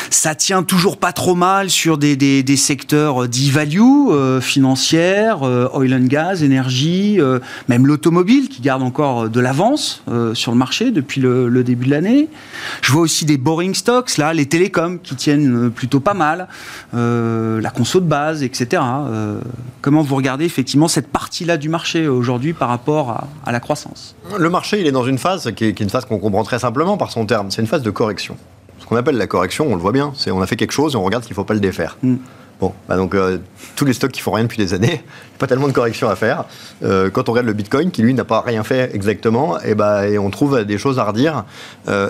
Ça 0.10 0.36
tient 0.36 0.64
toujours 0.64 0.98
pas 0.98 1.14
trop 1.14 1.36
mal 1.36 1.70
sur 1.70 1.98
des, 1.98 2.44
secteurs 2.58 3.28
dits 3.28 3.52
value, 3.52 4.40
financières, 4.42 5.42
oil 5.74 5.94
and 5.94 6.08
gas, 6.08 6.42
énergie, 6.44 7.20
même 7.70 7.88
l'automobile 7.88 8.50
qui 8.50 8.62
garde 8.62 8.84
encore 8.84 9.30
de 9.30 9.40
l'avance 9.40 10.04
sur 10.34 10.52
le 10.52 10.58
marché 10.58 10.92
depuis 10.92 11.22
le, 11.22 11.48
le 11.48 11.64
début 11.64 11.86
de 11.86 11.92
l'année. 11.92 12.28
Je 12.82 12.92
vois 12.92 13.02
aussi 13.02 13.26
des 13.26 13.38
boring 13.38 13.74
stocks, 13.74 14.18
là, 14.18 14.34
les 14.34 14.46
télécoms 14.46 15.00
qui 15.02 15.16
tiennent 15.16 15.72
plutôt 15.72 16.00
pas 16.00 16.14
mal, 16.14 16.48
la 16.94 17.70
conso 17.70 18.00
de 18.00 18.06
base 18.06 18.31
etc. 18.40 18.82
Euh, 18.82 19.40
comment 19.82 20.02
vous 20.02 20.16
regardez 20.16 20.46
effectivement 20.46 20.88
cette 20.88 21.08
partie-là 21.08 21.58
du 21.58 21.70
marché 21.70 22.08
aujourd'hui 22.08 22.54
par 22.54 22.70
rapport 22.70 23.28
à, 23.46 23.52
la 23.52 23.60
croissance? 23.60 24.16
Le 24.38 24.50
marché, 24.50 24.80
il 24.80 24.88
est 24.88 24.92
dans 24.92 25.06
une 25.06 25.18
phase 25.18 25.52
qui 25.56 25.66
est, 25.66 25.80
une 25.80 25.90
phase 25.90 26.06
qu'on 26.06 26.20
comprend 26.20 26.44
très 26.44 26.60
simplement 26.60 26.98
par 26.98 27.12
son 27.12 27.26
terme. 27.26 27.52
C'est 27.52 27.62
une 27.62 27.68
phase 27.68 27.84
de 27.84 27.92
correction. 27.92 28.38
Ce 28.80 28.86
qu'on 28.86 28.96
appelle 28.96 29.18
la 29.18 29.28
correction, 29.28 29.68
on 29.70 29.76
le 29.76 29.82
voit 29.82 29.92
bien, 29.92 30.14
c'est 30.16 30.32
on 30.32 30.42
a 30.42 30.48
fait 30.48 30.56
quelque 30.56 30.72
chose 30.72 30.94
et 30.94 30.98
on 30.98 31.04
regarde 31.04 31.24
qu'il 31.24 31.34
ne 31.34 31.36
faut 31.36 31.44
pas 31.44 31.54
le 31.54 31.60
défaire. 31.60 31.98
Hmm. 32.02 32.16
Bon, 32.60 32.74
bah 32.88 32.96
donc 32.96 33.16
euh, 33.16 33.40
tous 33.76 33.86
les 33.86 33.94
stocks 33.94 34.12
qui 34.12 34.22
font 34.22 34.32
rien 34.32 34.44
depuis 34.44 34.60
des 34.60 34.76
années, 34.76 35.04
pas 35.40 35.48
tellement 35.48 35.68
de 35.68 35.74
corrections 35.74 36.10
à 36.10 36.16
faire. 36.16 36.46
Euh, 36.84 37.10
quand 37.10 37.28
on 37.28 37.32
regarde 37.32 37.48
le 37.48 37.54
Bitcoin, 37.54 37.90
qui 37.90 38.04
lui 38.04 38.14
n'a 38.14 38.24
pas 38.24 38.42
rien 38.42 38.64
fait 38.64 38.94
exactement, 38.94 39.60
et, 39.62 39.74
bah, 39.74 40.08
et 40.08 40.20
on 40.20 40.30
trouve 40.30 40.64
des 40.64 40.78
choses 40.78 41.00
à 41.00 41.06
redire. 41.06 41.46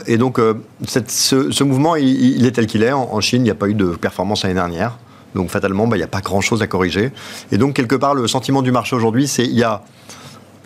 et 0.07 0.17
donc 0.17 0.39
ce, 0.85 1.63
mouvement, 1.63 1.95
il, 1.95 2.45
est 2.45 2.51
tel 2.51 2.67
qu'il 2.67 2.83
est. 2.83 2.91
En, 2.91 3.21
Chine, 3.21 3.41
il 3.41 3.45
n'y 3.45 3.49
a 3.49 3.55
pas 3.55 3.69
eu 3.69 3.73
de 3.73 3.87
performance 3.87 4.43
l'année 4.43 4.55
dernière. 4.55 4.97
Donc 5.35 5.49
fatalement, 5.49 5.87
bah, 5.87 5.95
il 5.97 5.99
n'y 5.99 6.03
a 6.03 6.07
pas 6.07 6.21
grand-chose 6.21 6.61
à 6.61 6.67
corriger. 6.67 7.11
Et 7.51 7.57
donc 7.57 7.75
quelque 7.75 7.95
part, 7.95 8.15
le 8.15 8.27
sentiment 8.27 8.61
du 8.61 8.71
marché 8.71 8.95
aujourd'hui, 8.95 9.27
c'est 9.27 9.45
il 9.45 9.57
y 9.57 9.63
a 9.63 9.81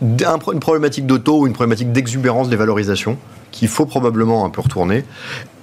une 0.02 0.60
problématique 0.60 1.08
taux 1.24 1.42
ou 1.42 1.48
une 1.48 1.54
problématique 1.54 1.92
d'exubérance 1.92 2.50
des 2.50 2.56
valorisations 2.56 3.18
qu'il 3.52 3.68
faut 3.68 3.86
probablement 3.86 4.46
un 4.46 4.50
peu 4.50 4.62
retourner. 4.62 5.06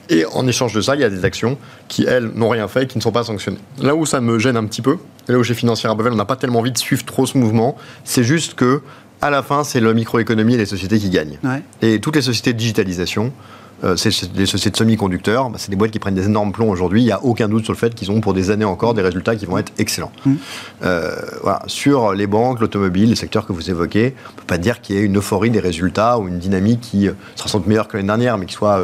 Et 0.08 0.24
en 0.26 0.46
échange 0.46 0.74
de 0.74 0.80
ça, 0.80 0.94
il 0.94 1.00
y 1.00 1.04
a 1.04 1.10
des 1.10 1.24
actions 1.24 1.58
qui, 1.88 2.04
elles, 2.04 2.30
n'ont 2.34 2.48
rien 2.48 2.68
fait 2.68 2.84
et 2.84 2.86
qui 2.86 2.98
ne 2.98 3.02
sont 3.02 3.12
pas 3.12 3.24
sanctionnées. 3.24 3.60
Là 3.80 3.94
où 3.94 4.04
ça 4.04 4.20
me 4.20 4.38
gêne 4.38 4.56
un 4.56 4.64
petit 4.64 4.82
peu, 4.82 4.98
là 5.28 5.38
où 5.38 5.44
chez 5.44 5.54
Financière 5.54 5.94
Bevel, 5.94 6.12
on 6.12 6.16
n'a 6.16 6.24
pas 6.24 6.36
tellement 6.36 6.58
envie 6.58 6.72
de 6.72 6.78
suivre 6.78 7.04
trop 7.04 7.24
ce 7.24 7.38
mouvement, 7.38 7.76
c'est 8.04 8.24
juste 8.24 8.54
que, 8.54 8.82
à 9.20 9.30
la 9.30 9.42
fin, 9.42 9.64
c'est 9.64 9.80
la 9.80 9.94
microéconomie 9.94 10.54
et 10.54 10.58
les 10.58 10.66
sociétés 10.66 10.98
qui 10.98 11.08
gagnent. 11.08 11.38
Et 11.80 12.00
toutes 12.00 12.16
les 12.16 12.22
sociétés 12.22 12.52
de 12.52 12.58
digitalisation, 12.58 13.32
euh, 13.84 13.96
c'est 13.96 14.32
des 14.32 14.46
sociétés 14.46 14.70
de 14.70 14.76
semi-conducteurs, 14.76 15.50
bah, 15.50 15.56
c'est 15.58 15.70
des 15.70 15.76
boîtes 15.76 15.90
qui 15.90 15.98
prennent 15.98 16.14
des 16.14 16.26
énormes 16.26 16.52
plombs 16.52 16.70
aujourd'hui. 16.70 17.02
Il 17.02 17.06
n'y 17.06 17.12
a 17.12 17.22
aucun 17.24 17.48
doute 17.48 17.64
sur 17.64 17.72
le 17.72 17.78
fait 17.78 17.94
qu'ils 17.94 18.10
ont 18.10 18.20
pour 18.20 18.34
des 18.34 18.50
années 18.50 18.64
encore 18.64 18.94
des 18.94 19.02
résultats 19.02 19.36
qui 19.36 19.46
vont 19.46 19.58
être 19.58 19.72
excellents. 19.78 20.12
Mmh. 20.24 20.34
Euh, 20.84 21.16
sur 21.66 22.12
les 22.12 22.26
banques, 22.26 22.60
l'automobile, 22.60 23.10
les 23.10 23.16
secteurs 23.16 23.46
que 23.46 23.52
vous 23.52 23.70
évoquez, 23.70 24.14
on 24.26 24.30
ne 24.30 24.36
peut 24.36 24.46
pas 24.46 24.58
dire 24.58 24.80
qu'il 24.80 24.96
y 24.96 24.98
ait 24.98 25.02
une 25.02 25.18
euphorie 25.18 25.50
des 25.50 25.60
résultats 25.60 26.18
ou 26.18 26.28
une 26.28 26.38
dynamique 26.38 26.80
qui 26.80 27.08
euh, 27.08 27.12
se 27.34 27.42
ressente 27.42 27.66
meilleure 27.66 27.88
que 27.88 27.96
l'année 27.96 28.08
dernière, 28.08 28.38
mais 28.38 28.46
qui 28.46 28.54
soit 28.54 28.80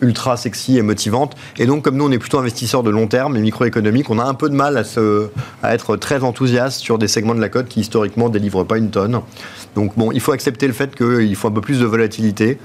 ultra 0.00 0.36
sexy 0.36 0.78
et 0.78 0.82
motivante. 0.82 1.36
Et 1.58 1.66
donc, 1.66 1.82
comme 1.84 1.96
nous, 1.96 2.06
on 2.06 2.10
est 2.10 2.18
plutôt 2.18 2.38
investisseurs 2.38 2.82
de 2.82 2.90
long 2.90 3.06
terme 3.06 3.36
et 3.36 3.40
microéconomiques, 3.40 4.10
on 4.10 4.18
a 4.18 4.24
un 4.24 4.34
peu 4.34 4.48
de 4.48 4.54
mal 4.54 4.76
à, 4.76 4.84
se, 4.84 5.28
à 5.62 5.74
être 5.74 5.96
très 5.96 6.22
enthousiaste 6.24 6.80
sur 6.80 6.98
des 6.98 7.08
segments 7.08 7.34
de 7.34 7.40
la 7.40 7.48
cote 7.48 7.68
qui, 7.68 7.80
historiquement, 7.80 8.28
ne 8.28 8.32
délivrent 8.32 8.64
pas 8.64 8.78
une 8.78 8.90
tonne. 8.90 9.20
Donc, 9.74 9.96
bon, 9.96 10.10
il 10.12 10.20
faut 10.20 10.32
accepter 10.32 10.66
le 10.66 10.72
fait 10.72 10.94
qu'il 10.94 11.36
faut 11.36 11.48
un 11.48 11.52
peu 11.52 11.60
plus 11.60 11.80
de 11.80 11.86
volatilité. 11.86 12.58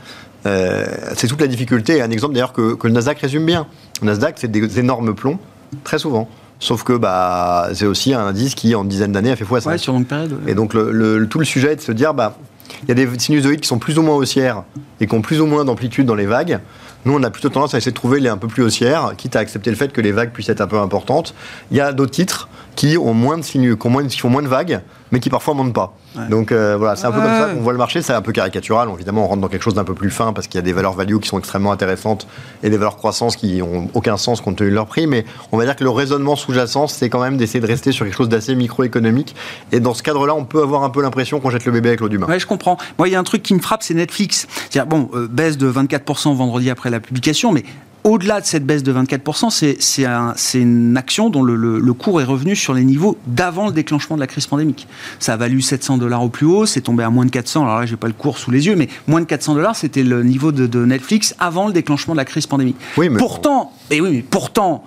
Euh, 0.46 0.86
c'est 1.16 1.28
toute 1.28 1.42
la 1.42 1.48
difficulté. 1.48 2.02
Un 2.02 2.12
exemple 2.12 2.34
d'ailleurs 2.34 2.54
que, 2.54 2.78
le 2.82 2.90
Nasdaq 2.90 3.20
résume 3.20 3.46
bien. 3.46 3.68
Le 4.02 4.08
Nasdaq, 4.08 4.36
c'est 4.38 4.52
des 4.52 4.80
énormes 4.80 5.16
plombs, 5.16 5.40
très 5.84 6.00
souvent. 6.00 6.30
Sauf 6.60 6.84
que 6.84 6.94
bah, 6.94 7.70
c'est 7.74 7.86
aussi 7.86 8.14
un 8.14 8.26
indice 8.28 8.56
qui, 8.56 8.76
en 8.76 8.84
une 8.84 8.90
dizaine 8.90 9.12
d'années, 9.12 9.32
a 9.32 9.36
fait 9.36 9.46
fois 9.46 9.62
5 9.62 9.78
sur 9.78 9.94
longue 9.94 10.06
période. 10.06 10.40
Et 10.48 10.56
donc, 10.56 10.74
le, 10.74 11.28
tout 11.28 11.40
le 11.40 11.46
sujet 11.46 11.74
est 11.74 11.78
de 11.78 11.82
se 11.82 11.92
dire, 11.92 12.14
bah, 12.14 12.38
il 12.84 12.90
y 12.90 12.92
a 12.92 12.96
des 12.96 13.08
sinusoïdes 13.20 13.60
qui 13.60 13.68
sont 13.68 13.80
plus 13.80 14.00
ou 14.00 14.02
moins 14.02 14.16
haussières 14.16 14.64
et 15.00 15.08
qui 15.08 15.16
ont 15.16 15.22
plus 15.22 15.42
ou 15.42 15.46
moins 15.46 15.66
d'amplitude 15.66 16.06
dans 16.06 16.16
les 16.16 16.26
vagues. 16.26 16.60
Nous, 17.06 17.14
on 17.14 17.22
a 17.22 17.30
plutôt 17.30 17.50
tendance 17.50 17.76
à 17.76 17.78
essayer 17.78 17.92
de 17.92 17.96
trouver 17.96 18.20
les 18.20 18.30
un 18.30 18.38
peu 18.38 18.48
plus 18.48 18.64
haussières, 18.64 19.14
quitte 19.16 19.36
à 19.36 19.40
accepter 19.40 19.70
le 19.70 19.76
fait 19.76 19.92
que 19.94 20.02
les 20.02 20.12
vagues 20.12 20.32
puissent 20.32 20.50
être 20.50 20.62
un 20.62 20.68
peu 20.68 20.80
importantes. 20.80 21.36
Il 21.70 21.78
y 21.78 21.82
a 21.82 21.94
d'autres 21.94 22.12
titres 22.12 22.50
qui 22.76 22.98
ont 22.98 23.14
moins 23.14 23.38
de 23.38 23.44
sinus, 23.44 23.78
qui, 23.80 23.88
moins, 23.88 24.06
qui 24.06 24.20
font 24.20 24.30
moins 24.30 24.44
de 24.44 24.48
vagues, 24.48 24.82
mais 25.12 25.20
qui 25.20 25.30
parfois 25.30 25.54
montent 25.54 25.74
pas. 25.74 25.96
Donc 26.30 26.52
euh, 26.52 26.76
voilà, 26.78 26.96
c'est 26.96 27.08
un 27.08 27.12
peu 27.12 27.20
comme 27.20 27.30
ça 27.30 27.50
qu'on 27.54 27.62
voit 27.62 27.74
le 27.74 27.78
marché. 27.78 28.02
C'est 28.02 28.14
un 28.14 28.22
peu 28.22 28.32
caricatural. 28.32 28.90
Évidemment, 28.94 29.26
on 29.26 29.28
rentre 29.28 29.42
dans 29.42 29.48
quelque 29.48 29.64
chose 29.64 29.74
d'un 29.74 29.84
peu 29.84 29.94
plus 29.94 30.10
fin 30.10 30.34
parce 30.34 30.48
qu'il 30.48 30.58
y 30.58 30.60
a 30.60 30.62
des 30.62 30.74
valeurs 30.74 30.94
value 30.94 31.18
qui 31.18 31.28
sont 31.28 31.40
extrêmement 31.40 31.72
intéressantes 31.72 32.28
et 32.64 32.70
des 32.70 32.78
valeurs 32.78 32.98
croissance 32.98 33.36
qui 33.36 33.62
ont 33.62 33.90
aucun 33.94 34.18
sens 34.18 34.42
compte 34.42 34.58
tenu 34.58 34.70
de 34.70 34.76
leur 34.76 34.88
prix. 34.88 35.08
Mais 35.08 35.26
on 35.52 35.58
va 35.58 35.66
dire 35.66 35.76
que 35.76 35.84
le 35.84 35.90
raisonnement 35.90 36.36
sous-jacent, 36.36 36.88
c'est 36.88 37.10
quand 37.10 37.22
même 37.22 37.38
d'essayer 37.38 37.60
de 37.60 37.68
rester 37.68 37.92
sur 37.92 38.06
quelque 38.06 38.16
chose 38.16 38.30
d'assez 38.30 38.56
microéconomique. 38.56 39.36
Et 39.72 39.80
dans 39.80 39.94
ce 39.94 40.04
cadre-là, 40.04 40.36
on 40.36 40.46
peut 40.46 40.62
avoir 40.62 40.84
un 40.84 40.90
peu 40.90 41.02
l'impression 41.02 41.40
qu'on 41.40 41.50
jette 41.50 41.66
le 41.66 41.72
bébé 41.72 41.90
avec 41.90 42.00
l'eau 42.00 42.10
du 42.10 42.18
bain. 42.18 42.28
Ouais, 42.28 42.40
je 42.40 42.48
comprends. 42.48 42.78
Moi, 42.98 43.08
il 43.10 43.12
y 43.12 43.16
a 43.16 43.20
un 43.20 43.24
truc 43.24 43.44
qui 43.44 43.54
me 43.54 43.60
frappe, 43.60 43.84
c'est 43.84 43.94
Netflix. 43.94 44.48
C'est-à-dire, 44.70 44.88
bon, 44.88 45.10
euh, 45.14 45.28
baisse 45.30 45.58
de 45.58 45.72
24% 45.72 46.36
vendredi 46.36 46.70
après 46.70 46.90
la 46.90 47.00
publication, 47.00 47.52
mais 47.52 47.64
au-delà 48.06 48.40
de 48.40 48.46
cette 48.46 48.66
baisse 48.66 48.84
de 48.84 48.94
24%, 48.94 49.50
c'est 49.80 50.06
un, 50.06 50.36
une 50.54 50.96
action 50.96 51.32
dont 51.32 51.42
le, 51.42 51.56
le, 51.56 51.94
cours 51.94 52.22
est 52.22 52.26
revenu 52.26 52.56
sur 52.56 52.76
les 52.76 52.86
niveaux 52.86 53.18
d'avant 53.26 53.66
le 53.66 53.74
déclenchement 53.74 54.16
de 54.16 54.22
la 54.22 54.28
crise 54.28 54.46
pandémique. 54.46 54.88
Ça 55.20 55.34
a 55.34 55.38
valu 55.38 55.60
700 55.60 55.98
dollars 55.98 56.24
au 56.24 56.30
plus 56.30 56.46
haut, 56.46 56.68
c'est 56.68 56.82
tombé 56.82 57.04
à 57.04 57.10
moins 57.10 57.26
de 57.26 57.32
400. 57.32 57.64
Alors 57.64 57.80
là, 57.80 57.86
j'ai 57.88 57.96
pas 57.96 58.06
le 58.06 58.14
cours 58.14 58.38
sous 58.38 58.52
les 58.52 58.68
yeux, 58.68 58.76
mais 58.76 58.90
moins 59.08 59.22
de 59.22 59.26
400 59.26 59.56
dollars, 59.56 59.76
c'était 59.76 60.04
le 60.04 60.22
niveau 60.22 60.52
de, 60.52 60.68
de, 60.68 60.86
Netflix 60.86 61.36
avant 61.40 61.66
le 61.66 61.74
déclenchement 61.74 62.14
de 62.14 62.20
la 62.20 62.26
crise 62.26 62.46
pandémique. 62.46 62.78
Oui, 62.96 63.10
mais 63.10 63.18
pourtant, 63.18 63.74
et 63.90 64.00
oui, 64.02 64.10
mais 64.12 64.22
pourtant, 64.22 64.84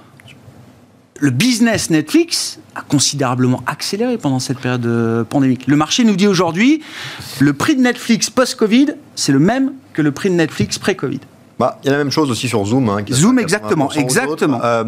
le 1.18 1.30
business 1.30 1.90
Netflix 1.90 2.60
a 2.76 2.82
considérablement 2.82 3.64
accéléré 3.66 4.16
pendant 4.16 4.38
cette 4.38 4.60
période 4.60 4.86
euh, 4.86 5.24
pandémique. 5.24 5.66
Le 5.66 5.74
marché 5.74 6.04
nous 6.04 6.14
dit 6.14 6.28
aujourd'hui, 6.28 6.82
le 7.40 7.52
prix 7.52 7.74
de 7.74 7.80
Netflix 7.80 8.30
post-Covid, 8.30 8.94
c'est 9.16 9.32
le 9.32 9.40
même 9.40 9.72
que 9.92 10.02
le 10.02 10.12
prix 10.12 10.30
de 10.30 10.36
Netflix 10.36 10.78
pré-Covid. 10.78 11.18
Bah, 11.58 11.78
il 11.82 11.86
y 11.86 11.88
a 11.88 11.92
la 11.92 11.98
même 11.98 12.12
chose 12.12 12.30
aussi 12.30 12.48
sur 12.48 12.64
Zoom. 12.64 12.88
Hein, 12.88 13.04
Zoom, 13.10 13.38
exactement. 13.38 13.90
exactement. 13.90 14.60
Euh, 14.62 14.84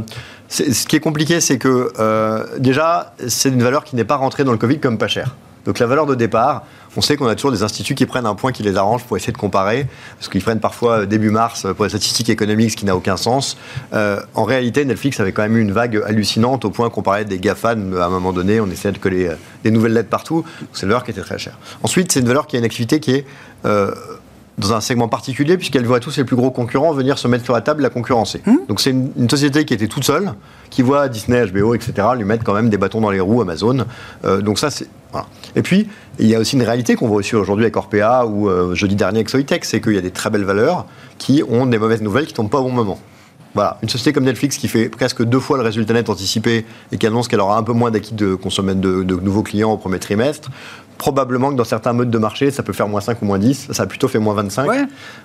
ce 0.49 0.87
qui 0.87 0.97
est 0.97 1.01
compliqué, 1.01 1.41
c'est 1.41 1.59
que 1.59 1.93
euh, 1.99 2.45
déjà, 2.59 3.15
c'est 3.27 3.49
une 3.49 3.63
valeur 3.63 3.85
qui 3.85 3.97
n'est 3.97 4.05
pas 4.05 4.17
rentrée 4.17 4.45
dans 4.45 4.53
le 4.53 4.59
Covid 4.59 4.79
comme 4.79 4.99
pas 4.99 5.09
cher. 5.09 5.35
Donc 5.67 5.79
la 5.79 5.87
valeur 5.87 6.07
de 6.07 6.15
départ, 6.15 6.65
on 6.97 7.03
sait 7.03 7.17
qu'on 7.17 7.27
a 7.27 7.35
toujours 7.35 7.53
des 7.53 7.63
instituts 7.63 7.95
qui 7.95 8.07
prennent 8.07 8.25
un 8.25 8.35
point 8.35 8.51
qui 8.51 8.63
les 8.63 8.77
arrange 8.77 9.05
pour 9.05 9.17
essayer 9.19 9.33
de 9.33 9.39
comparer, 9.39 9.87
parce 10.17 10.31
qu'ils 10.31 10.43
prennent 10.43 10.61
parfois 10.61 11.05
début 11.05 11.31
mars 11.31 11.67
pour 11.77 11.85
les 11.85 11.91
statistiques 11.91 12.31
économiques, 12.31 12.71
ce 12.71 12.77
qui 12.77 12.87
n'a 12.87 12.97
aucun 12.97 13.19
sens. 13.19 13.59
Euh, 13.93 14.21
en 14.35 14.45
réalité, 14.45 14.87
Netflix 14.87 15.21
avait 15.21 15.33
quand 15.33 15.43
même 15.43 15.59
eu 15.59 15.61
une 15.61 15.73
vague 15.73 16.03
hallucinante 16.07 16.65
au 16.65 16.71
point 16.71 16.89
qu'on 16.89 17.03
parlait 17.03 17.27
des 17.27 17.39
GAFAN 17.39 17.93
à 18.01 18.07
un 18.07 18.09
moment 18.09 18.33
donné, 18.33 18.59
on 18.59 18.69
essayait 18.69 18.93
de 18.93 18.99
coller 18.99 19.31
des 19.63 19.71
nouvelles 19.71 19.93
lettres 19.93 20.09
partout. 20.09 20.45
C'est 20.73 20.85
une 20.85 20.89
valeur 20.89 21.05
qui 21.05 21.11
était 21.11 21.21
très 21.21 21.39
chère. 21.39 21.59
Ensuite, 21.83 22.11
c'est 22.11 22.21
une 22.21 22.29
valeur 22.29 22.47
qui 22.47 22.57
a 22.57 22.59
une 22.59 22.65
activité 22.65 22.99
qui 22.99 23.17
est 23.17 23.27
dans 24.61 24.73
un 24.75 24.81
segment 24.81 25.09
particulier, 25.09 25.57
puisqu'elle 25.57 25.87
voit 25.87 26.01
tous 26.01 26.11
ses 26.11 26.25
plus 26.25 26.37
gros 26.37 26.51
concurrents 26.51 26.93
venir 26.93 27.19
se 27.19 27.27
mettre 27.27 27.45
sur 27.45 27.55
la 27.55 27.61
table, 27.61 27.83
la 27.83 27.91
concurrencer. 27.91 28.41
Mmh. 28.47 28.57
Donc 28.69 28.81
c'est 28.81 28.91
une, 28.91 29.31
société 29.31 29.65
qui 29.65 29.75
était 29.75 29.89
toute 29.89 30.05
seule, 30.05 30.33
qui 30.71 30.83
voit 30.83 31.09
Disney, 31.09 31.45
HBO, 31.47 31.75
etc., 31.75 32.09
lui 32.17 32.25
mettre 32.25 32.45
quand 32.45 32.55
même 32.55 32.69
des 32.69 32.79
bâtons 32.79 33.01
dans 33.01 33.11
les 33.11 33.21
roues, 33.21 33.41
Amazon. 33.41 33.87
Euh, 34.25 34.41
donc 34.41 34.59
ça, 34.59 34.71
c'est. 34.71 34.89
Voilà. 35.13 35.27
Et 35.57 35.63
puis, 35.63 35.89
il 36.21 36.29
y 36.29 36.37
a 36.37 36.39
aussi 36.39 36.55
une 36.55 36.63
réalité 36.63 36.95
qu'on 36.95 37.09
voit 37.09 37.17
aussi 37.17 37.35
aujourd'hui 37.35 37.65
avec 37.65 37.77
Orpea 37.77 38.27
ou 38.27 38.49
euh, 38.49 38.75
jeudi 38.77 38.95
dernier 38.95 39.19
avec 39.19 39.29
Soitec, 39.29 39.65
c'est 39.65 39.81
qu'il 39.81 39.95
y 39.95 39.99
a 39.99 40.03
des 40.03 40.13
très 40.13 40.31
belles 40.31 40.45
valeurs 40.45 40.87
qui 41.19 41.43
ont 41.49 41.67
des 41.67 41.79
mauvaises 41.79 42.03
nouvelles 42.03 42.27
qui 42.27 42.35
tombent 42.35 42.51
pas 42.51 42.61
au 42.61 42.65
bon 42.65 42.73
moment. 42.73 43.01
Voilà, 43.55 43.79
une 43.83 43.89
société 43.89 44.13
comme 44.13 44.25
Netflix 44.25 44.59
qui 44.59 44.69
fait 44.69 44.89
presque 44.89 45.25
deux 45.25 45.41
fois 45.41 45.57
le 45.57 45.65
résultat 45.65 45.93
net 45.93 46.09
anticipé 46.09 46.65
et 46.93 46.99
qui 46.99 47.07
annonce 47.07 47.27
qu'elle 47.27 47.41
aura 47.41 47.59
un 47.59 47.65
peu 47.65 47.73
moins 47.73 47.91
d'acquis 47.91 48.15
de, 48.15 48.37
de, 48.37 49.15
nouveaux 49.17 49.43
clients 49.43 49.73
au 49.73 49.77
premier 49.77 49.99
trimestre, 49.99 50.51
probablement 51.01 51.51
que 51.51 51.57
dans 51.57 51.65
certains 51.65 51.95
modes 51.95 52.11
de 52.11 52.19
marché, 52.19 52.51
ça 52.51 52.63
peut 52.63 52.75
faire 52.75 52.87
moins 52.87 53.01
5 53.01 53.23
ou 53.23 53.25
moins 53.25 53.39
10. 53.39 53.69
Ça 53.73 53.85
a 53.85 53.87
plutôt 53.87 54.07
fait 54.07 54.19
moins 54.19 54.35
25. 54.35 54.69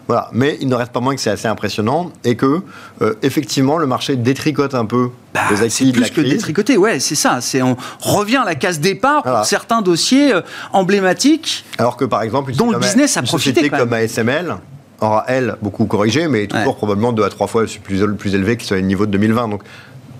Voilà. 0.07 0.29
Mais 0.31 0.57
il 0.61 0.69
ne 0.69 0.75
reste 0.75 0.93
pas 0.93 1.01
moins 1.01 1.13
que 1.15 1.19
c'est 1.19 1.29
assez 1.29 1.49
impressionnant 1.49 2.11
et 2.23 2.37
que, 2.37 2.61
euh, 3.01 3.13
effectivement, 3.23 3.77
le 3.77 3.85
marché 3.85 4.15
détricote 4.15 4.73
un 4.73 4.85
peu 4.85 5.09
bah, 5.33 5.41
les 5.51 5.63
actifs 5.63 5.93
plus 5.93 6.09
que 6.11 6.21
détricoter, 6.21 6.77
ouais, 6.77 7.01
c'est 7.01 7.15
ça. 7.15 7.41
C'est 7.41 7.61
on 7.61 7.75
revient 7.99 8.37
à 8.37 8.45
la 8.45 8.55
case 8.55 8.79
départ 8.79 9.21
pour 9.23 9.43
certains 9.43 9.81
dossiers 9.81 10.33
euh, 10.33 10.41
emblématiques. 10.71 11.65
Alors 11.77 11.97
que, 11.97 12.05
par 12.05 12.21
exemple, 12.21 12.53
dont 12.53 12.71
le 12.71 12.79
business 12.79 13.17
a 13.17 13.21
profité. 13.21 13.59
Société 13.59 13.77
comme 13.77 13.91
ASML 13.91 14.55
aura, 15.01 15.25
elle, 15.27 15.57
beaucoup 15.61 15.85
corrigé, 15.87 16.29
mais 16.29 16.47
toujours 16.47 16.77
probablement 16.77 17.11
deux 17.11 17.23
à 17.23 17.29
trois 17.29 17.47
fois 17.47 17.65
plus, 17.83 18.07
plus 18.15 18.33
élevé 18.33 18.55
que 18.55 18.63
sur 18.63 18.75
les 18.75 18.81
niveaux 18.81 19.05
de 19.05 19.11
2020. 19.11 19.49
Donc, 19.49 19.61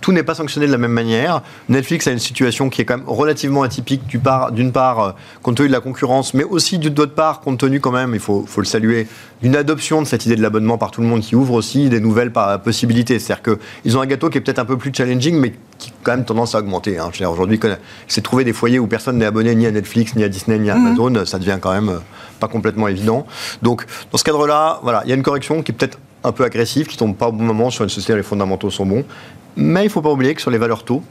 tout 0.02 0.12
n'est 0.12 0.24
pas 0.24 0.36
sanctionné 0.36 0.68
de 0.68 0.72
la 0.72 0.78
même 0.78 0.92
manière. 0.92 1.42
Netflix 1.70 2.08
a 2.08 2.12
une 2.12 2.20
situation 2.20 2.70
qui 2.70 2.82
est 2.82 2.86
quand 2.86 2.98
même 2.98 3.08
relativement 3.08 3.64
atypique, 3.64 4.02
d'une 4.52 4.72
part, 4.72 5.00
euh, 5.00 5.12
compte 5.42 5.58
tenu 5.58 5.68
de 5.68 5.74
la 5.74 5.80
concurrence, 5.80 6.34
mais 6.34 6.44
aussi 6.44 6.80
d'autre 6.80 7.14
part, 7.14 7.42
compte 7.42 7.60
tenu 7.60 7.80
quand 7.80 7.92
même, 7.92 8.14
il 8.14 8.20
faut, 8.20 8.46
faut 8.48 8.62
le 8.62 8.68
saluer, 8.68 9.08
d'une 9.42 9.56
adoption 9.56 10.02
de 10.02 10.08
cette 10.08 10.26
idée 10.26 10.36
de 10.36 10.42
l'abonnement 10.42 10.78
par 10.78 10.92
tout 10.92 11.02
le 11.02 11.08
monde 11.08 11.22
qui 11.22 11.36
ouvre 11.36 11.54
aussi 11.54 11.90
des 11.90 12.00
nouvelles 12.00 12.32
possibilités. 12.64 13.20
C'est-à-dire 13.20 13.58
qu'ils 13.84 13.98
ont 13.98 14.02
un 14.02 14.06
gâteau 14.06 14.30
qui 14.30 14.38
est 14.38 14.42
peut-être 14.42 14.60
un 14.60 14.66
peu 14.66 14.78
plus 14.78 14.92
challenging, 14.94 15.38
mais 15.40 15.54
qui 15.78 15.90
a 15.90 15.94
quand 16.04 16.16
même 16.16 16.26
tendance 16.26 16.56
à 16.56 16.60
augmenter. 16.60 16.98
Hein. 16.98 17.10
Aujourd'hui, 17.28 17.60
c'est 18.08 18.22
trouver 18.22 18.44
des 18.44 18.54
foyers 18.54 18.80
où 18.80 18.88
personne 18.88 19.18
n'est 19.18 19.26
abonné 19.26 19.54
ni 19.56 19.66
à 19.66 19.72
Netflix, 19.72 20.16
ni 20.16 20.24
à 20.24 20.30
Disney, 20.30 20.58
ni 20.60 20.70
à 20.70 20.76
mhm. 20.76 20.88
Amazon, 20.88 21.26
ça 21.26 21.40
devient 21.40 21.58
quand 21.62 21.74
même 21.74 21.90
euh, 21.90 22.00
pas 22.40 22.48
complètement 22.48 22.88
évident. 22.88 23.26
Donc, 23.62 23.86
dans 24.12 24.18
ce 24.18 24.24
cadre-là, 24.24 24.80
voilà, 24.84 25.02
il 25.06 25.10
y 25.10 25.12
a 25.12 25.16
une 25.16 25.24
correction 25.24 25.62
qui 25.62 25.72
est 25.72 25.76
peut-être 25.76 25.98
un 26.24 26.32
peu 26.32 26.44
agressive, 26.44 26.88
qui 26.88 26.98
tombe 26.98 27.16
pas 27.16 27.28
au 27.28 27.32
bon 27.32 27.44
moment 27.44 27.70
sur 27.70 27.84
une 27.84 27.90
société 27.90 28.14
où 28.14 28.16
les 28.18 28.24
fondamentaux 28.24 28.72
sont 28.72 28.86
bons. 28.86 29.06
Mais 29.58 29.82
il 29.82 29.86
ne 29.86 29.90
faut 29.90 30.02
pas 30.02 30.12
oublier 30.12 30.34
que 30.36 30.42
sur 30.42 30.52
les 30.52 30.58
valeurs 30.58 30.84
taux, 30.84 31.04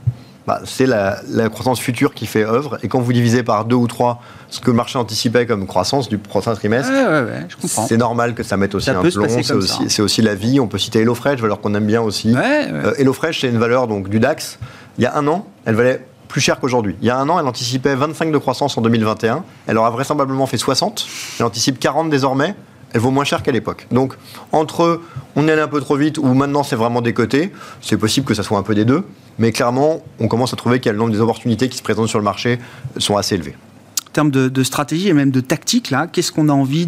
bah, 0.46 0.60
c'est 0.64 0.86
la, 0.86 1.22
croissance 1.48 1.80
future 1.80 2.12
qui 2.12 2.26
fait 2.26 2.44
œuvre. 2.44 2.78
Et 2.82 2.88
quand 2.88 3.00
vous 3.00 3.12
divisez 3.12 3.42
par 3.42 3.64
deux 3.64 3.76
ou 3.76 3.86
trois 3.86 4.20
ce 4.50 4.60
que 4.60 4.70
le 4.70 4.76
marché 4.76 4.98
anticipait 4.98 5.46
comme 5.46 5.66
croissance 5.66 6.08
du 6.08 6.18
prochain 6.18 6.54
trimestre, 6.54 6.92
c'est 7.58 7.96
normal 7.96 8.34
que 8.34 8.42
ça 8.42 8.56
mette 8.56 8.74
aussi 8.74 8.90
un 8.90 9.00
plomb. 9.00 9.26
C'est 9.88 10.02
aussi, 10.02 10.22
la 10.22 10.34
vie. 10.34 10.60
On 10.60 10.66
peut 10.66 10.78
citer 10.78 11.00
HelloFresh, 11.00 11.40
valeur 11.40 11.60
qu'on 11.60 11.74
aime 11.74 11.86
bien 11.86 12.02
aussi. 12.02 12.34
Euh, 12.36 12.92
HelloFresh, 12.98 13.40
c'est 13.40 13.48
une 13.48 13.58
valeur 13.58 13.86
donc, 13.86 14.08
du 14.08 14.20
DAX. 14.20 14.58
Il 14.98 15.04
y 15.04 15.06
a 15.06 15.16
un 15.16 15.26
an, 15.26 15.46
elle 15.64 15.74
valait 15.74 16.06
plus 16.28 16.40
cher 16.40 16.60
qu'aujourd'hui. 16.60 16.96
Il 17.00 17.06
y 17.06 17.10
a 17.10 17.16
un 17.16 17.28
an, 17.28 17.38
elle 17.40 17.46
anticipait 17.46 17.94
25 17.94 18.30
de 18.30 18.38
croissance 18.38 18.76
en 18.76 18.82
2021. 18.82 19.44
Elle 19.66 19.78
aura 19.78 19.90
vraisemblablement 19.90 20.46
fait 20.46 20.58
60. 20.58 21.06
Elle 21.38 21.46
anticipe 21.46 21.78
40 21.78 22.10
désormais 22.10 22.54
elle 22.94 23.00
vaut 23.00 23.10
moins 23.10 23.24
cher 23.24 23.42
qu'à 23.42 23.50
l'époque. 23.50 23.86
Donc, 23.90 24.14
entre 24.52 25.00
on 25.36 25.48
est 25.48 25.52
allé 25.52 25.62
un 25.62 25.68
peu 25.68 25.80
trop 25.80 25.96
vite 25.96 26.18
ou 26.18 26.26
maintenant 26.34 26.62
c'est 26.62 26.76
vraiment 26.76 27.00
décoté, 27.00 27.52
c'est 27.80 27.96
possible 27.96 28.26
que 28.26 28.34
ça 28.34 28.42
soit 28.42 28.58
un 28.58 28.62
peu 28.62 28.74
des 28.74 28.84
deux, 28.84 29.04
mais 29.38 29.52
clairement, 29.52 30.02
on 30.20 30.28
commence 30.28 30.52
à 30.52 30.56
trouver 30.56 30.78
qu'il 30.78 30.86
y 30.86 30.90
a 30.90 30.92
le 30.92 30.98
nombre 30.98 31.12
des 31.12 31.20
opportunités 31.20 31.68
qui 31.68 31.78
se 31.78 31.82
présentent 31.82 32.08
sur 32.08 32.18
le 32.18 32.24
marché 32.24 32.58
sont 32.98 33.16
assez 33.16 33.34
élevés 33.34 33.56
En 34.08 34.12
termes 34.12 34.30
de, 34.30 34.62
stratégie 34.62 35.08
et 35.08 35.12
même 35.12 35.32
de 35.32 35.40
tactique, 35.40 35.90
là, 35.90 36.06
qu'est-ce 36.06 36.30
qu'on 36.30 36.48
a 36.48 36.52
envie 36.52 36.86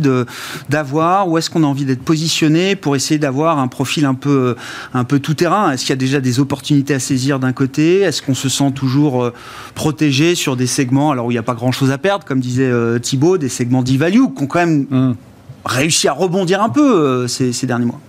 d'avoir 0.68 1.28
Où 1.28 1.38
est-ce 1.38 1.50
qu'on 1.50 1.64
a 1.64 1.66
envie 1.66 1.84
d'être 1.84 2.02
positionné 2.02 2.76
pour 2.76 2.94
essayer 2.94 3.18
d'avoir 3.18 3.58
un 3.58 3.66
profil 3.66 4.04
un 4.04 4.14
peu, 4.14 4.54
un 4.94 5.04
peu 5.04 5.18
tout 5.18 5.34
terrain 5.34 5.72
Est-ce 5.72 5.82
qu'il 5.82 5.90
y 5.90 5.94
a 5.94 5.96
déjà 5.96 6.20
des 6.20 6.38
opportunités 6.38 6.94
à 6.94 7.00
saisir 7.00 7.40
d'un 7.40 7.52
côté? 7.52 8.00
Est-ce 8.00 8.22
qu'on 8.22 8.34
se 8.34 8.48
sent 8.48 8.70
toujours 8.72 9.24
euh, 9.24 9.32
protégé 9.74 10.36
sur 10.36 10.56
des 10.56 10.68
segments 10.68 11.10
alors 11.10 11.26
où 11.26 11.30
il 11.32 11.34
n'y 11.34 11.38
a 11.38 11.42
pas 11.42 11.54
grand-chose 11.54 11.90
à 11.90 11.98
perdre, 11.98 12.24
comme 12.24 12.40
disait 12.40 12.70
euh, 12.70 13.00
Thibault, 13.00 13.38
des 13.38 13.48
segments 13.48 13.82
d'e-value 13.82 14.26
qui 14.36 14.42
ont 14.44 14.46
quand 14.46 14.60
même 14.60 14.86
mmh. 14.88 15.16
réussi 15.64 16.06
à 16.06 16.12
rebondir 16.12 16.62
un 16.62 16.68
peu 16.68 16.96
euh, 16.96 17.26
ces, 17.26 17.66
derniers 17.66 17.86
mois? 17.86 18.00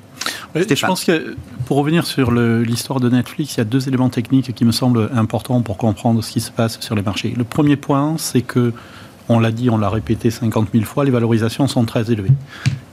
Je 0.56 0.86
pense 0.86 1.04
que 1.04 1.36
pour 1.66 1.78
revenir 1.78 2.06
sur 2.06 2.32
l'histoire 2.32 3.00
de 3.00 3.10
Netflix, 3.10 3.56
il 3.56 3.58
y 3.58 3.62
a 3.62 3.66
deux 3.66 3.88
éléments 3.88 4.10
techniques 4.10 4.54
qui 4.54 4.66
me 4.66 4.72
semblent 4.72 5.10
importants 5.14 5.62
pour 5.62 5.78
comprendre 5.78 6.24
ce 6.24 6.32
qui 6.32 6.40
se 6.40 6.52
passe 6.52 6.80
sur 6.80 6.96
les 6.96 7.02
marchés. 7.02 7.34
Le 7.36 7.44
premier 7.44 7.76
point, 7.76 8.16
c'est 8.18 8.42
que, 8.42 8.74
on 9.30 9.40
l'a 9.40 9.52
dit, 9.52 9.70
on 9.70 9.78
l'a 9.78 9.90
répété 9.90 10.32
50 10.32 10.70
000 10.74 10.86
fois, 10.86 11.06
les 11.06 11.12
valorisations 11.12 11.68
sont 11.68 11.86
très 11.86 12.12
élevées. 12.12 12.32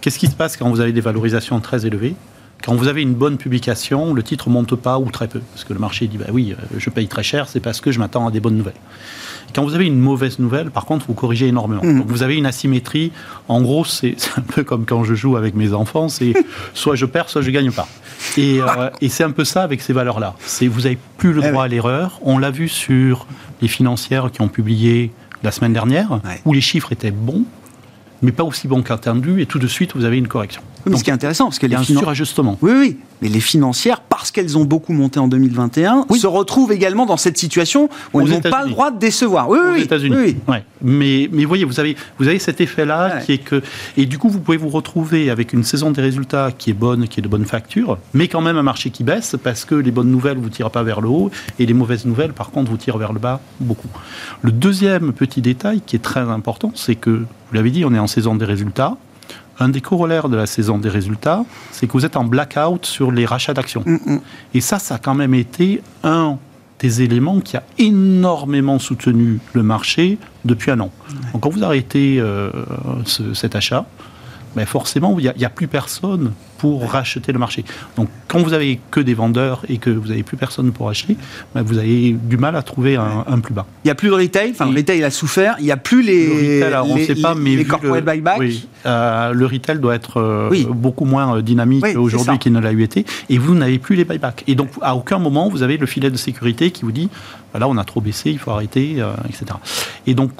Qu'est-ce 0.00 0.18
qui 0.18 0.26
se 0.26 0.34
passe 0.34 0.56
quand 0.56 0.68
vous 0.68 0.80
avez 0.80 0.92
des 0.92 1.00
valorisations 1.00 1.60
très 1.60 1.86
élevées? 1.86 2.16
Quand 2.64 2.74
vous 2.74 2.88
avez 2.88 3.02
une 3.02 3.14
bonne 3.14 3.36
publication, 3.36 4.14
le 4.14 4.22
titre 4.22 4.48
monte 4.48 4.74
pas 4.74 4.98
ou 4.98 5.10
très 5.10 5.28
peu. 5.28 5.40
Parce 5.52 5.64
que 5.64 5.74
le 5.74 5.78
marché 5.78 6.06
dit, 6.06 6.16
bah 6.16 6.26
oui, 6.32 6.54
euh, 6.58 6.76
je 6.78 6.88
paye 6.88 7.08
très 7.08 7.22
cher, 7.22 7.46
c'est 7.46 7.60
parce 7.60 7.80
que 7.80 7.92
je 7.92 7.98
m'attends 7.98 8.26
à 8.26 8.30
des 8.30 8.40
bonnes 8.40 8.56
nouvelles. 8.56 8.72
Quand 9.54 9.64
vous 9.64 9.74
avez 9.74 9.86
une 9.86 9.98
mauvaise 9.98 10.38
nouvelle, 10.38 10.70
par 10.70 10.84
contre, 10.84 11.06
vous 11.06 11.14
corrigez 11.14 11.46
énormément. 11.46 11.84
Mmh. 11.84 11.98
Donc 11.98 12.06
vous 12.08 12.22
avez 12.22 12.36
une 12.36 12.46
asymétrie. 12.46 13.12
En 13.48 13.62
gros, 13.62 13.84
c'est 13.84 14.16
un 14.36 14.42
peu 14.42 14.64
comme 14.64 14.84
quand 14.84 15.04
je 15.04 15.14
joue 15.14 15.36
avec 15.36 15.54
mes 15.54 15.72
enfants, 15.72 16.08
c'est 16.08 16.34
soit 16.74 16.96
je 16.96 17.06
perds, 17.06 17.28
soit 17.28 17.42
je 17.42 17.50
gagne 17.50 17.70
pas. 17.70 17.88
Et, 18.36 18.60
euh, 18.60 18.90
et 19.00 19.08
c'est 19.08 19.24
un 19.24 19.30
peu 19.30 19.44
ça 19.44 19.62
avec 19.62 19.80
ces 19.80 19.92
valeurs-là. 19.92 20.34
C'est 20.40 20.66
vous 20.66 20.82
n'avez 20.82 20.98
plus 21.18 21.32
le 21.32 21.42
eh 21.44 21.50
droit 21.50 21.64
à 21.64 21.68
l'erreur. 21.68 22.18
On 22.22 22.38
l'a 22.38 22.50
vu 22.50 22.68
sur 22.68 23.26
les 23.62 23.68
financières 23.68 24.30
qui 24.30 24.40
ont 24.40 24.48
publié 24.48 25.12
la 25.44 25.52
semaine 25.52 25.74
dernière, 25.74 26.20
où 26.44 26.52
les 26.52 26.62
chiffres 26.62 26.90
étaient 26.92 27.10
bons, 27.10 27.44
mais 28.22 28.32
pas 28.32 28.44
aussi 28.44 28.66
bons 28.66 28.82
qu'attendu, 28.82 29.42
et 29.42 29.46
tout 29.46 29.58
de 29.58 29.66
suite, 29.66 29.94
vous 29.94 30.04
avez 30.04 30.16
une 30.16 30.26
correction. 30.26 30.62
Mais 30.86 30.96
ce 30.96 31.04
qui 31.04 31.10
est 31.10 31.14
intéressant, 31.14 31.44
parce 31.46 31.58
que 31.58 31.66
les 31.66 31.76
un 31.76 31.82
finan- 31.82 31.98
surajustement. 32.00 32.58
Oui, 32.62 32.72
oui, 32.78 32.96
mais 33.22 33.28
les 33.28 33.40
financières, 33.40 34.00
parce 34.00 34.30
qu'elles 34.30 34.58
ont 34.58 34.64
beaucoup 34.64 34.92
monté 34.92 35.18
en 35.18 35.28
2021, 35.28 36.04
Oui. 36.10 36.18
se 36.18 36.26
retrouvent 36.26 36.72
également 36.72 37.06
dans 37.06 37.16
cette 37.16 37.38
situation 37.38 37.88
où 38.12 38.20
elles 38.20 38.28
n'ont 38.28 38.40
pas 38.40 38.64
le 38.64 38.70
droit 38.70 38.90
de 38.90 38.98
décevoir. 38.98 39.48
Oui, 39.48 39.58
aux 39.58 39.72
oui, 39.74 39.82
États-Unis. 39.82 40.16
oui, 40.16 40.36
oui. 40.46 40.52
Ouais. 40.54 40.64
Mais, 40.82 41.28
mais 41.32 41.44
voyez, 41.44 41.64
vous 41.64 41.80
avez, 41.80 41.96
vous 42.18 42.28
avez 42.28 42.38
cet 42.38 42.60
effet-là 42.60 43.16
Ouais. 43.16 43.22
qui 43.24 43.32
est 43.32 43.38
que. 43.38 43.62
Et 43.96 44.06
du 44.06 44.18
coup, 44.18 44.28
vous 44.28 44.40
pouvez 44.40 44.56
vous 44.58 44.68
retrouver 44.68 45.30
avec 45.30 45.52
une 45.52 45.64
saison 45.64 45.90
des 45.90 46.02
résultats 46.02 46.50
qui 46.56 46.70
est 46.70 46.74
bonne, 46.74 47.08
qui 47.08 47.20
est 47.20 47.22
de 47.22 47.28
bonne 47.28 47.46
facture, 47.46 47.98
mais 48.12 48.28
quand 48.28 48.40
même 48.42 48.56
un 48.58 48.62
marché 48.62 48.90
qui 48.90 49.04
baisse 49.04 49.36
parce 49.42 49.64
que 49.64 49.74
les 49.74 49.90
bonnes 49.90 50.10
nouvelles 50.10 50.38
vous 50.38 50.50
tirent 50.50 50.70
pas 50.70 50.82
vers 50.82 51.00
le 51.00 51.08
haut 51.08 51.30
et 51.58 51.66
les 51.66 51.74
mauvaises 51.74 52.04
nouvelles, 52.04 52.32
par 52.32 52.50
contre, 52.50 52.70
vous 52.70 52.76
tirent 52.76 52.98
vers 52.98 53.12
le 53.12 53.18
bas 53.20 53.40
beaucoup. 53.60 53.88
Le 54.42 54.52
deuxième 54.52 55.12
petit 55.12 55.40
détail 55.40 55.80
qui 55.84 55.96
est 55.96 56.00
très 56.00 56.20
important, 56.20 56.72
c'est 56.74 56.94
que, 56.96 57.10
vous 57.10 57.54
l'avez 57.54 57.70
dit, 57.70 57.84
on 57.84 57.94
est 57.94 57.98
en 57.98 58.06
saison 58.06 58.34
des 58.34 58.44
résultats. 58.44 58.96
Un 59.60 59.68
des 59.68 59.80
corollaires 59.80 60.28
de 60.28 60.36
la 60.36 60.46
saison 60.46 60.78
des 60.78 60.88
résultats, 60.88 61.44
c'est 61.70 61.86
que 61.86 61.92
vous 61.92 62.04
êtes 62.04 62.16
en 62.16 62.24
blackout 62.24 62.84
sur 62.86 63.12
les 63.12 63.24
rachats 63.26 63.54
d'actions. 63.54 63.82
Mm, 63.86 64.14
mm. 64.14 64.20
Et 64.54 64.60
ça, 64.60 64.78
ça 64.78 64.96
a 64.96 64.98
quand 64.98 65.14
même 65.14 65.34
été 65.34 65.80
un 66.02 66.38
des 66.80 67.02
éléments 67.02 67.40
qui 67.40 67.56
a 67.56 67.62
énormément 67.78 68.78
soutenu 68.78 69.38
le 69.52 69.62
marché 69.62 70.18
depuis 70.44 70.70
un 70.72 70.80
an. 70.80 70.90
Donc 71.32 71.42
quand 71.42 71.50
vous 71.50 71.62
arrêtez 71.64 72.18
euh, 72.20 72.50
ce- 73.04 73.32
cet 73.32 73.54
achat, 73.54 73.86
ben 74.56 74.66
forcément, 74.66 75.16
il 75.18 75.32
n'y 75.36 75.44
a, 75.44 75.50
plus 75.50 75.68
personne 75.68 76.32
pour 76.64 76.90
racheter 76.90 77.30
le 77.30 77.38
marché. 77.38 77.62
Donc 77.98 78.08
quand 78.26 78.38
vous 78.42 78.54
avez 78.54 78.80
que 78.90 78.98
des 79.00 79.12
vendeurs 79.12 79.60
et 79.68 79.76
que 79.76 79.90
vous 79.90 80.08
n'avez 80.08 80.22
plus 80.22 80.38
personne 80.38 80.72
pour 80.72 80.88
acheter, 80.88 81.14
ben, 81.54 81.60
vous 81.60 81.76
avez 81.76 82.12
du 82.18 82.38
mal 82.38 82.56
à 82.56 82.62
trouver 82.62 82.96
un, 82.96 83.22
un 83.28 83.38
plus 83.40 83.52
bas. 83.52 83.66
Il 83.84 83.88
n'y 83.88 83.90
a 83.90 83.94
plus 83.94 84.08
de 84.08 84.14
retail, 84.14 84.52
enfin 84.52 84.70
le 84.70 84.74
retail 84.76 85.04
a 85.04 85.10
souffert, 85.10 85.56
il 85.58 85.66
n'y 85.66 85.70
a 85.70 85.76
plus 85.76 86.00
les, 86.02 86.26
Le 86.26 86.32
retail, 86.32 86.62
alors, 86.62 86.90
on 86.90 86.96
les, 86.96 87.04
sait 87.04 87.16
pas, 87.16 87.34
mais 87.34 87.54
les 87.54 87.66
corporate 87.66 88.02
le- 88.06 88.12
buyback. 88.12 88.38
oui, 88.38 88.66
euh, 88.86 89.32
le 89.34 89.44
retail 89.44 89.78
doit 89.78 89.94
être 89.94 90.16
euh, 90.18 90.48
Oui. 90.50 90.66
beaucoup 90.70 91.04
moins 91.04 91.36
euh, 91.36 91.42
dynamique 91.42 91.84
Oui, 91.84 91.96
aujourd'hui 91.96 92.38
qu'il 92.38 92.52
ne 92.52 92.60
l'a 92.60 92.72
eu 92.72 92.82
été, 92.82 93.04
et 93.28 93.36
vous 93.36 93.54
n'avez 93.54 93.78
plus 93.78 93.94
les 93.94 94.06
buybacks. 94.06 94.42
Et 94.46 94.54
donc, 94.54 94.70
à 94.80 94.96
aucun 94.96 95.18
moment, 95.18 95.50
vous 95.50 95.62
avez 95.62 95.76
le 95.76 95.84
filet 95.86 96.10
de 96.10 96.16
sécurité 96.16 96.70
qui 96.70 96.82
vous 96.86 96.92
dit, 96.92 97.10
voilà, 97.52 97.68
on 97.68 97.76
a 97.76 97.84
trop 97.84 98.00
baissé, 98.00 98.30
il 98.30 98.38
faut 98.38 98.50
arrêter, 98.52 98.96
euh, 98.98 99.12
etc. 99.28 99.44
Et 100.06 100.14
donc, 100.14 100.32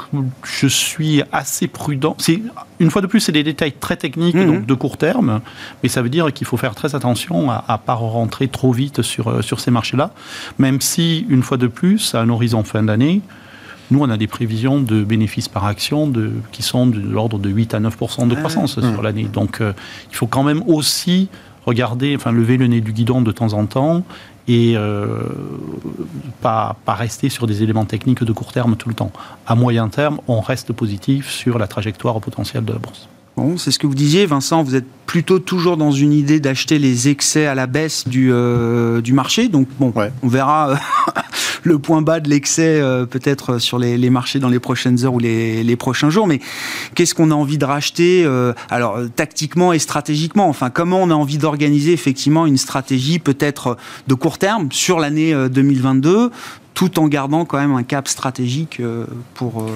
je 0.42 0.66
suis 0.66 1.22
assez 1.32 1.68
prudent. 1.68 2.16
C'est 2.18 2.40
une 2.80 2.90
fois 2.90 3.02
de 3.02 3.06
plus, 3.06 3.20
c'est 3.20 3.30
des 3.30 3.44
détails 3.44 3.72
très 3.78 3.96
techniques, 3.96 4.34
Mhm. 4.34 4.46
donc 4.46 4.66
de 4.66 4.74
court 4.74 4.96
terme, 4.96 5.40
mais 5.82 5.88
ça 5.88 6.02
veut 6.02 6.08
dire 6.14 6.32
qu'il 6.32 6.46
faut 6.46 6.56
faire 6.56 6.74
très 6.74 6.94
attention 6.94 7.50
à 7.50 7.64
ne 7.68 7.76
pas 7.76 7.94
rentrer 7.94 8.48
trop 8.48 8.72
vite 8.72 9.02
sur, 9.02 9.28
euh, 9.28 9.42
sur 9.42 9.60
ces 9.60 9.70
marchés-là, 9.70 10.10
même 10.58 10.80
si, 10.80 11.26
une 11.28 11.42
fois 11.42 11.56
de 11.56 11.66
plus, 11.66 12.14
à 12.14 12.20
un 12.20 12.28
horizon 12.28 12.62
fin 12.62 12.82
d'année, 12.82 13.20
nous, 13.90 14.00
on 14.00 14.08
a 14.08 14.16
des 14.16 14.26
prévisions 14.26 14.80
de 14.80 15.04
bénéfices 15.04 15.48
par 15.48 15.66
action 15.66 16.06
de, 16.06 16.32
qui 16.52 16.62
sont 16.62 16.86
de 16.86 16.98
l'ordre 16.98 17.38
de 17.38 17.50
8 17.50 17.74
à 17.74 17.80
9 17.80 17.98
de 17.98 18.34
Ah 18.34 18.38
croissance 18.38 18.80
sur 18.80 19.02
l'année. 19.02 19.24
Donc, 19.24 19.60
euh, 19.60 19.72
il 20.10 20.16
faut 20.16 20.26
quand 20.26 20.42
même 20.42 20.62
aussi 20.66 21.28
regarder, 21.66 22.16
enfin, 22.16 22.32
lever 22.32 22.56
le 22.56 22.66
nez 22.66 22.80
du 22.80 22.92
guidon 22.92 23.20
de 23.20 23.32
temps 23.32 23.52
en 23.52 23.66
temps 23.66 24.04
et 24.46 24.74
euh, 24.76 25.22
pas, 26.40 26.76
pas 26.84 26.94
rester 26.94 27.28
sur 27.28 27.46
des 27.46 27.62
éléments 27.62 27.86
techniques 27.86 28.24
de 28.24 28.32
court 28.32 28.52
terme 28.52 28.76
tout 28.76 28.88
le 28.88 28.94
temps. 28.94 29.12
À 29.46 29.54
moyen 29.54 29.88
terme, 29.88 30.18
on 30.28 30.40
reste 30.40 30.72
positif 30.72 31.30
sur 31.30 31.58
la 31.58 31.66
trajectoire 31.66 32.20
potentielle 32.20 32.64
de 32.64 32.72
la 32.72 32.78
bourse. 32.78 33.08
Bon, 33.36 33.56
c'est 33.58 33.72
ce 33.72 33.80
que 33.80 33.86
vous 33.88 33.96
disiez, 33.96 34.26
Vincent, 34.26 34.62
vous 34.62 34.76
êtes 34.76 34.86
plutôt 35.06 35.40
toujours 35.40 35.76
dans 35.76 35.90
une 35.90 36.12
idée 36.12 36.38
d'acheter 36.38 36.78
les 36.78 37.08
excès 37.08 37.46
à 37.46 37.56
la 37.56 37.66
baisse 37.66 38.06
du, 38.06 38.30
euh, 38.32 39.00
du 39.00 39.12
marché. 39.12 39.48
Donc, 39.48 39.66
bon, 39.80 39.92
Ouais. 39.96 40.12
on 40.22 40.28
verra 40.28 40.70
euh, 40.70 40.76
le 41.64 41.80
point 41.80 42.00
bas 42.00 42.20
de 42.20 42.28
l'excès 42.30 42.80
euh, 42.80 43.06
peut-être 43.06 43.58
sur 43.58 43.80
les, 43.80 43.98
les 43.98 44.08
marchés 44.10 44.38
dans 44.38 44.48
les 44.48 44.60
prochaines 44.60 45.04
heures 45.04 45.14
ou 45.14 45.18
les, 45.18 45.64
les 45.64 45.76
prochains 45.76 46.10
jours. 46.10 46.28
Mais 46.28 46.38
qu'est-ce 46.94 47.12
qu'on 47.14 47.32
a 47.32 47.34
envie 47.34 47.58
de 47.58 47.64
racheter 47.64 48.22
euh, 48.24 48.52
Alors, 48.70 48.98
tactiquement 49.16 49.72
et 49.72 49.80
stratégiquement, 49.80 50.48
enfin, 50.48 50.70
comment 50.70 51.02
on 51.02 51.10
a 51.10 51.14
envie 51.14 51.38
d'organiser 51.38 51.92
effectivement 51.92 52.46
une 52.46 52.56
stratégie 52.56 53.18
peut-être 53.18 53.76
de 54.06 54.14
court 54.14 54.38
terme 54.38 54.68
sur 54.70 55.00
l'année 55.00 55.34
euh, 55.34 55.48
2022 55.48 56.30
tout 56.74 56.98
en 56.98 57.06
gardant 57.06 57.44
quand 57.44 57.58
même 57.58 57.72
un 57.72 57.84
cap 57.84 58.08
stratégique 58.08 58.80
euh, 58.80 59.06
pour, 59.34 59.62
euh, 59.62 59.66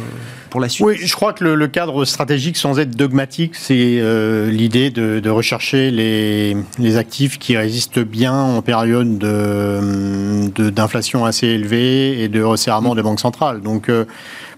pour 0.51 0.61
la 0.61 0.68
suite. 0.68 0.84
Oui, 0.84 0.96
je 1.01 1.12
crois 1.14 1.32
que 1.32 1.44
le, 1.44 1.55
le 1.55 1.68
cadre 1.68 2.05
stratégique, 2.05 2.57
sans 2.57 2.78
être 2.80 2.96
dogmatique, 2.96 3.55
c'est 3.55 3.99
euh, 4.01 4.51
l'idée 4.51 4.90
de, 4.90 5.20
de 5.20 5.30
rechercher 5.30 5.92
les, 5.92 6.57
les 6.78 6.96
actifs 6.96 7.38
qui 7.38 7.57
résistent 7.57 8.01
bien 8.01 8.34
en 8.34 8.62
période 8.62 9.16
de- 9.16 10.49
de- 10.55 10.70
d'inflation 10.70 11.24
assez 11.24 11.46
élevée 11.46 12.22
et 12.22 12.28
de 12.28 12.42
resserrement 12.42 12.94
des 12.96 13.03
banques 13.03 13.20
centrales. 13.20 13.61
Donc, 13.62 13.88
euh, 13.88 14.05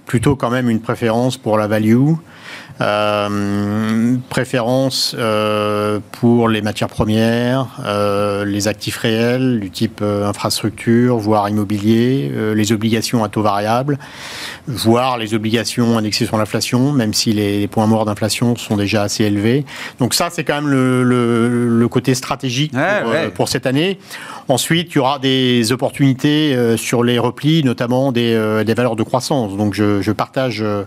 plutôt 0.07 0.35
quand 0.35 0.51
même 0.51 0.71
une 0.71 0.81
préférence 0.81 1.37
pour 1.37 1.59
la 1.59 1.67
value. 1.69 2.13
Euh, 2.81 4.17
préférence 4.29 5.15
euh, 5.19 5.99
pour 6.13 6.49
les 6.49 6.63
matières 6.63 6.89
premières, 6.89 7.67
euh, 7.85 8.45
les 8.45 8.69
actifs 8.69 8.97
réels 8.97 9.61
du 9.61 9.71
type 9.71 10.01
euh, 10.03 10.27
infrastructure, 10.27 11.19
voire 11.19 11.49
immobilier, 11.49 12.31
euh, 12.35 12.55
les 12.55 12.73
obligations 12.73 13.23
à 13.23 13.29
taux 13.29 13.43
variable, 13.43 13.99
voire 14.67 15.19
les 15.19 15.35
obligations 15.35 15.99
indexées 15.99 16.27
sur 16.27 16.39
l'inflation, 16.39 16.93
même 16.93 17.13
si 17.13 17.33
les, 17.33 17.61
les 17.61 17.69
points 17.69 17.87
morts 17.87 18.05
d'inflation 18.05 18.57
sont 18.57 18.77
déjà 18.77 19.03
assez 19.03 19.25
élevés. 19.25 19.65
Donc 19.99 20.15
ça, 20.15 20.29
c'est 20.31 20.45
quand 20.45 20.55
même 20.55 20.69
le, 20.71 21.03
le- 21.03 21.69
le 21.69 21.89
côté 21.89 22.15
stratégique 22.15 22.73
Ouais, 22.75 23.03
pour, 23.03 23.11
ouais. 23.13 23.29
pour 23.29 23.49
cette 23.49 23.67
année. 23.67 23.99
Ensuite, 24.49 24.91
il 24.93 24.97
y 24.97 24.99
aura 24.99 25.19
des 25.19 25.71
opportunités 25.73 26.55
euh, 26.55 26.77
sur 26.77 27.05
les 27.05 27.19
replis, 27.19 27.63
notamment 27.63 28.11
des, 28.11 28.33
euh, 28.35 28.65
des 28.65 28.75
valeurs 28.75 28.97
de 28.97 29.03
croissance. 29.03 29.57
Donc 29.57 29.75
je, 29.75 30.01
je 30.03 30.13
partage, 30.13 30.61
euh, 30.63 30.85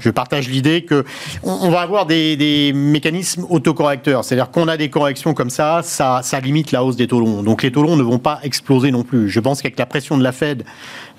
je 0.00 0.10
partage 0.10 0.48
l'idée 0.48 0.82
que 0.84 1.04
on, 1.42 1.70
va 1.70 1.80
avoir 1.80 2.06
des, 2.06 2.72
mécanismes 2.74 3.46
autocorrecteurs. 3.48 4.24
C'est-à-dire 4.24 4.50
qu'on 4.50 4.68
a 4.68 4.76
des 4.76 4.90
corrections 4.90 5.34
comme 5.34 5.50
ça, 5.50 5.82
ça, 5.82 6.22
limite 6.42 6.72
la 6.72 6.84
hausse 6.84 6.96
des 6.96 7.06
taux 7.06 7.20
longs. 7.20 7.42
Donc 7.42 7.62
les 7.62 7.72
taux 7.72 7.82
longs 7.82 7.96
ne 7.96 8.02
vont 8.02 8.18
pas 8.18 8.40
exploser 8.42 8.90
non 8.90 9.02
plus. 9.02 9.28
Je 9.28 9.40
pense 9.40 9.62
qu'avec 9.62 9.78
la 9.78 9.86
pression 9.86 10.18
de 10.18 10.22
la 10.22 10.32
Fed, 10.32 10.64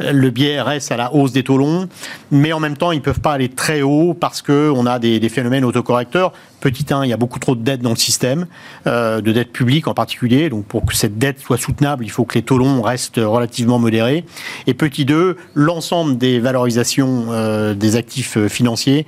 euh, 0.01 0.11
le 0.11 0.29
biais 0.29 0.61
reste 0.61 0.91
à 0.91 0.97
la 0.97 1.13
hausse 1.13 1.31
des 1.31 1.43
taux 1.43 1.57
longs, 1.57 1.87
mais 2.31 2.53
en 2.53 2.59
même 2.59 2.77
temps, 2.77 2.91
ils 2.91 2.97
ne 2.97 3.03
peuvent 3.03 3.21
pas 3.21 3.33
aller 3.33 3.49
très 3.49 3.81
haut 3.81 4.13
parce 4.13 4.41
qu'on 4.41 4.85
a 4.85 4.99
des 4.99 5.29
phénomènes 5.29 5.65
autocorrecteurs. 5.65 6.33
Petit 6.65 6.91
1, 6.91 7.03
il 7.03 7.09
y 7.11 7.13
a 7.13 7.17
beaucoup 7.17 7.37
trop 7.37 7.53
de 7.53 7.61
dettes 7.61 7.83
dans 7.83 7.91
le 7.91 7.95
système, 7.95 8.47
euh, 8.87 9.21
de 9.21 9.31
dettes 9.31 9.51
publiques 9.51 9.87
en 9.87 9.93
particulier. 9.93 10.49
Donc 10.49 10.65
pour 10.65 10.83
que 10.83 10.95
cette 10.95 11.19
dette 11.19 11.39
soit 11.39 11.57
soutenable, 11.57 12.03
il 12.03 12.09
faut 12.09 12.25
que 12.25 12.33
les 12.33 12.41
taux 12.41 12.57
longs 12.57 12.81
restent 12.81 13.21
relativement 13.23 13.77
modérés. 13.77 14.25
Et 14.65 14.73
petit 14.73 15.05
2, 15.05 15.37
l'ensemble 15.53 16.17
des 16.17 16.39
valorisations 16.39 17.27
euh, 17.29 17.75
des 17.75 17.97
actifs 17.97 18.37
euh, 18.37 18.47
financiers 18.47 19.05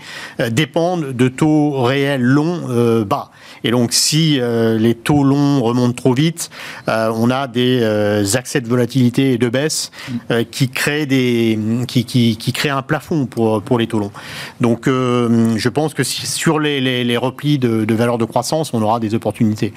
dépendent 0.52 1.14
de 1.14 1.28
taux 1.30 1.82
réels 1.82 2.22
longs 2.22 2.62
bas. 3.08 3.32
Et 3.64 3.72
donc 3.72 3.92
si 3.92 4.40
les 4.40 4.94
taux 4.94 5.24
longs 5.24 5.62
remontent 5.62 5.94
trop 5.94 6.14
vite, 6.14 6.52
on 6.88 7.32
a 7.32 7.48
des 7.48 8.36
accès 8.36 8.62
de 8.62 8.68
volatilité 8.68 9.34
et 9.34 9.38
de 9.38 9.50
baisse 9.50 9.92
qui 10.52 10.70
créent 10.70 11.10
un 12.70 12.82
plafond 12.84 13.26
pour 13.26 13.80
les 13.80 13.88
taux 13.88 14.00
longs. 14.00 14.12
Donc 14.62 14.86
je 14.86 15.70
pense 15.70 15.94
que 15.94 16.04
sur 16.04 16.60
les, 16.60 16.82
les, 16.82 17.04
les 17.04 17.18
replis 17.18 17.47
de, 17.56 17.86
de 17.86 17.96
valeur 17.96 18.18
de 18.18 18.26
croissance, 18.26 18.74
on 18.74 18.82
aura 18.82 19.00
des 19.00 19.16
opportunités. 19.16 19.74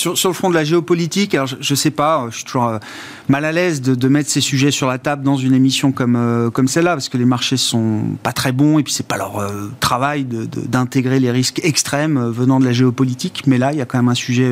Sur, 0.00 0.14
le 0.30 0.32
front 0.32 0.48
de 0.48 0.54
la 0.54 0.64
géopolitique, 0.64 1.34
alors 1.34 1.46
je, 1.46 1.56
je 1.60 1.74
sais 1.74 1.90
pas, 1.90 2.26
je 2.30 2.36
suis 2.36 2.44
toujours 2.46 2.68
euh, 2.68 2.78
mal 3.28 3.44
à 3.44 3.52
l'aise 3.52 3.82
de, 3.82 4.08
mettre 4.08 4.30
ces 4.30 4.40
sujets 4.40 4.70
sur 4.70 4.88
la 4.88 4.96
table 4.96 5.22
dans 5.22 5.36
une 5.36 5.52
émission 5.52 5.92
comme 5.92 6.16
euh, 6.16 6.48
comme 6.48 6.68
celle-là, 6.68 6.92
parce 6.92 7.10
que 7.10 7.18
les 7.18 7.26
marchés 7.26 7.58
sont 7.58 8.16
pas 8.22 8.32
très 8.32 8.52
bons 8.52 8.78
et 8.78 8.82
puis 8.82 8.94
c'est 8.94 9.06
pas 9.06 9.18
leur 9.18 9.38
euh, 9.38 9.70
travail 9.78 10.24
d'intégrer 10.24 11.20
les 11.20 11.30
risques 11.30 11.60
extrêmes 11.64 12.18
venant 12.30 12.60
de 12.60 12.64
la 12.64 12.72
géopolitique. 12.72 13.42
Mais 13.46 13.58
là, 13.58 13.72
il 13.72 13.78
y 13.78 13.82
a 13.82 13.84
quand 13.84 13.98
même 13.98 14.08
un 14.08 14.14
sujet 14.14 14.50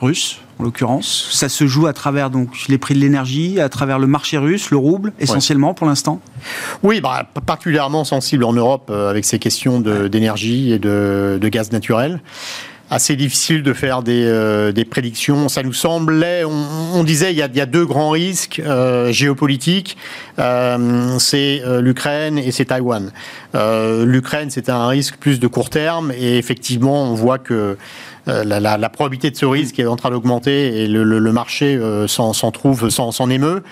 russe, 0.00 0.40
en 0.58 0.64
l'occurrence. 0.64 1.28
Ça 1.32 1.48
se 1.48 1.66
joue 1.66 1.86
à 1.86 1.92
travers 1.92 2.30
donc 2.30 2.66
les 2.68 2.78
prix 2.78 2.94
de 2.94 3.00
l'énergie, 3.00 3.60
à 3.60 3.68
travers 3.68 3.98
le 3.98 4.06
marché 4.06 4.38
russe, 4.38 4.70
le 4.70 4.76
rouble, 4.76 5.12
essentiellement 5.18 5.74
pour 5.74 5.86
l'instant. 5.86 6.20
Oui, 6.82 7.00
bah, 7.00 7.28
particulièrement 7.46 8.04
sensible 8.04 8.44
en 8.44 8.52
Europe 8.52 8.90
euh, 8.90 9.10
avec 9.10 9.24
ces 9.24 9.38
questions 9.38 9.80
d'énergie 9.80 10.72
et 10.72 10.78
de, 10.78 11.38
de 11.40 11.48
gaz 11.48 11.72
naturel. 11.72 12.20
Assez 12.90 13.16
difficile 13.16 13.62
de 13.62 13.72
faire 13.72 14.02
des, 14.02 14.24
euh, 14.26 14.70
des 14.70 14.84
prédictions. 14.84 15.48
Ça 15.48 15.62
nous 15.62 15.72
semblait, 15.72 16.44
on, 16.44 16.52
on 16.94 17.02
disait, 17.02 17.32
il 17.32 17.38
y, 17.38 17.42
a, 17.42 17.46
il 17.46 17.56
y 17.56 17.60
a 17.60 17.66
deux 17.66 17.86
grands 17.86 18.10
risques 18.10 18.60
euh, 18.60 19.10
géopolitiques. 19.10 19.96
Euh, 20.38 21.18
c'est 21.18 21.62
euh, 21.64 21.80
l'Ukraine 21.80 22.36
et 22.38 22.52
c'est 22.52 22.66
Taïwan. 22.66 23.10
Euh, 23.54 24.04
L'Ukraine, 24.04 24.50
c'était 24.50 24.70
un 24.70 24.86
risque 24.86 25.16
plus 25.16 25.40
de 25.40 25.46
court 25.46 25.70
terme 25.70 26.12
et 26.12 26.36
effectivement, 26.36 27.04
on 27.04 27.14
voit 27.14 27.38
que 27.38 27.78
la, 28.26 28.60
la- 28.60 28.78
probabilité 28.88 29.30
de 29.30 29.36
ce 29.36 29.46
risque 29.46 29.78
est 29.78 29.86
en 29.86 29.96
train 29.96 30.10
d'augmenter 30.10 30.82
et 30.82 30.86
le, 30.86 31.04
le- 31.04 31.18
marché 31.32 31.76
euh, 31.76 32.06
s'en 32.08 32.32
trouve, 32.50 32.88
s'en 33.10 33.28
émeut. 33.30 33.62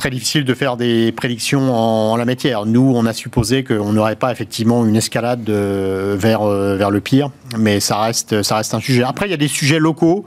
Très 0.00 0.10
difficile 0.10 0.44
de 0.44 0.54
faire 0.54 0.76
des 0.78 1.12
prédictions 1.12 1.72
en, 1.74 2.16
la 2.16 2.24
matière. 2.24 2.64
Nous, 2.64 2.92
on 2.94 3.04
a 3.04 3.12
supposé 3.12 3.64
qu'on 3.64 3.92
n'aurait 3.92 4.16
pas 4.16 4.32
effectivement 4.32 4.86
une 4.86 4.96
escalade 4.96 5.48
vers, 5.48 6.44
vers 6.44 6.90
le 6.90 7.00
pire, 7.00 7.30
mais 7.58 7.80
ça 7.80 8.00
reste, 8.00 8.42
ça 8.42 8.56
reste 8.56 8.72
un 8.72 8.80
sujet. 8.80 9.02
Après, 9.02 9.26
il 9.26 9.30
y 9.30 9.34
a 9.34 9.36
des 9.36 9.48
sujets 9.48 9.78
locaux 9.78 10.24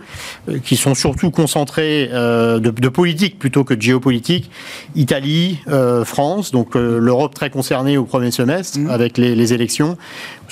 qui 0.63 0.75
sont 0.75 0.93
surtout 0.93 1.31
concentrés 1.31 2.07
de, 2.07 2.59
de, 2.59 2.89
politique 2.89 3.39
plutôt 3.39 3.63
que 3.63 3.73
de 3.73 3.81
géopolitique. 3.81 4.51
Italie, 4.95 5.59
France, 6.05 6.51
donc 6.51 6.75
l'Europe 6.75 7.33
très 7.33 7.49
concernée 7.49 7.97
au 7.97 8.05
premier 8.05 8.31
semestre 8.31 8.79
mmh. 8.79 8.89
avec 8.89 9.17
les, 9.17 9.35
les 9.35 9.53
élections 9.53 9.97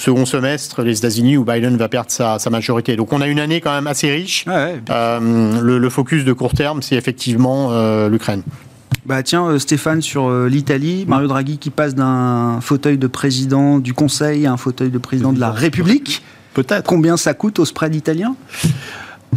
second 0.01 0.25
semestre, 0.25 0.81
les 0.81 0.97
États-Unis 0.97 1.37
où 1.37 1.45
Biden 1.45 1.77
va 1.77 1.87
perdre 1.87 2.11
sa, 2.11 2.37
majorité. 2.49 2.95
Donc 2.95 3.13
on 3.13 3.21
a 3.21 3.27
une 3.27 3.39
année 3.39 3.61
quand 3.61 3.73
même 3.73 3.87
assez 3.87 4.11
riche. 4.11 4.45
Euh, 4.47 5.61
le, 5.61 5.89
focus 5.89 6.25
de 6.25 6.33
court 6.33 6.53
terme, 6.53 6.81
c'est 6.81 6.95
effectivement 6.95 7.69
euh, 7.71 8.09
l'Ukraine. 8.09 8.43
Bah 9.05 9.23
tiens, 9.23 9.47
euh, 9.47 9.59
Stéphane, 9.59 10.01
sur 10.01 10.29
l'Italie, 10.45 11.05
Mario 11.07 11.27
Draghi 11.27 11.57
qui 11.57 11.69
passe 11.69 11.95
d'un 11.95 12.59
fauteuil 12.61 12.97
de 12.97 13.07
président 13.07 13.79
du 13.79 13.93
Conseil 13.93 14.45
à 14.45 14.51
un 14.51 14.57
fauteuil 14.57 14.89
de 14.89 14.97
président 14.97 15.33
de 15.33 15.39
la 15.39 15.51
République. 15.51 16.23
Peut-être. 16.53 16.85
Combien 16.85 17.17
ça 17.17 17.33
coûte 17.33 17.59
au 17.59 17.65
spread 17.65 17.95
italien? 17.95 18.35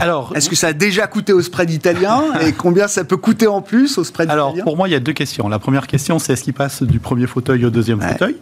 Alors, 0.00 0.32
est-ce 0.34 0.50
que 0.50 0.56
ça 0.56 0.68
a 0.68 0.72
déjà 0.72 1.06
coûté 1.06 1.32
au 1.32 1.40
spread 1.40 1.70
italien 1.70 2.22
et 2.40 2.52
combien 2.52 2.88
ça 2.88 3.04
peut 3.04 3.16
coûter 3.16 3.46
en 3.46 3.62
plus 3.62 3.96
au 3.98 4.04
spread 4.04 4.26
italien? 4.26 4.42
Alors, 4.42 4.64
pour 4.64 4.76
moi, 4.76 4.88
il 4.88 4.92
y 4.92 4.96
a 4.96 5.00
deux 5.00 5.12
questions. 5.12 5.48
La 5.48 5.58
première 5.58 5.86
question, 5.86 6.18
c'est 6.18 6.32
est-ce 6.32 6.42
qu'il 6.42 6.54
passe 6.54 6.82
du 6.82 6.98
premier 6.98 7.26
fauteuil 7.26 7.64
au 7.64 7.70
deuxième 7.70 8.00
fauteuil? 8.00 8.36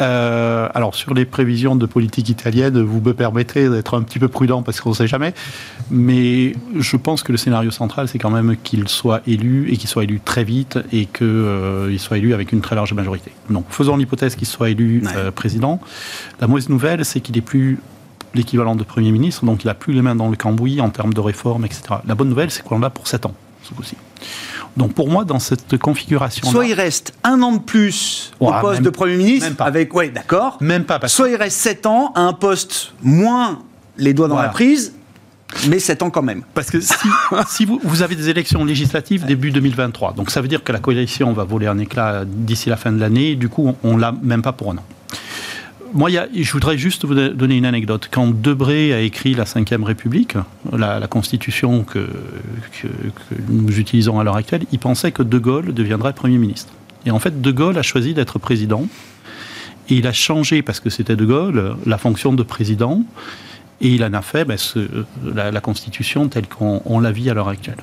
Euh, 0.00 0.68
alors 0.74 0.94
sur 0.94 1.14
les 1.14 1.24
prévisions 1.24 1.76
de 1.76 1.86
politique 1.86 2.28
italienne, 2.28 2.80
vous 2.82 3.00
me 3.00 3.14
permettrez 3.14 3.68
d'être 3.68 3.96
un 3.96 4.02
petit 4.02 4.18
peu 4.18 4.28
prudent 4.28 4.62
parce 4.62 4.80
qu'on 4.80 4.90
ne 4.90 4.94
sait 4.94 5.06
jamais, 5.06 5.34
mais 5.90 6.54
je 6.78 6.96
pense 6.96 7.22
que 7.22 7.32
le 7.32 7.38
scénario 7.38 7.70
central, 7.70 8.08
c'est 8.08 8.18
quand 8.18 8.30
même 8.30 8.56
qu'il 8.62 8.88
soit 8.88 9.22
élu 9.26 9.70
et 9.70 9.76
qu'il 9.76 9.88
soit 9.88 10.04
élu 10.04 10.20
très 10.20 10.44
vite 10.44 10.78
et 10.92 11.06
qu'il 11.06 11.26
euh, 11.26 11.98
soit 11.98 12.18
élu 12.18 12.34
avec 12.34 12.52
une 12.52 12.60
très 12.60 12.76
large 12.76 12.92
majorité. 12.92 13.32
Donc 13.50 13.66
faisons 13.70 13.96
l'hypothèse 13.96 14.36
qu'il 14.36 14.46
soit 14.46 14.70
élu 14.70 15.02
euh, 15.16 15.30
président. 15.30 15.80
La 16.40 16.46
mauvaise 16.46 16.68
nouvelle, 16.68 17.04
c'est 17.04 17.20
qu'il 17.20 17.34
n'est 17.34 17.40
plus 17.40 17.78
l'équivalent 18.34 18.76
de 18.76 18.84
Premier 18.84 19.12
ministre, 19.12 19.46
donc 19.46 19.64
il 19.64 19.66
n'a 19.66 19.74
plus 19.74 19.94
les 19.94 20.02
mains 20.02 20.14
dans 20.14 20.28
le 20.28 20.36
cambouis 20.36 20.80
en 20.80 20.90
termes 20.90 21.14
de 21.14 21.20
réforme, 21.20 21.64
etc. 21.64 21.82
La 22.06 22.14
bonne 22.14 22.28
nouvelle, 22.28 22.50
c'est 22.50 22.62
qu'on 22.62 22.78
l'a 22.78 22.90
pour 22.90 23.08
7 23.08 23.26
ans, 23.26 23.34
ce 23.68 23.74
coup-ci. 23.74 23.96
Donc 24.76 24.92
pour 24.92 25.08
moi, 25.08 25.24
dans 25.24 25.38
cette 25.38 25.78
configuration. 25.78 26.48
Soit 26.50 26.66
il 26.66 26.74
reste 26.74 27.14
un 27.24 27.42
an 27.42 27.52
de 27.52 27.60
plus 27.60 28.32
au 28.40 28.52
poste 28.60 28.82
de 28.82 28.90
Premier 28.90 29.16
ministre, 29.16 29.50
avec. 29.60 29.94
Ouais, 29.94 30.08
d'accord. 30.10 30.58
Même 30.60 30.84
pas. 30.84 30.98
Parce 30.98 31.12
Soit 31.12 31.30
il 31.30 31.36
reste 31.36 31.58
7 31.58 31.86
ans 31.86 32.12
à 32.14 32.20
un 32.20 32.32
poste 32.32 32.92
moins 33.02 33.60
les 33.96 34.12
doigts 34.12 34.28
dans 34.28 34.38
la 34.38 34.48
prise, 34.48 34.92
mais 35.68 35.78
7 35.78 36.02
ans 36.02 36.10
quand 36.10 36.22
même. 36.22 36.42
Parce 36.52 36.70
que 36.70 36.78
si, 37.48 37.64
vous, 37.64 37.80
vous, 37.82 38.02
avez 38.02 38.16
des 38.16 38.28
élections 38.28 38.64
législatives 38.64 39.24
début 39.24 39.50
2023, 39.50 40.12
donc 40.12 40.30
ça 40.30 40.42
veut 40.42 40.48
dire 40.48 40.62
que 40.62 40.72
la 40.72 40.78
coalition 40.78 41.32
va 41.32 41.44
voler 41.44 41.66
un 41.66 41.78
éclat 41.78 42.24
d'ici 42.26 42.68
la 42.68 42.76
fin 42.76 42.92
de 42.92 43.00
l'année, 43.00 43.34
du 43.34 43.48
coup 43.48 43.74
on 43.82 43.96
ne 43.96 44.00
l'a 44.00 44.12
même 44.22 44.42
pas 44.42 44.52
pour 44.52 44.72
un 44.72 44.76
an. 44.76 44.84
Moi, 45.96 46.10
je 46.10 46.52
voudrais 46.52 46.76
juste 46.76 47.06
vous 47.06 47.14
donner 47.14 47.56
une 47.56 47.64
anecdote. 47.64 48.10
Quand 48.10 48.26
Debré 48.26 48.92
a 48.92 49.00
écrit 49.00 49.32
la 49.32 49.44
Ve 49.44 49.82
République, 49.82 50.34
la, 50.70 51.06
constitution 51.06 51.84
que, 51.84 52.06
nous 53.48 53.78
utilisons 53.78 54.20
à 54.20 54.24
l'heure 54.24 54.36
actuelle, 54.36 54.66
il 54.72 54.78
pensait 54.78 55.10
que 55.10 55.22
De 55.22 55.38
Gaulle 55.38 55.72
deviendrait 55.72 56.12
Premier 56.12 56.36
ministre. 56.36 56.70
Et 57.06 57.10
en 57.10 57.18
fait, 57.18 57.40
De 57.40 57.50
Gaulle 57.50 57.78
a 57.78 57.82
choisi 57.82 58.12
d'être 58.12 58.38
président. 58.38 58.86
Et 59.88 59.94
il 59.94 60.06
a 60.06 60.12
changé, 60.12 60.60
parce 60.60 60.80
que 60.80 60.90
c'était 60.90 61.16
De 61.16 61.24
Gaulle, 61.24 61.78
la 61.86 61.96
fonction 61.96 62.34
de 62.34 62.42
président. 62.42 63.02
Et 63.80 63.88
il 63.88 64.04
en 64.04 64.12
a 64.14 64.22
fait 64.22 64.44
ben, 64.44 64.56
la, 65.34 65.60
Constitution 65.60 66.28
telle 66.28 66.46
qu'on 66.48 67.00
la 67.00 67.12
vit 67.12 67.28
à 67.28 67.34
l'heure 67.34 67.48
actuelle. 67.48 67.76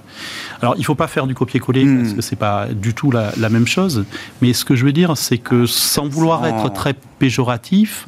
Alors, 0.61 0.75
il 0.75 0.79
ne 0.79 0.85
faut 0.85 0.95
pas 0.95 1.07
faire 1.07 1.27
du 1.27 1.35
copier-coller, 1.35 1.85
hmm. 1.85 2.01
parce 2.01 2.13
que 2.13 2.21
ce 2.21 2.31
n'est 2.31 2.39
pas 2.39 2.67
du 2.67 2.93
tout 2.93 3.11
la, 3.11 3.49
même 3.49 3.67
chose. 3.67 4.05
Mais 4.41 4.53
ce 4.53 4.65
que 4.65 4.75
je 4.75 4.85
veux 4.85 4.93
dire, 4.93 5.15
c'est 5.17 5.37
que 5.37 5.65
sans 5.65 6.07
vouloir 6.07 6.45
être 6.47 6.73
très 6.73 6.95
péjoratif, 7.19 8.07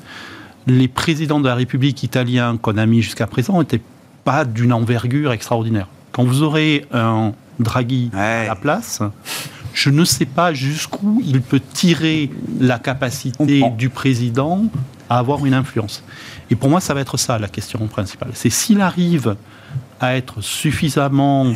les 0.68 0.88
présidents 0.88 1.40
de 1.40 1.48
la 1.48 1.56
République 1.56 2.02
italienne 2.02 2.58
qu'on 2.58 2.78
a 2.78 2.86
mis 2.86 3.02
jusqu'à 3.02 3.28
présent 3.28 3.60
n'étaient 3.60 3.82
pas 4.24 4.46
d'une 4.46 4.74
envergure 4.74 5.32
extraordinaire. 5.32 5.88
Quand 6.12 6.24
vous 6.24 6.42
aurez 6.42 6.86
un 6.92 7.34
Draghi 7.60 8.10
à 8.14 8.46
la 8.48 8.56
place, 8.56 9.02
je 9.74 9.90
ne 9.90 10.04
sais 10.04 10.26
pas 10.26 10.54
jusqu'où 10.54 11.22
il 11.24 11.42
peut 11.42 11.62
tirer 11.74 12.32
la 12.60 12.80
capacité 12.80 13.62
du 13.78 13.90
président 13.90 14.64
à 15.10 15.20
avoir 15.20 15.46
une 15.46 15.54
influence. 15.54 16.04
Et 16.52 16.56
pour 16.56 16.70
moi, 16.70 16.80
ça 16.80 16.94
va 16.94 17.02
être 17.02 17.18
ça 17.18 17.40
la 17.40 17.48
question 17.48 17.80
principale. 17.88 18.32
C'est 18.34 18.50
s'il 18.50 18.82
arrive 18.82 19.36
à 20.00 20.16
être 20.16 20.42
suffisamment 20.42 21.54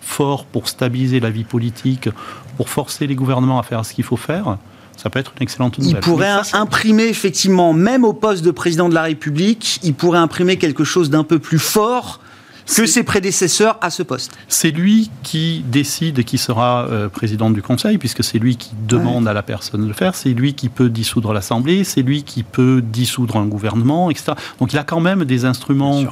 fort 0.00 0.44
pour 0.44 0.68
stabiliser 0.68 1.20
la 1.20 1.30
vie 1.30 1.44
politique, 1.44 2.08
pour 2.56 2.68
forcer 2.68 3.06
les 3.06 3.14
gouvernements 3.14 3.58
à 3.58 3.62
faire 3.62 3.84
ce 3.84 3.94
qu'il 3.94 4.04
faut 4.04 4.16
faire, 4.16 4.58
ça 4.96 5.10
peut 5.10 5.18
être 5.18 5.32
une 5.36 5.42
excellente 5.42 5.78
nouvelle. 5.78 5.96
Il 5.96 6.00
pourrait 6.00 6.32
imprimer 6.52 7.04
effectivement, 7.04 7.72
même 7.72 8.04
au 8.04 8.12
poste 8.12 8.44
de 8.44 8.50
président 8.50 8.88
de 8.88 8.94
la 8.94 9.02
République, 9.02 9.80
il 9.82 9.94
pourrait 9.94 10.18
imprimer 10.18 10.58
quelque 10.58 10.84
chose 10.84 11.08
d'un 11.10 11.24
peu 11.24 11.38
plus 11.38 11.58
fort 11.58 12.20
que 12.66 12.86
ses 12.86 13.02
prédécesseurs 13.02 13.78
à 13.80 13.90
ce 13.90 14.02
poste. 14.02 14.32
C'est 14.48 14.70
lui 14.70 15.10
qui 15.22 15.64
décide 15.66 16.24
qui 16.24 16.38
sera 16.38 16.86
euh, 16.88 17.08
président 17.08 17.50
du 17.50 17.62
Conseil, 17.62 17.98
puisque 17.98 18.24
c'est 18.24 18.38
lui 18.38 18.56
qui 18.56 18.70
demande 18.86 19.28
à 19.28 19.32
la 19.32 19.42
personne 19.42 19.82
de 19.82 19.86
le 19.86 19.92
faire, 19.92 20.14
c'est 20.14 20.30
lui 20.30 20.54
qui 20.54 20.68
peut 20.68 20.88
dissoudre 20.88 21.32
l'Assemblée, 21.32 21.84
c'est 21.84 22.02
lui 22.02 22.22
qui 22.22 22.42
peut 22.42 22.82
dissoudre 22.82 23.36
un 23.36 23.46
gouvernement, 23.46 24.10
etc. 24.10 24.32
Donc 24.58 24.72
il 24.72 24.78
a 24.78 24.84
quand 24.84 25.00
même 25.00 25.24
des 25.24 25.44
instruments 25.44 26.04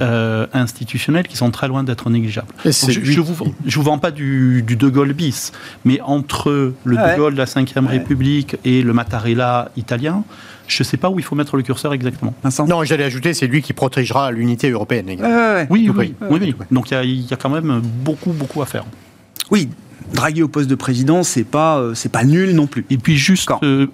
euh, 0.00 0.46
institutionnels 0.52 1.28
qui 1.28 1.36
sont 1.36 1.50
très 1.50 1.68
loin 1.68 1.84
d'être 1.84 2.08
négligeables. 2.10 2.48
je 2.64 2.70
ne 2.70 3.20
vous, 3.20 3.34
vous, 3.34 3.82
vends 3.82 3.98
pas 3.98 4.10
du, 4.10 4.62
De 4.62 4.88
Gaulle 4.88 5.12
bis, 5.12 5.52
mais 5.84 6.00
entre 6.00 6.72
le 6.84 6.96
De 6.96 7.16
Gaulle 7.16 7.34
de 7.34 7.38
la 7.38 7.44
Ve 7.44 7.86
République 7.86 8.56
et 8.64 8.82
le 8.82 8.92
Mattarella 8.92 9.70
italien, 9.76 10.24
je 10.66 10.82
ne 10.82 10.84
sais 10.84 10.96
pas 10.96 11.10
où 11.10 11.18
il 11.18 11.24
faut 11.24 11.34
mettre 11.34 11.56
le 11.56 11.62
curseur 11.62 11.92
exactement. 11.92 12.34
Non, 12.66 12.84
j'allais 12.84 13.04
ajouter, 13.04 13.34
c'est 13.34 13.46
lui 13.46 13.62
qui 13.62 13.72
protégera 13.72 14.30
l'unité 14.30 14.70
européenne. 14.70 15.06
oui, 15.70 15.90
oui, 15.94 16.14
oui, 16.30 16.54
Donc 16.70 16.90
il 16.90 17.30
y, 17.30 17.34
a 17.34 17.36
quand 17.36 17.50
même 17.50 17.80
beaucoup, 17.80 18.32
beaucoup 18.32 18.62
à 18.62 18.66
faire. 18.66 18.84
Oui, 19.50 19.68
Draguer 20.12 20.42
au 20.42 20.48
poste 20.48 20.68
de 20.68 20.74
président, 20.74 21.22
c'est 21.22 21.44
pas 21.44 21.78
euh, 21.78 21.94
c'est 21.94 22.10
pas 22.10 22.24
nul 22.24 22.54
non 22.54 22.66
plus. 22.66 22.84
Et 22.90 22.98
puis 22.98 23.16
juste 23.16 23.50
euh, 23.62 23.86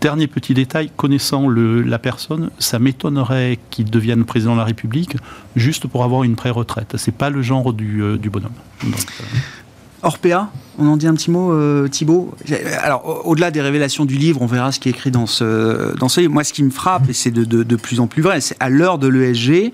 dernier 0.00 0.26
petit 0.26 0.54
détail, 0.54 0.90
connaissant 0.96 1.48
le, 1.48 1.82
la 1.82 1.98
personne, 1.98 2.50
ça 2.58 2.78
m'étonnerait 2.78 3.58
qu'il 3.70 3.90
devienne 3.90 4.24
président 4.24 4.52
de 4.52 4.58
la 4.58 4.64
République 4.64 5.16
juste 5.56 5.86
pour 5.86 6.04
avoir 6.04 6.24
une 6.24 6.36
pré-retraite. 6.36 6.94
C'est 6.96 7.14
pas 7.14 7.30
le 7.30 7.42
genre 7.42 7.72
du, 7.72 8.02
euh, 8.02 8.16
du 8.16 8.30
bonhomme. 8.30 8.52
Donc, 8.82 9.06
Orpea, 10.04 10.50
on 10.78 10.86
en 10.86 10.96
dit 10.96 11.06
un 11.06 11.14
petit 11.14 11.30
mot, 11.30 11.52
euh, 11.52 11.88
Thibault 11.88 12.34
Alors, 12.82 13.26
au-delà 13.26 13.50
des 13.50 13.60
révélations 13.60 14.04
du 14.04 14.16
livre, 14.16 14.42
on 14.42 14.46
verra 14.46 14.70
ce 14.70 14.78
qui 14.78 14.88
est 14.88 14.92
écrit 14.92 15.10
dans 15.10 15.26
ce, 15.26 15.92
livre. 16.20 16.32
Moi, 16.32 16.44
ce 16.44 16.52
qui 16.52 16.62
me 16.62 16.70
frappe, 16.70 17.08
et 17.08 17.12
c'est 17.12 17.30
de, 17.30 17.76
plus 17.76 18.00
en 18.00 18.06
plus 18.06 18.22
vrai, 18.22 18.40
c'est 18.40 18.56
à 18.60 18.68
l'heure 18.68 18.98
de 18.98 19.08
l'ESG, 19.08 19.72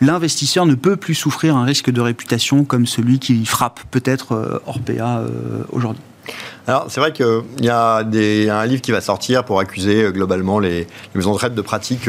l'investisseur 0.00 0.66
ne 0.66 0.74
peut 0.74 0.96
plus 0.96 1.14
souffrir 1.14 1.56
un 1.56 1.64
risque 1.64 1.90
de 1.90 2.00
réputation 2.00 2.64
comme 2.64 2.86
celui 2.86 3.18
qui 3.18 3.44
frappe 3.44 3.80
peut-être 3.90 4.32
euh, 4.32 4.58
Orpea 4.66 5.18
euh, 5.18 5.64
aujourd'hui. 5.70 6.02
Alors, 6.68 6.86
c'est 6.88 7.00
vrai 7.00 7.12
qu'il 7.12 7.42
y, 7.60 7.68
a 7.68 7.96
un 7.96 8.66
livre 8.66 8.82
qui 8.82 8.92
va 8.92 9.00
sortir 9.00 9.44
pour 9.44 9.58
accuser 9.58 10.12
globalement 10.12 10.60
les, 10.60 10.86
les 11.14 11.20
de 11.20 11.60
pratiques 11.60 12.08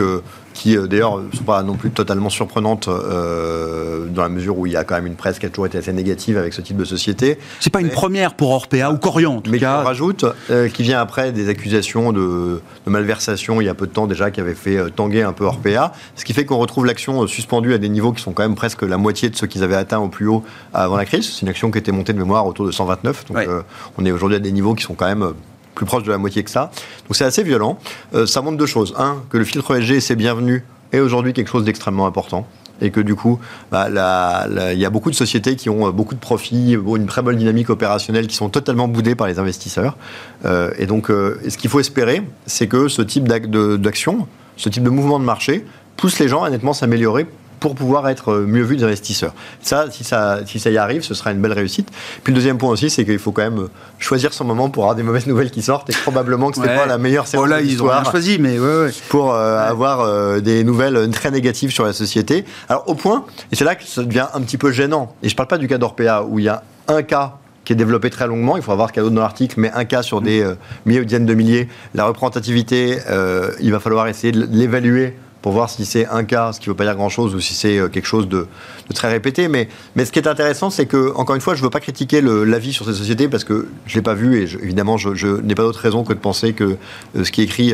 qui 0.54 0.78
euh, 0.78 0.88
d'ailleurs 0.88 1.20
ne 1.20 1.36
sont 1.36 1.44
pas 1.44 1.62
non 1.64 1.76
plus 1.76 1.92
totalement 1.92 2.30
surprenantes 2.30 2.88
euh, 2.88 4.06
dans 4.08 4.22
la 4.22 4.30
mesure 4.30 4.58
où 4.58 4.66
il 4.66 4.74
y 4.74 4.78
a 4.78 4.84
quand 4.84 4.96
même 4.96 5.08
une 5.08 5.16
presse 5.16 5.40
qui 5.40 5.46
a 5.46 5.50
toujours 5.50 5.66
été 5.66 5.78
assez 5.78 5.94
négative 5.94 6.38
avec 6.38 6.54
ce 6.54 6.62
type 6.62 6.78
de 6.78 6.86
société. 6.86 7.38
C'est 7.60 7.72
pas 7.72 7.82
une 7.82 7.90
première 7.90 8.36
pour 8.36 8.52
Orpea 8.52 8.92
ou 8.92 8.98
Corian, 8.98 9.42
mais 9.50 9.58
qui 9.58 9.66
rajoute, 9.66 10.26
euh, 10.50 10.70
qui 10.70 10.84
vient 10.84 11.00
après 11.00 11.32
des 11.32 11.50
accusations 11.50 12.14
de, 12.14 12.62
malversation 12.86 13.62
il 13.62 13.66
y 13.66 13.70
a 13.70 13.74
peu 13.74 13.88
de 13.88 13.92
temps 13.92 14.08
déjà 14.08 14.30
qui 14.30 14.40
avait 14.40 14.54
fait 14.54 14.92
tanguer 14.92 15.24
un 15.24 15.34
peu 15.34 15.46
Orpea, 15.46 15.92
ce 16.16 16.26
qui 16.26 16.34
fait 16.34 16.46
qu'on 16.46 16.58
retrouve 16.58 16.86
l'action 16.86 17.26
suspendue 17.28 17.74
à 17.74 17.78
des 17.78 17.90
niveaux 17.90 18.12
qui 18.12 18.22
sont 18.22 18.34
quand 18.34 18.44
même 18.44 18.56
presque 18.56 18.84
la 18.84 18.98
moitié 18.98 19.30
de 19.30 19.36
ceux 19.36 19.48
qu'ils 19.48 19.64
avaient 19.64 19.76
atteints 19.76 20.00
au 20.00 20.10
plus 20.10 20.28
haut 20.28 20.44
avant 20.74 20.98
la 20.98 21.06
crise. 21.06 21.32
C'est 21.34 21.42
une 21.42 21.50
action 21.50 21.72
qui 21.72 21.80
était 21.80 21.92
montée 21.92 22.14
de 22.14 22.20
mémoire 22.20 22.46
autour 22.46 22.66
de 22.66 22.72
129, 22.72 23.26
donc 23.26 23.38
on 23.98 24.06
est 24.06 24.12
aujourd'hui 24.12 24.38
à 24.38 24.40
des 24.40 24.52
niveaux 24.52 24.76
qui 24.76 24.84
sont 24.84 24.94
quand 24.94 25.08
même 25.08 25.34
plus 25.74 25.86
proche 25.86 26.04
de 26.04 26.12
la 26.12 26.18
moitié 26.18 26.44
que 26.44 26.50
ça. 26.50 26.72
Donc 27.08 27.16
c'est 27.16 27.26
assez 27.26 27.44
violent. 27.44 27.80
Euh, 28.14 28.26
ça 28.26 28.42
montre 28.42 28.58
deux 28.58 28.66
choses. 28.66 28.94
Un, 28.98 29.18
que 29.30 29.38
le 29.38 29.46
filtre 29.46 29.76
ESG, 29.76 30.00
c'est 30.00 30.16
bienvenu, 30.16 30.64
est 30.92 31.00
aujourd'hui 31.00 31.34
quelque 31.34 31.50
chose 31.50 31.66
d'extrêmement 31.66 32.06
important 32.06 32.48
et 32.82 32.92
que 32.92 33.00
du 33.00 33.16
coup, 33.16 33.40
bah, 33.72 33.88
il 34.74 34.80
y 34.80 34.86
a 34.86 34.90
beaucoup 34.90 35.12
de 35.12 35.16
sociétés 35.16 35.56
qui 35.56 35.70
ont 35.70 35.88
euh, 35.88 35.92
beaucoup 35.92 36.16
de 36.16 36.20
profits, 36.20 36.74
une 36.74 37.06
très 37.06 37.22
bonne 37.22 37.38
dynamique 37.38 37.70
opérationnelle, 37.70 38.28
qui 38.28 38.36
sont 38.36 38.50
totalement 38.50 38.88
boudées 38.88 39.16
par 39.16 39.28
les 39.28 39.40
investisseurs. 39.40 39.96
Euh, 40.46 40.72
et 40.78 40.86
donc, 40.86 41.08
ce 41.08 41.58
qu'il 41.58 41.70
faut 41.70 41.80
espérer, 41.80 42.24
c'est 42.46 42.68
que 42.68 42.88
ce 42.88 43.02
type 43.02 43.28
d'action, 43.28 44.28
ce 44.58 44.70
type 44.70 44.84
de 44.84 44.90
mouvement 44.90 45.20
de 45.20 45.24
marché, 45.24 45.66
pousse 45.96 46.20
les 46.20 46.28
gens 46.28 46.44
à 46.44 46.50
nettement 46.50 46.74
s'améliorer 46.74 47.28
pour 47.64 47.76
pouvoir 47.76 48.10
être 48.10 48.34
euh, 48.34 48.46
mieux 48.46 48.62
vu 48.62 48.76
des 48.76 48.84
investisseurs. 48.84 49.34
Ça, 49.62 49.90
si 49.90 50.04
ça, 50.04 50.40
si 50.46 50.60
ça 50.60 50.70
y 50.70 50.78
arrive, 50.78 51.02
ce 51.02 51.14
sera 51.14 51.32
une 51.32 51.40
belle 51.40 51.54
réussite. 51.54 51.88
Puis 52.22 52.34
le 52.34 52.36
deuxième 52.36 52.58
point 52.58 52.70
aussi, 52.70 52.90
c'est 52.90 53.06
qu'il 53.06 53.20
faut 53.20 53.32
quand 53.32 53.44
même 53.44 53.58
euh, 53.58 53.70
choisir 54.00 54.34
son 54.34 54.44
moment 54.44 54.70
pour 54.70 54.84
avoir 54.84 54.98
des 54.98 55.04
mauvaises 55.04 55.28
nouvelles 55.32 55.50
qui 55.50 55.62
sortent 55.62 55.90
et 55.90 55.94
probablement 55.94 56.50
que 56.50 56.58
ce 56.58 56.62
n'est 56.62 56.76
pas 56.76 56.86
la 56.86 56.98
meilleure 56.98 57.26
séance 57.26 57.42
oh 57.42 57.48
là, 57.48 57.62
ils 57.62 57.82
ont 57.82 57.88
rien 57.88 58.04
choisi, 58.04 58.38
mais 58.38 58.60
ouais, 58.60 58.90
pour 59.08 59.34
euh, 59.34 59.58
avoir 59.58 60.42
des 60.42 60.66
nouvelles 60.66 61.10
très 61.12 61.32
négatives 61.32 61.72
sur 61.72 61.86
la 61.86 61.94
société. 61.94 62.44
Alors 62.68 62.84
au 62.90 62.96
point, 62.96 63.24
et 63.50 63.56
c'est 63.56 63.64
là 63.64 63.76
que 63.76 63.86
ça 63.86 64.04
devient 64.04 64.28
un 64.34 64.42
petit 64.42 64.58
peu 64.58 64.74
gênant. 64.74 65.16
Et 65.24 65.30
je 65.30 65.34
ne 65.34 65.38
parle 65.38 65.48
pas 65.48 65.58
du 65.58 65.70
cas 65.70 65.78
d'Orpea 65.78 66.26
où 66.28 66.40
il 66.40 66.46
y 66.46 66.50
a 66.50 66.64
un 66.90 67.02
cas 67.02 67.38
qui 67.66 67.74
est 67.74 67.76
développé 67.76 68.10
très 68.10 68.28
longuement. 68.28 68.58
Il 68.58 68.64
faudra 68.64 68.76
voir 68.76 68.92
qu'il 68.92 68.98
y 68.98 69.02
a 69.02 69.04
d'autres 69.04 69.16
dans 69.16 69.22
l'article, 69.22 69.56
mais 69.60 69.72
un 69.72 69.86
cas 69.86 70.04
sur 70.04 70.22
des 70.22 70.42
euh, 70.42 70.56
milliers 70.86 71.02
ou 71.02 71.06
dizaines 71.06 71.26
de 71.26 71.34
milliers. 71.34 71.70
La 71.94 72.06
représentativité, 72.06 73.00
euh, 73.10 73.52
il 73.62 73.72
va 73.72 73.80
falloir 73.80 74.08
essayer 74.08 74.32
de 74.32 74.48
l'évaluer 74.52 75.16
pour 75.44 75.52
voir 75.52 75.70
si 75.70 75.86
c'est 75.86 76.08
un 76.08 76.24
cas, 76.24 76.54
ce 76.54 76.60
qui 76.62 76.70
ne 76.70 76.72
veut 76.72 76.78
pas 76.78 76.86
dire 76.86 76.96
grand-chose, 76.96 77.36
ou 77.36 77.42
si 77.42 77.54
c'est 77.54 77.78
euh, 77.78 77.90
quelque 77.90 78.06
chose 78.06 78.30
de, 78.30 78.48
très 78.96 79.10
répété. 79.10 79.50
Mais, 79.50 79.68
ce 79.98 80.10
qui 80.10 80.18
est 80.18 80.28
intéressant, 80.28 80.70
c'est 80.70 80.86
que, 80.86 81.14
encore 81.16 81.36
une 81.36 81.42
fois, 81.42 81.54
je 81.54 81.60
ne 81.60 81.66
veux 81.66 81.70
pas 81.70 81.82
critiquer 81.82 82.22
l'avis 82.22 82.72
sur 82.72 82.86
ces 82.86 82.94
sociétés 82.94 83.28
parce 83.28 83.44
que 83.44 83.68
je 83.86 83.94
ne 83.94 84.00
l'ai 84.00 84.02
pas 84.02 84.14
vu 84.14 84.42
et 84.42 84.44
évidemment, 84.64 84.98
je, 84.98 85.42
n'ai 85.42 85.54
pas 85.54 85.64
d'autre 85.64 85.82
raison 85.82 86.04
que 86.04 86.14
de 86.14 86.20
penser 86.20 86.54
que 86.54 86.78
ce 87.22 87.30
qui 87.30 87.42
est 87.42 87.44
écrit 87.44 87.74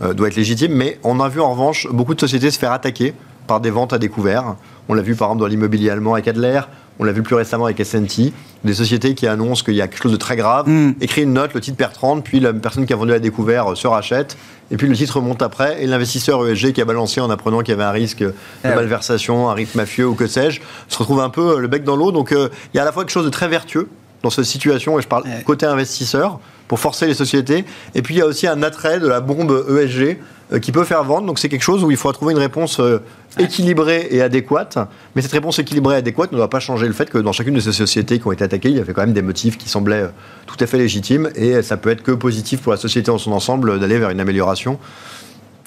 doit 0.00 0.28
être 0.28 0.36
légitime. 0.36 0.72
Mais 0.72 0.98
on 1.02 1.20
a 1.20 1.28
vu 1.28 1.40
en 1.40 1.50
revanche 1.52 1.86
beaucoup 1.90 2.14
de 2.14 2.20
sociétés 2.20 2.50
se 2.50 2.58
faire 2.58 2.72
attaquer 2.72 3.14
par 3.46 3.60
des 3.60 3.70
ventes 3.70 3.92
à 3.92 3.98
découvert. 3.98 4.56
On 4.88 4.94
l'a 4.94 5.02
vu 5.02 5.14
par 5.14 5.28
exemple 5.28 5.40
dans 5.40 5.48
l'immobilier 5.48 5.90
allemand 5.90 6.14
avec 6.14 6.28
Adler. 6.28 6.60
On 6.98 7.04
l'a 7.04 7.12
vu 7.12 7.22
plus 7.22 7.34
récemment 7.34 7.66
avec 7.66 7.78
S&T, 7.78 8.32
des 8.64 8.74
sociétés 8.74 9.14
qui 9.14 9.26
annoncent 9.26 9.62
qu'il 9.62 9.74
y 9.74 9.82
a 9.82 9.86
quelque 9.86 10.02
chose 10.02 10.12
de 10.12 10.16
très 10.16 10.36
grave, 10.36 10.68
mm. 10.68 10.94
écrit 11.00 11.22
une 11.22 11.32
note, 11.32 11.54
le 11.54 11.60
titre 11.60 11.76
perd 11.76 11.92
30, 11.92 12.24
puis 12.24 12.40
la 12.40 12.52
personne 12.52 12.86
qui 12.86 12.92
a 12.92 12.96
vendu 12.96 13.12
à 13.12 13.18
découvert 13.18 13.72
euh, 13.72 13.74
se 13.74 13.86
rachète, 13.86 14.36
et 14.70 14.76
puis 14.76 14.88
le 14.88 14.94
titre 14.94 15.20
monte 15.20 15.42
après, 15.42 15.82
et 15.82 15.86
l'investisseur 15.86 16.46
ESG 16.46 16.72
qui 16.72 16.80
a 16.80 16.84
balancé 16.84 17.20
en 17.20 17.30
apprenant 17.30 17.60
qu'il 17.60 17.70
y 17.70 17.74
avait 17.74 17.84
un 17.84 17.92
risque 17.92 18.22
de 18.22 18.34
eh 18.64 18.68
malversation, 18.68 19.48
un 19.48 19.54
risque 19.54 19.76
mafieux 19.76 20.08
ou 20.08 20.14
que 20.14 20.26
sais-je, 20.26 20.60
se 20.88 20.98
retrouve 20.98 21.20
un 21.20 21.30
peu 21.30 21.56
euh, 21.56 21.58
le 21.58 21.68
bec 21.68 21.84
dans 21.84 21.96
l'eau. 21.96 22.10
Donc 22.10 22.32
euh, 22.32 22.48
il 22.74 22.76
y 22.76 22.80
a 22.80 22.82
à 22.82 22.84
la 22.84 22.92
fois 22.92 23.04
quelque 23.04 23.12
chose 23.12 23.24
de 23.24 23.30
très 23.30 23.48
vertueux 23.48 23.88
dans 24.22 24.30
cette 24.30 24.44
situation, 24.44 24.98
et 24.98 25.02
je 25.02 25.08
parle 25.08 25.24
eh 25.26 25.44
côté 25.44 25.66
investisseur, 25.66 26.40
pour 26.68 26.78
forcer 26.78 27.06
les 27.06 27.14
sociétés, 27.14 27.64
et 27.94 28.02
puis 28.02 28.14
il 28.14 28.18
y 28.18 28.22
a 28.22 28.26
aussi 28.26 28.46
un 28.46 28.62
attrait 28.62 29.00
de 29.00 29.08
la 29.08 29.20
bombe 29.20 29.64
ESG 29.68 30.18
euh, 30.50 30.58
qui 30.60 30.72
peut 30.72 30.84
faire 30.84 31.04
vendre. 31.04 31.26
Donc 31.26 31.38
c'est 31.38 31.50
quelque 31.50 31.62
chose 31.62 31.84
où 31.84 31.90
il 31.90 31.96
faut 31.98 32.10
trouver 32.12 32.32
une 32.32 32.38
réponse 32.38 32.80
euh, 32.80 33.02
équilibrée 33.38 34.08
et 34.10 34.22
adéquate. 34.22 34.78
Mais 35.14 35.20
cette 35.20 35.32
réponse 35.32 35.58
équilibrée 35.58 35.96
et 35.96 35.98
adéquate 35.98 36.32
ne 36.32 36.38
doit 36.38 36.48
pas 36.48 36.60
changer 36.60 36.86
le 36.86 36.94
fait 36.94 37.10
que 37.10 37.18
dans 37.18 37.32
chacune 37.32 37.54
de 37.54 37.60
ces 37.60 37.72
sociétés 37.72 38.18
qui 38.18 38.26
ont 38.26 38.32
été 38.32 38.44
attaquées, 38.44 38.70
il 38.70 38.76
y 38.76 38.80
avait 38.80 38.94
quand 38.94 39.02
même 39.02 39.12
des 39.12 39.22
motifs 39.22 39.58
qui 39.58 39.68
semblaient 39.68 40.04
euh, 40.04 40.08
tout 40.46 40.56
à 40.60 40.66
fait 40.66 40.78
légitimes. 40.78 41.28
Et 41.34 41.60
ça 41.60 41.76
peut 41.76 41.90
être 41.90 42.02
que 42.02 42.12
positif 42.12 42.62
pour 42.62 42.72
la 42.72 42.78
société 42.78 43.10
en 43.10 43.18
son 43.18 43.32
ensemble 43.32 43.78
d'aller 43.78 43.98
vers 43.98 44.08
une 44.08 44.20
amélioration 44.20 44.78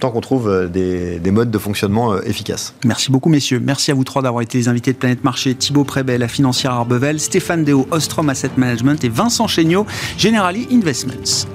tant 0.01 0.11
qu'on 0.11 0.21
trouve 0.21 0.69
des, 0.69 1.31
modes 1.31 1.51
de 1.51 1.57
fonctionnement 1.57 2.19
efficaces. 2.21 2.73
Merci 2.83 3.11
beaucoup, 3.11 3.29
messieurs. 3.29 3.61
Merci 3.63 3.91
à 3.91 3.93
vous 3.93 4.03
trois 4.03 4.21
d'avoir 4.21 4.41
été 4.41 4.57
les 4.57 4.67
invités 4.67 4.91
de 4.91 4.97
Planète 4.97 5.23
Marché. 5.23 5.55
Thibaut 5.55 5.85
Prébet, 5.85 6.17
la 6.17 6.27
financière 6.27 6.73
Arbevel, 6.73 7.19
Stéphane 7.19 7.63
Deo, 7.63 7.87
Ostrom 7.91 8.29
Asset 8.29 8.51
Management 8.57 9.03
et 9.03 9.09
Vincent 9.09 9.47
Chéniaud, 9.47 9.85
Generali 10.17 10.67
Investments. 10.71 11.47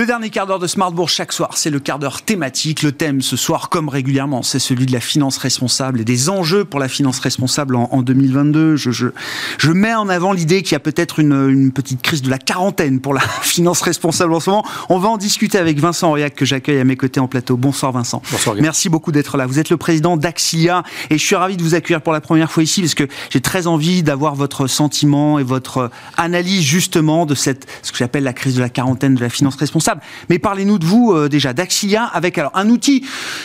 Le 0.00 0.06
dernier 0.06 0.30
quart 0.30 0.46
d'heure 0.46 0.58
de 0.58 0.66
Smartbourg 0.66 1.10
chaque 1.10 1.30
soir, 1.30 1.58
c'est 1.58 1.68
le 1.68 1.78
quart 1.78 1.98
d'heure 1.98 2.22
thématique. 2.22 2.82
Le 2.82 2.90
thème 2.90 3.20
ce 3.20 3.36
soir, 3.36 3.68
comme 3.68 3.90
régulièrement, 3.90 4.42
c'est 4.42 4.58
celui 4.58 4.86
de 4.86 4.92
la 4.92 5.00
finance 5.00 5.36
responsable 5.36 6.00
et 6.00 6.04
des 6.04 6.30
enjeux 6.30 6.64
pour 6.64 6.80
la 6.80 6.88
finance 6.88 7.18
responsable 7.18 7.76
en, 7.76 8.00
2022. 8.00 8.76
Je, 8.76 8.92
je, 8.92 9.08
je, 9.58 9.70
mets 9.70 9.92
en 9.92 10.08
avant 10.08 10.32
l'idée 10.32 10.62
qu'il 10.62 10.72
y 10.72 10.76
a 10.76 10.80
peut-être 10.80 11.18
une, 11.18 11.50
une, 11.50 11.70
petite 11.70 12.00
crise 12.00 12.22
de 12.22 12.30
la 12.30 12.38
quarantaine 12.38 13.00
pour 13.00 13.12
la 13.12 13.20
finance 13.42 13.82
responsable 13.82 14.32
en 14.32 14.40
ce 14.40 14.48
moment. 14.48 14.64
On 14.88 14.96
va 14.96 15.10
en 15.10 15.18
discuter 15.18 15.58
avec 15.58 15.78
Vincent 15.78 16.08
Aurillac 16.08 16.34
que 16.34 16.46
j'accueille 16.46 16.80
à 16.80 16.84
mes 16.84 16.96
côtés 16.96 17.20
en 17.20 17.28
plateau. 17.28 17.58
Bonsoir 17.58 17.92
Vincent. 17.92 18.22
Bonsoir. 18.32 18.56
Merci 18.58 18.88
beaucoup 18.88 19.12
d'être 19.12 19.36
là. 19.36 19.44
Vous 19.44 19.58
êtes 19.58 19.68
le 19.68 19.76
président 19.76 20.16
d'Axilia 20.16 20.82
et 21.10 21.18
je 21.18 21.22
suis 21.22 21.36
ravi 21.36 21.58
de 21.58 21.62
vous 21.62 21.74
accueillir 21.74 22.00
pour 22.00 22.14
la 22.14 22.22
première 22.22 22.50
fois 22.50 22.62
ici 22.62 22.80
parce 22.80 22.94
que 22.94 23.06
j'ai 23.28 23.42
très 23.42 23.66
envie 23.66 24.02
d'avoir 24.02 24.34
votre 24.34 24.66
sentiment 24.66 25.38
et 25.38 25.42
votre 25.42 25.90
analyse 26.16 26.62
justement 26.62 27.26
de 27.26 27.34
cette 27.34 27.66
ce 27.82 27.92
que 27.92 27.98
j'appelle 27.98 28.24
la 28.24 28.32
crise 28.32 28.54
de 28.54 28.62
la 28.62 28.70
quarantaine 28.70 29.14
de 29.14 29.20
la 29.20 29.28
finance 29.28 29.56
responsable. 29.56 29.90
Mais 30.28 30.38
parlez-nous 30.38 30.78
de 30.78 30.84
vous 30.84 31.12
euh, 31.12 31.28
déjà, 31.28 31.52
d'Axilia, 31.52 32.04
avec 32.04 32.38
alors 32.38 32.52
un 32.54 32.68
outil 32.68 33.04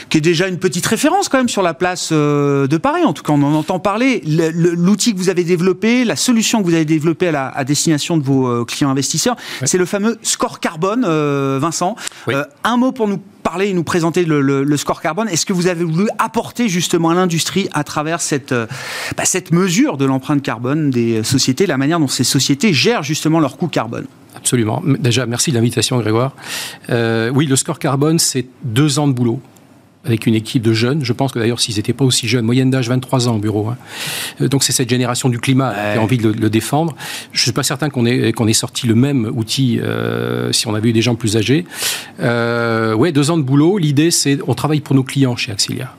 qui 0.09 0.17
est 0.17 0.21
déjà 0.21 0.47
une 0.47 0.57
petite 0.57 0.85
référence 0.85 1.29
quand 1.29 1.37
même 1.37 1.49
sur 1.49 1.61
la 1.61 1.73
place 1.73 2.09
euh, 2.11 2.67
de 2.67 2.77
Paris. 2.77 3.03
En 3.03 3.13
tout 3.13 3.23
cas, 3.23 3.33
on 3.33 3.43
en 3.43 3.53
entend 3.53 3.79
parler. 3.79 4.21
L'outil 4.25 5.13
que 5.13 5.17
vous 5.17 5.29
avez 5.29 5.43
développé, 5.43 6.05
la 6.05 6.15
solution 6.15 6.61
que 6.61 6.67
vous 6.67 6.73
avez 6.73 6.85
développée 6.85 7.29
à, 7.29 7.63
destination 7.63 8.17
de 8.17 8.23
vos 8.23 8.47
euh, 8.47 8.65
clients 8.65 8.89
investisseurs, 8.89 9.35
c'est 9.63 9.77
le 9.77 9.85
fameux 9.85 10.17
score 10.21 10.59
carbone, 10.59 11.05
Vincent. 11.59 11.95
un 12.63 12.77
mot 12.77 12.91
pour 12.91 13.07
nous 13.07 13.19
parler 13.43 13.69
et 13.69 13.73
nous 13.73 13.83
présenter 13.83 14.25
le, 14.25 14.77
score 14.77 15.01
carbone. 15.01 15.29
Est-ce 15.29 15.45
que 15.45 15.53
vous 15.53 15.67
avez 15.67 15.83
voulu 15.83 16.07
apporter 16.17 16.67
justement 16.69 17.09
à 17.09 17.13
l'industrie 17.13 17.69
à 17.73 17.83
travers 17.83 18.21
cette, 18.21 18.53
bah, 18.53 19.25
cette 19.25 19.51
mesure 19.51 19.97
de 19.97 20.05
l'empreinte 20.05 20.41
carbone 20.41 20.89
des 20.89 21.23
sociétés, 21.23 21.65
la 21.65 21.77
manière 21.77 21.99
dont 21.99 22.07
ces 22.07 22.23
sociétés 22.23 22.73
gèrent 22.73 23.03
justement 23.03 23.39
leur 23.39 23.57
coût 23.57 23.67
carbone? 23.67 24.05
Absolument. 24.35 24.81
Déjà, 24.99 25.25
merci 25.25 25.51
de 25.51 25.55
l'invitation, 25.55 25.99
Grégoire. 25.99 26.35
Euh, 26.89 27.31
oui, 27.33 27.45
le 27.45 27.55
score 27.55 27.79
carbone, 27.79 28.19
c'est 28.19 28.45
deux 28.63 28.99
ans 28.99 29.07
de 29.07 29.13
boulot 29.13 29.41
avec 30.05 30.27
une 30.27 30.35
équipe 30.35 30.61
de 30.61 30.73
jeunes. 30.73 31.03
Je 31.03 31.13
pense 31.13 31.31
que 31.31 31.39
d'ailleurs, 31.39 31.59
s'ils 31.59 31.75
n'étaient 31.75 31.93
pas 31.93 32.05
aussi 32.05 32.27
jeunes, 32.27 32.45
moyenne 32.45 32.69
d'âge 32.69 32.87
23 32.87 33.27
ans 33.27 33.35
au 33.35 33.39
bureau. 33.39 33.67
Hein. 33.67 33.77
Euh, 34.41 34.47
donc 34.47 34.63
c'est 34.63 34.71
cette 34.71 34.89
génération 34.89 35.29
du 35.29 35.39
climat 35.39 35.73
qui 35.73 35.97
a 35.97 36.01
envie 36.01 36.17
de 36.17 36.29
le, 36.29 36.49
défendre. 36.49 36.95
Je 37.31 37.39
ne 37.39 37.43
suis 37.43 37.51
pas 37.51 37.63
certain 37.63 37.89
qu'on 37.89 38.05
ait, 38.05 38.31
qu'on 38.31 38.47
ait 38.47 38.53
sorti 38.53 38.87
le 38.87 38.95
même 38.95 39.31
outil 39.35 39.79
euh, 39.81 40.51
si 40.51 40.67
on 40.67 40.75
avait 40.75 40.89
eu 40.89 40.93
des 40.93 41.01
gens 41.01 41.15
plus 41.15 41.37
âgés. 41.37 41.65
Euh, 42.21 42.93
ouais, 42.93 43.11
deux 43.11 43.31
ans 43.31 43.37
de 43.37 43.43
boulot. 43.43 43.77
L'idée, 43.77 44.11
c'est 44.11 44.37
on 44.47 44.53
travaille 44.53 44.81
pour 44.81 44.95
nos 44.95 45.03
clients 45.03 45.35
chez 45.35 45.51
Axilia. 45.51 45.93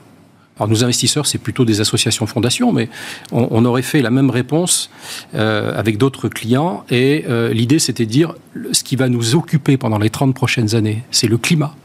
Alors 0.57 0.69
nos 0.69 0.83
investisseurs, 0.83 1.25
c'est 1.25 1.37
plutôt 1.37 1.65
des 1.65 1.81
associations 1.81 2.25
fondations, 2.25 2.73
mais 2.73 2.89
on, 3.31 3.63
aurait 3.65 3.81
fait 3.81 4.01
la 4.01 4.09
même 4.09 4.29
réponse 4.29 4.89
euh, 5.35 5.77
avec 5.77 5.97
d'autres 5.97 6.29
clients. 6.29 6.83
Et 6.89 7.25
euh, 7.29 7.53
l'idée, 7.53 7.79
c'était 7.79 8.05
de 8.05 8.11
dire, 8.11 8.33
ce 8.71 8.83
qui 8.83 8.95
va 8.95 9.09
nous 9.09 9.35
occuper 9.35 9.77
pendant 9.77 9.99
les 9.99 10.09
30 10.09 10.33
prochaines 10.33 10.75
années, 10.75 11.03
c'est 11.11 11.27
le 11.27 11.37
climat. 11.37 11.75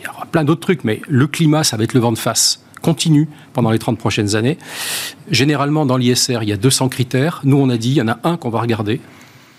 Il 0.00 0.04
y 0.04 0.08
aura 0.08 0.26
plein 0.26 0.44
d'autres 0.44 0.60
trucs, 0.60 0.84
mais 0.84 1.00
le 1.08 1.26
climat, 1.26 1.64
ça 1.64 1.76
va 1.76 1.84
être 1.84 1.94
le 1.94 2.00
vent 2.00 2.12
de 2.12 2.18
face 2.18 2.62
continue 2.82 3.28
pendant 3.54 3.70
les 3.70 3.78
30 3.78 3.96
prochaines 3.96 4.34
années. 4.34 4.58
Généralement, 5.30 5.86
dans 5.86 5.96
l'ISR, 5.96 6.40
il 6.42 6.48
y 6.48 6.52
a 6.52 6.56
200 6.56 6.88
critères. 6.88 7.40
Nous, 7.44 7.56
on 7.56 7.70
a 7.70 7.78
dit, 7.78 7.90
il 7.90 7.96
y 7.96 8.02
en 8.02 8.08
a 8.08 8.18
un 8.24 8.36
qu'on 8.36 8.50
va 8.50 8.60
regarder, 8.60 9.00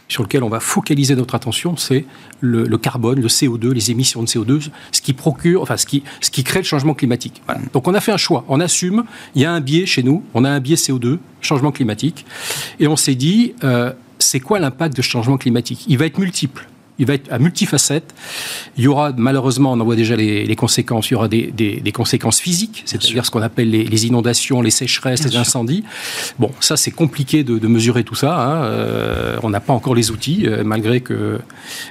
sur 0.07 0.23
lequel 0.23 0.43
on 0.43 0.49
va 0.49 0.59
focaliser 0.59 1.15
notre 1.15 1.35
attention, 1.35 1.77
c'est 1.77 2.05
le, 2.41 2.65
carbone, 2.77 3.21
le 3.21 3.27
CO2, 3.27 3.71
les 3.71 3.91
émissions 3.91 4.21
de 4.21 4.27
CO2, 4.27 4.69
ce 4.91 5.01
qui 5.01 5.13
procure, 5.13 5.61
enfin 5.61 5.77
ce 5.77 5.85
qui, 5.85 6.03
ce 6.21 6.29
qui 6.29 6.43
crée 6.43 6.59
le 6.59 6.65
changement 6.65 6.93
climatique. 6.93 7.41
Donc 7.73 7.87
on 7.87 7.93
a 7.93 7.99
fait 7.99 8.11
un 8.11 8.17
choix, 8.17 8.45
on 8.47 8.59
assume, 8.59 9.05
il 9.35 9.41
y 9.41 9.45
a 9.45 9.51
un 9.51 9.61
biais 9.61 9.85
chez 9.85 10.03
nous, 10.03 10.23
on 10.33 10.43
a 10.45 10.49
un 10.49 10.59
biais 10.59 10.75
CO2, 10.75 11.19
changement 11.41 11.71
climatique, 11.71 12.25
et 12.79 12.87
on 12.87 12.95
s'est 12.95 13.15
dit, 13.15 13.53
euh, 13.63 13.93
c'est 14.19 14.39
quoi 14.39 14.59
l'impact 14.59 14.95
de 14.95 15.01
changement 15.01 15.37
climatique? 15.37 15.85
Il 15.87 15.97
va 15.97 16.05
être 16.05 16.17
multiple 16.17 16.67
il 16.99 17.05
va 17.05 17.15
être 17.15 17.31
à 17.31 17.39
multifacette. 17.39 18.13
Il 18.77 18.83
y 18.83 18.87
aura, 18.87 19.11
malheureusement, 19.15 19.73
on 19.73 19.79
en 19.79 19.83
voit 19.83 19.95
déjà 19.95 20.15
les, 20.15 20.55
conséquences, 20.55 21.09
il 21.09 21.13
y 21.13 21.15
aura 21.15 21.27
des, 21.27 21.91
conséquences 21.93 22.39
physiques, 22.39 22.83
c'est-à-dire 22.85 23.25
ce 23.25 23.31
qu'on 23.31 23.41
appelle 23.41 23.69
les, 23.69 24.05
inondations, 24.05 24.61
les 24.61 24.71
sécheresses, 24.71 25.23
les 25.23 25.35
incendies. 25.35 25.83
Bon, 26.39 26.51
ça, 26.59 26.77
c'est 26.77 26.91
compliqué 26.91 27.43
de, 27.43 27.67
mesurer 27.67 28.03
tout 28.03 28.15
ça. 28.15 28.39
Hein. 28.39 28.63
Euh, 28.65 29.37
on 29.41 29.49
n'a 29.49 29.59
pas 29.59 29.73
encore 29.73 29.95
les 29.95 30.11
outils, 30.11 30.43
euh, 30.45 30.63
malgré 30.63 31.01
que 31.01 31.39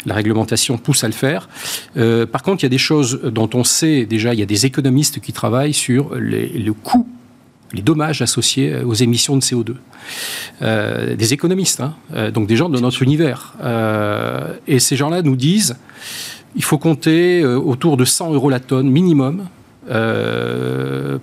la 0.07 0.15
réglementation 0.15 0.79
pousse 0.79 1.03
à 1.03 1.09
le 1.09 1.13
faire. 1.13 1.49
Euh, 1.97 2.27
par 2.27 2.43
contre, 2.43 2.63
il 2.63 2.67
y 2.67 2.67
a 2.67 2.71
des 2.71 2.79
choses 2.79 3.21
dont 3.25 3.51
on 3.55 3.65
sait 3.65 4.07
déjà, 4.07 4.33
il 4.33 4.41
y 4.41 4.43
a 4.43 4.47
des 4.47 4.67
économistes 4.67 5.21
qui 5.21 5.33
travaillent 5.33 5.75
sur 5.75 6.11
le 6.15 6.73
coût 6.73 7.09
les 7.73 7.83
dommages 7.83 8.23
associés 8.23 8.83
aux 8.85 8.95
émissions 8.95 9.37
de 9.37 9.43
CO2. 9.43 9.75
Euh, 10.63 11.17
des 11.17 11.33
économistes, 11.33 11.81
hein, 11.81 11.95
euh, 12.15 12.31
donc 12.31 12.47
des 12.47 12.57
gens 12.57 12.69
de 12.69 12.79
notre 12.79 13.03
univers. 13.03 13.55
Euh, 13.63 14.55
et 14.67 14.79
ces 14.79 14.97
gens-là 14.97 15.23
nous 15.23 15.37
disent 15.37 15.77
il 16.55 16.65
faut 16.65 16.79
compter 16.79 17.45
autour 17.45 17.97
de 17.97 18.05
100 18.05 18.35
euros 18.35 18.51
la 18.51 18.61
tonne 18.61 18.91
minimum 18.91 19.49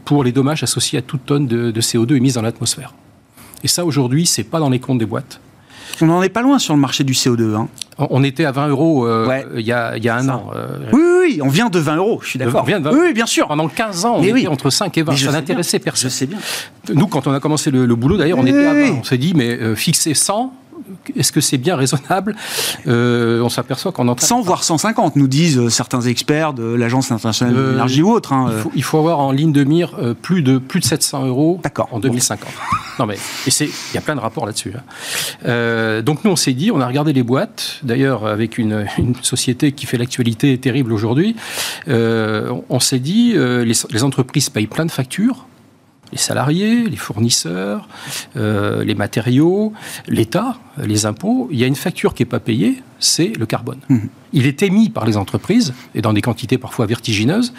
pour 0.06 0.24
les 0.24 0.32
dommages 0.32 0.64
associés 0.64 0.98
à 0.98 1.02
toute 1.04 1.24
tonne 1.26 1.46
de, 1.46 1.70
de 1.70 1.82
CO2 1.82 2.16
émise 2.16 2.34
dans 2.34 2.42
l'atmosphère. 2.42 2.96
Et 3.64 3.68
ça, 3.68 3.86
aujourd'hui, 3.86 4.26
c'est 4.26 4.44
pas 4.44 4.60
dans 4.60 4.72
les 4.72 4.80
comptes 4.80 4.98
des 4.98 5.06
boîtes. 5.06 5.40
On 6.02 6.06
n'en 6.06 6.24
est 6.24 6.30
pas 6.30 6.42
loin 6.42 6.60
sur 6.60 6.74
le 6.74 6.80
marché 6.80 7.04
du 7.04 7.14
CO2. 7.14 7.56
Hein. 7.56 7.68
On 7.98 8.24
était 8.24 8.46
à 8.46 8.52
20 8.52 8.70
euros 8.70 9.06
euh, 9.06 9.42
il, 9.56 9.62
y 9.62 9.72
a, 9.72 10.16
un 10.16 10.30
an. 10.30 10.52
Euh. 10.56 10.68
oui, 10.94 11.02
oui, 11.20 11.40
on 11.44 11.50
vient 11.50 11.70
de 11.70 11.80
20 11.80 11.98
euros, 11.98 12.20
je 12.24 12.30
suis 12.30 12.40
d'accord. 12.40 12.66
Oui, 12.66 13.14
bien 13.14 13.26
sûr. 13.26 13.48
Pendant 13.48 13.68
15 13.68 14.06
ans, 14.06 14.16
on 14.18 14.24
était 14.24 14.48
entre 14.48 14.70
5 14.70 14.98
et 14.98 15.04
20. 15.04 15.16
ça 15.18 15.32
n'intéressait 15.32 15.80
personne. 15.80 16.10
Je 16.10 16.16
sais 16.16 16.26
bien. 16.26 16.38
Nous, 16.94 17.08
quand 17.08 17.28
on 17.28 17.34
a 17.34 17.40
commencé 17.40 17.72
le, 17.72 17.96
boulot, 17.96 18.18
d'ailleurs, 18.18 18.40
on 18.40 18.46
était 18.46 18.66
à 18.66 18.74
20. 18.74 19.00
On 19.02 19.04
s'est 19.04 19.18
dit, 19.18 19.34
mais 19.36 19.50
euh, 19.50 19.76
fixer 19.76 20.14
100, 20.14 20.54
est-ce 21.16 21.32
que 21.32 21.42
c'est 21.42 21.58
bien 21.58 21.76
raisonnable 21.76 22.36
euh, 22.88 23.42
On 23.42 23.50
s'aperçoit 23.50 23.92
qu'on 23.92 24.08
entend 24.08 24.26
100 24.26 24.42
voire 24.42 24.64
150, 24.64 25.16
nous 25.16 25.28
disent 25.28 25.58
euh, 25.58 25.70
certains 25.70 26.02
experts 26.02 26.54
de 26.54 26.64
l'Agence 26.64 27.12
internationale 27.12 27.56
de 27.56 27.60
euh, 27.60 27.72
l'énergie 27.72 28.02
ou 28.02 28.12
autre. 28.12 28.34
Hein, 28.34 28.52
il, 28.76 28.84
faut, 28.84 28.98
avoir 28.98 29.20
en 29.20 29.32
ligne 29.32 29.52
de 29.52 29.64
mire 29.64 29.96
plus, 30.22 30.42
de, 30.42 30.58
plus 30.58 30.80
de 30.80 30.86
700 30.86 31.26
euros 31.26 31.62
en 31.92 32.00
2050. 32.00 32.50
Non 33.00 33.06
mais 33.06 33.18
il 33.48 33.70
y 33.94 33.98
a 33.98 34.02
plein 34.02 34.16
de 34.16 34.20
rapports 34.20 34.46
là-dessus. 34.46 34.74
Hein. 34.76 36.02
donc 36.02 36.24
nous 36.24 36.32
on 36.32 36.36
s'est 36.36 36.54
dit, 36.54 36.72
on 36.72 36.82
a 36.82 36.88
regardé 36.88 37.14
les 37.14 37.24
boîtes, 37.24 37.80
d'ailleurs 37.84 38.26
avec 38.26 38.58
une, 38.58 38.86
société 39.22 39.72
qui 39.72 39.86
fait 39.86 39.98
l'actualité 39.98 40.58
terrible 40.58 40.94
aujourd'hui, 40.94 41.36
on 41.88 42.80
s'est 42.80 43.00
dit, 43.00 43.34
les, 43.34 43.74
les 43.90 44.04
entreprises 44.04 44.50
payent 44.50 44.68
plein 44.68 44.86
de 44.86 44.92
factures, 44.92 45.46
les 46.12 46.18
salariés, 46.18 46.84
les 46.84 46.98
fournisseurs, 46.98 47.88
euh, 48.36 48.84
les 48.84 48.96
matériaux, 48.96 49.74
l'État, 50.08 50.58
les 50.78 51.06
impôts, 51.06 51.48
il 51.52 51.60
y 51.60 51.64
a 51.64 51.68
une 51.68 51.76
facture 51.76 52.14
qui 52.14 52.24
n'est 52.24 52.30
pas 52.30 52.40
payée, 52.40 52.82
c'est 53.00 53.34
le 53.38 53.46
carbone. 53.46 53.80
Mmh. 53.90 53.98
Il 54.34 54.46
est 54.46 54.62
émis 54.64 54.90
par 54.90 55.06
les 55.06 55.18
entreprises, 55.18 55.74
et 55.96 56.02
dans 56.02 56.14
des 56.14 56.22
quantités 56.22 56.58
parfois 56.58 56.86
vertigineuses, 56.86 57.54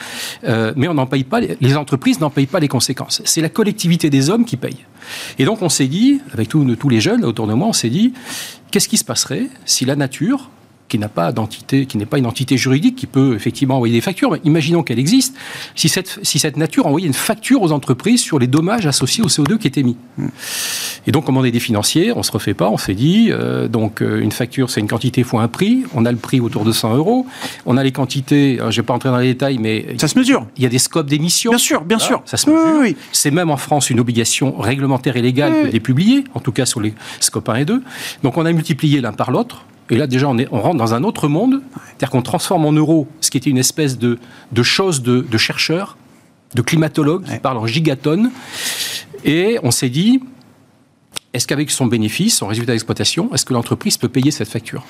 euh, 0.45 0.73
mais 0.77 0.89
on 0.89 0.95
n'en 0.95 1.07
paye 1.07 1.25
pas, 1.25 1.41
les 1.41 1.77
entreprises 1.77 2.21
n'en 2.21 2.31
payent 2.31 2.47
pas 2.47 2.61
les 2.61 2.69
conséquences. 2.69 3.23
C'est 3.25 3.41
la 3.41 3.49
collectivité 3.49 4.11
des 4.11 4.31
hommes 4.31 4.45
qui 4.45 4.57
paye. 4.57 4.79
Et 5.39 5.45
donc 5.45 5.63
on 5.63 5.69
s'est 5.69 5.89
dit, 5.89 6.21
avec 6.33 6.49
tous, 6.49 6.65
tous 6.77 6.89
les 6.89 7.01
jeunes 7.01 7.25
autour 7.25 7.47
de 7.47 7.55
moi, 7.55 7.69
on 7.69 7.73
s'est 7.73 7.91
dit, 7.91 8.13
qu'est-ce 8.71 8.89
qui 8.89 8.97
se 8.97 9.05
passerait 9.05 9.49
si 9.65 9.85
la 9.85 9.97
nature 9.97 10.51
qui 10.91 10.99
n'a 10.99 11.09
pas 11.09 11.33
d'entité, 11.33 11.87
qui 11.87 11.97
n'est 11.97 12.05
pas 12.05 12.19
une 12.19 12.27
entité 12.27 12.59
juridique, 12.59 12.97
qui 12.97 13.07
peut 13.07 13.35
effectivement 13.35 13.77
envoyer 13.77 13.95
des 13.95 14.01
factures. 14.01 14.33
Mais 14.33 14.41
imaginons 14.45 14.83
qu'elle 14.83 14.99
existe. 14.99 15.35
Si 15.75 15.89
cette, 15.89 16.19
si 16.23 16.39
cette 16.39 16.57
nature 16.57 16.87
envoyait 16.87 17.07
une 17.07 17.15
facture 17.15 17.63
aux 17.63 17.73
entreprises 17.73 18.21
sur 18.21 18.39
les 18.39 18.49
dommages 18.49 18.87
associés 18.87 19.25
au 19.25 19.29
CO2 19.29 19.57
qui 19.57 19.69
est 19.69 19.79
émis. 19.79 19.97
Hmm. 20.19 20.29
Et 21.07 21.13
donc, 21.13 21.25
comme 21.25 21.37
on 21.37 21.45
est 21.45 21.53
des 21.53 21.61
financiers, 21.61 22.13
on 22.15 22.23
se 22.23 22.33
refait 22.33 22.55
pas. 22.55 22.69
On 22.69 22.77
s'est 22.77 22.95
dit, 22.95 23.29
euh, 23.31 23.69
donc 23.69 24.03
euh, 24.03 24.21
une 24.21 24.33
facture, 24.33 24.69
c'est 24.69 24.81
une 24.81 24.89
quantité 24.89 25.23
fois 25.23 25.43
un 25.43 25.49
prix. 25.49 25.85
On 25.95 26.05
a 26.05 26.13
le 26.13 26.19
prix 26.19 26.41
autour 26.41 26.65
de 26.65 26.73
100 26.73 26.97
euros. 26.97 27.27
On 27.65 27.77
a 27.77 27.85
les 27.85 27.93
quantités. 27.93 28.57
je 28.59 28.65
ne 28.65 28.71
vais 28.71 28.83
pas 28.83 28.95
entrer 28.95 29.09
dans 29.09 29.19
les 29.19 29.29
détails, 29.29 29.59
mais 29.59 29.97
ça 29.99 30.09
se 30.09 30.19
mesure. 30.19 30.47
Il 30.57 30.65
y 30.65 30.67
a 30.67 30.69
des 30.69 30.79
scopes 30.79 31.07
d'émission. 31.07 31.53
Bien 31.53 31.59
sûr, 31.59 31.83
bien 31.83 31.99
sûr. 31.99 32.21
Ça 32.25 32.37
se 32.37 32.51
mesure. 32.51 32.81
Oui, 32.81 32.97
C'est 33.13 33.31
même 33.31 33.51
en 33.51 33.57
France 33.57 33.91
une 33.91 34.01
obligation 34.01 34.59
réglementaire 34.59 35.17
et 35.17 35.23
légale 35.23 35.67
de 35.67 35.71
les 35.71 35.81
publier, 35.81 36.25
en 36.35 36.41
tout 36.41 36.53
cas 36.53 36.67
sur 36.67 36.81
les 36.81 36.95
scopes 37.21 37.49
1 37.49 37.55
et 37.55 37.65
2. 37.65 37.83
Donc, 38.25 38.37
on 38.37 38.45
a 38.45 38.53
multiplié 38.53 39.01
l'un 39.01 39.13
par 39.13 39.31
l'autre. 39.31 39.65
Et 39.91 39.97
là, 39.97 40.07
déjà, 40.07 40.29
on, 40.29 40.39
est, 40.39 40.49
on 40.53 40.61
rentre 40.61 40.77
dans 40.77 40.95
un 40.95 41.03
autre 41.03 41.29
monde, 41.29 41.61
c'est-à-dire 41.75 42.11
qu'on 42.11 42.23
transforme 42.23 42.65
en 42.65 42.73
euros 42.73 43.09
ce 43.21 43.31
qui 43.31 43.39
était 43.39 43.51
une 43.51 43.59
espèce 43.59 43.99
de, 43.99 44.19
de 44.53 44.63
chose 44.63 45.03
de, 45.03 45.21
de 45.21 45.39
chercheurs, 45.39 45.97
de 46.55 46.63
climatologues 46.63 47.25
qui 47.25 47.39
parlent 47.39 47.59
en 47.59 47.67
gigatonnes. 47.67 48.31
Et 49.25 49.59
on 49.63 49.71
s'est 49.71 49.89
dit, 49.89 50.21
est-ce 51.33 51.47
qu'avec 51.47 51.71
son 51.71 51.87
bénéfice, 51.87 52.37
son 52.39 52.47
résultat 52.47 52.73
d'exploitation, 52.73 53.33
est-ce 53.35 53.45
que 53.45 53.53
l'entreprise 53.53 53.97
peut 53.97 54.09
payer 54.09 54.31
cette 54.31 54.49
facture? 54.49 54.85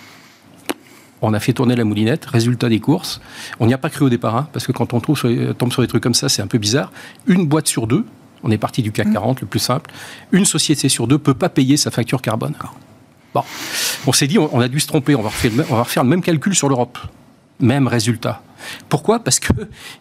On 1.23 1.35
a 1.35 1.41
fait 1.41 1.53
tourner 1.53 1.77
la 1.77 1.85
moulinette, 1.85 2.25
résultat 2.25 2.69
des 2.69 2.81
courses. 2.81 3.21
On 3.59 3.67
n'y 3.67 3.75
a 3.75 3.79
pas 3.79 3.91
cru 3.91 4.07
au 4.07 4.09
départ, 4.09 4.37
hein, 4.37 4.49
parce 4.53 4.67
que 4.67 4.73
quand 4.73 4.95
on 4.95 5.01
trouve 5.01 5.21
tombe 5.59 5.73
sur 5.73 5.83
des 5.83 5.89
trucs 5.89 6.03
comme 6.03 6.15
ça, 6.15 6.29
c'est 6.29 6.41
un 6.41 6.47
peu 6.47 6.59
bizarre. 6.59 6.93
Une 7.27 7.47
boîte 7.47 7.69
sur 7.69 7.87
deux, 7.87 8.07
on 8.43 8.51
est 8.51 8.59
parti 8.59 8.83
du 8.83 8.91
CAC 8.91 9.13
40, 9.13 9.37
mmh. 9.37 9.41
le 9.43 9.47
plus 9.47 9.59
simple, 9.59 9.91
une 10.33 10.47
société 10.47 10.89
sur 10.89 11.07
deux 11.07 11.17
ne 11.17 11.19
peut 11.19 11.35
pas 11.35 11.51
payer 11.51 11.77
sa 11.77 11.91
facture 11.91 12.23
carbone. 12.23 12.55
Bon, 13.35 13.43
on 14.07 14.13
s'est 14.13 14.27
dit, 14.27 14.39
on 14.39 14.61
a 14.61 14.69
dû 14.69 14.81
se 14.81 14.87
tromper, 14.87 15.15
on 15.15 15.23
va 15.23 15.29
refaire, 15.29 15.53
on 15.71 15.77
va 15.77 15.83
refaire 15.83 16.03
le 16.03 16.09
même 16.09 16.23
calcul 16.23 16.55
sur 16.55 16.69
l'Europe. 16.69 16.99
Même 17.61 17.87
résultat. 17.87 18.43
Pourquoi? 18.89 19.21
Parce 19.21 19.39
qu'il 19.39 19.55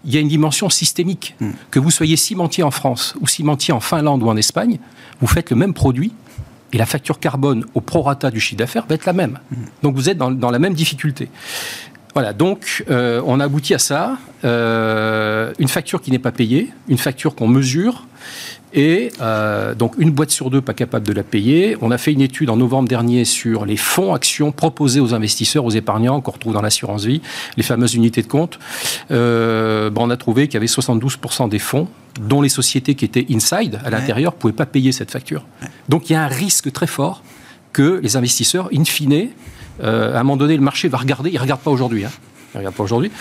y 0.05 0.17
a 0.17 0.19
une 0.19 0.27
dimension 0.27 0.69
systémique. 0.69 1.35
Hmm. 1.39 1.51
Que 1.71 1.79
vous 1.79 1.91
soyez 1.91 2.17
cimentier 2.17 2.63
en 2.63 2.71
France 2.71 3.15
ou 3.21 3.27
cimentier 3.27 3.73
en 3.73 3.79
Finlande 3.79 4.23
ou 4.23 4.29
en 4.29 4.37
Espagne, 4.37 4.79
vous 5.21 5.27
faites 5.27 5.49
le 5.49 5.55
même 5.55 5.73
produit 5.73 6.13
et 6.71 6.77
la 6.77 6.85
facture 6.85 7.19
carbone 7.19 7.65
au 7.73 7.81
prorata 7.81 8.31
du 8.31 8.39
chiffre 8.39 8.57
d'affaires 8.57 8.85
va 8.87 8.95
être 8.95 9.05
la 9.05 9.13
même. 9.13 9.39
Hmm. 9.51 9.55
Donc 9.83 9.95
vous 9.95 10.09
êtes 10.09 10.17
dans, 10.17 10.51
la 10.51 10.59
même 10.59 10.73
difficulté. 10.73 11.29
Voilà, 12.13 12.33
donc 12.33 12.83
euh, 12.89 13.21
on 13.25 13.39
a 13.39 13.45
abouti 13.45 13.73
à 13.73 13.79
ça. 13.79 14.17
Euh, 14.43 15.53
une 15.59 15.67
facture 15.67 16.01
qui 16.01 16.11
n'est 16.11 16.19
pas 16.19 16.31
payée, 16.31 16.71
une 16.87 16.97
facture 16.97 17.35
qu'on 17.35 17.47
mesure, 17.47 18.07
et 18.73 19.11
euh, 19.21 19.73
donc 19.73 19.93
une 19.97 20.11
boîte 20.11 20.29
sur 20.29 20.49
deux 20.49 20.61
pas 20.61 20.73
capable 20.73 21.05
de 21.07 21.13
la 21.13 21.23
payer. 21.23 21.77
On 21.81 21.91
a 21.91 21.97
fait 21.97 22.11
une 22.11 22.21
étude 22.21 22.49
en 22.49 22.57
novembre 22.57 22.87
dernier 22.87 23.25
sur 23.25 23.65
les 23.65 23.77
fonds 23.77 24.13
actions 24.13 24.51
proposés 24.51 24.99
aux 24.99 25.13
investisseurs, 25.13 25.65
aux 25.65 25.71
épargnants 25.71 26.21
qu'on 26.21 26.31
retrouve 26.31 26.53
dans 26.53 26.61
l'assurance 26.61 27.05
vie, 27.05 27.21
les 27.57 27.63
fameuses 27.63 27.95
unités 27.95 28.21
de 28.21 28.27
compte. 28.27 28.59
Euh, 29.11 29.89
on 29.95 30.09
a 30.09 30.17
trouvé 30.17 30.47
qu'il 30.47 30.53
y 30.53 30.57
avait 30.57 30.65
72% 30.65 31.49
des 31.49 31.59
fonds 31.59 31.87
dont 32.21 32.41
les 32.41 32.49
sociétés 32.49 32.95
qui 32.95 33.05
étaient 33.05 33.25
inside 33.29 33.79
à 33.83 33.89
l'intérieur 33.89 34.33
ne 34.33 34.37
pouvaient 34.37 34.53
pas 34.53 34.65
payer 34.65 34.91
cette 34.91 35.11
facture. 35.11 35.45
Donc 35.89 36.09
il 36.09 36.13
y 36.13 36.15
a 36.15 36.23
un 36.23 36.27
risque 36.27 36.71
très 36.71 36.87
fort 36.87 37.21
que 37.73 37.99
les 38.01 38.15
investisseurs, 38.15 38.69
in 38.73 38.85
fine, 38.85 39.29
euh, 39.81 40.15
à 40.15 40.19
un 40.19 40.23
moment 40.23 40.37
donné, 40.37 40.55
le 40.55 40.63
marché 40.63 40.87
va 40.87 40.97
regarder, 40.97 41.29
il 41.29 41.35
ne 41.35 41.39
regarde 41.39 41.61
pas 41.61 41.71
aujourd'hui, 41.71 42.05
hein, 42.05 42.11
il 42.53 42.57
regarde 42.57 42.75
pas 42.75 42.83
aujourd'hui. 42.83 43.11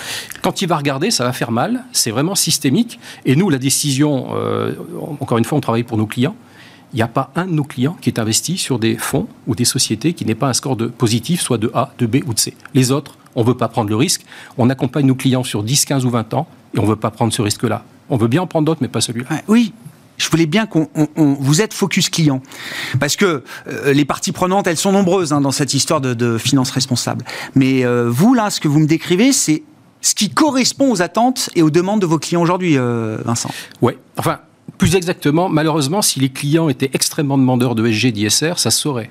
Quand 0.43 0.63
il 0.63 0.69
va 0.69 0.77
regarder, 0.77 1.11
ça 1.11 1.25
va 1.25 1.33
faire 1.33 1.51
mal. 1.51 1.85
C'est 1.93 2.11
vraiment 2.11 2.35
systémique. 2.35 2.99
Et 3.25 3.37
nous, 3.37 3.51
la 3.51 3.59
décision, 3.59 4.29
euh, 4.35 4.75
encore 5.21 5.39
une 5.39 5.45
fois, 5.45 5.59
on 5.59 5.61
travaille 5.61 5.83
pour 5.83 5.99
nos 5.99 6.07
clients. 6.07 6.35
Il 6.95 6.97
n'y 6.97 7.03
a 7.03 7.09
pas 7.09 7.31
un 7.37 7.47
de 7.47 7.53
nos 7.53 7.65
clients 7.65 7.97
qui 8.01 8.09
est 8.09 8.19
investi 8.19 8.57
sur 8.57 8.79
des 8.79 8.97
fonds 8.97 9.29
ou 9.47 9.55
des 9.55 9.67
sociétés 9.67 10.15
qui 10.15 10.25
n'aient 10.25 10.35
pas 10.35 10.49
un 10.49 10.55
score 10.55 10.77
de 10.77 10.87
positif, 10.87 11.43
soit 11.43 11.59
de 11.59 11.71
A, 11.75 11.93
de 11.99 12.07
B 12.07 12.23
ou 12.27 12.33
de 12.33 12.39
C. 12.39 12.55
Les 12.73 12.91
autres, 12.91 13.19
on 13.35 13.43
ne 13.43 13.47
veut 13.47 13.57
pas 13.57 13.69
prendre 13.69 13.91
le 13.91 13.97
risque. 13.97 14.25
On 14.57 14.71
accompagne 14.71 15.07
nos 15.07 15.15
clients 15.15 15.45
sur 15.45 15.63
10, 15.63 15.85
15 15.85 16.07
ou 16.07 16.11
20 16.11 16.33
ans 16.33 16.49
et 16.75 16.79
on 16.79 16.85
ne 16.85 16.89
veut 16.89 16.97
pas 16.97 17.11
prendre 17.11 17.33
ce 17.33 17.43
risque-là. 17.43 17.85
On 18.09 18.17
veut 18.17 18.29
bien 18.29 18.41
en 18.41 18.47
prendre 18.47 18.65
d'autres, 18.65 18.81
mais 18.81 18.89
pas 18.89 19.03
celui-là. 19.03 19.29
oui, 19.49 19.75
je 20.19 20.29
voulais 20.29 20.47
bien 20.47 20.67
qu'on 20.67 20.89
vous 21.17 21.63
êtes 21.63 21.73
focus 21.73 22.11
client 22.11 22.43
parce 23.01 23.17
que 23.17 23.43
euh, 23.69 23.93
les 23.93 24.05
parties 24.05 24.33
prenantes 24.33 24.67
elles 24.67 24.77
sont 24.77 24.93
nombreuses 24.93 25.33
hein, 25.33 25.41
dans 25.41 25.53
cette 25.53 25.73
histoire 25.75 26.01
de, 26.01 26.39
finances 26.39 26.71
responsables. 26.71 27.25
Mais 27.55 27.85
euh, 27.85 28.09
vous 28.11 28.35
là, 28.35 28.51
ce 28.51 28.61
que 28.61 28.69
vous 28.69 28.81
me 28.81 28.87
décrivez, 28.87 29.33
c'est 29.33 29.63
ce 30.01 30.15
qui 30.15 30.31
correspond 30.31 30.93
aux 30.93 31.03
attentes 31.03 31.51
et 31.55 31.63
aux 31.63 31.71
demandes 31.71 32.01
de 32.01 32.07
vos 32.07 32.19
clients 32.19 32.43
aujourd'hui, 32.43 32.77
euh, 32.77 33.19
Vincent. 33.25 33.51
Oui. 33.81 33.95
Enfin, 34.17 34.41
plus 34.77 34.95
exactement, 34.95 35.49
malheureusement, 35.49 36.03
si 36.03 36.21
les 36.21 36.29
clients 36.29 36.69
étaient 36.69 36.91
extrêmement 36.93 37.39
demandeurs 37.39 37.75
de 37.75 37.87
SG, 37.87 38.13
d'ISR, 38.13 38.55
ça 38.59 38.71
saurait. 38.71 39.11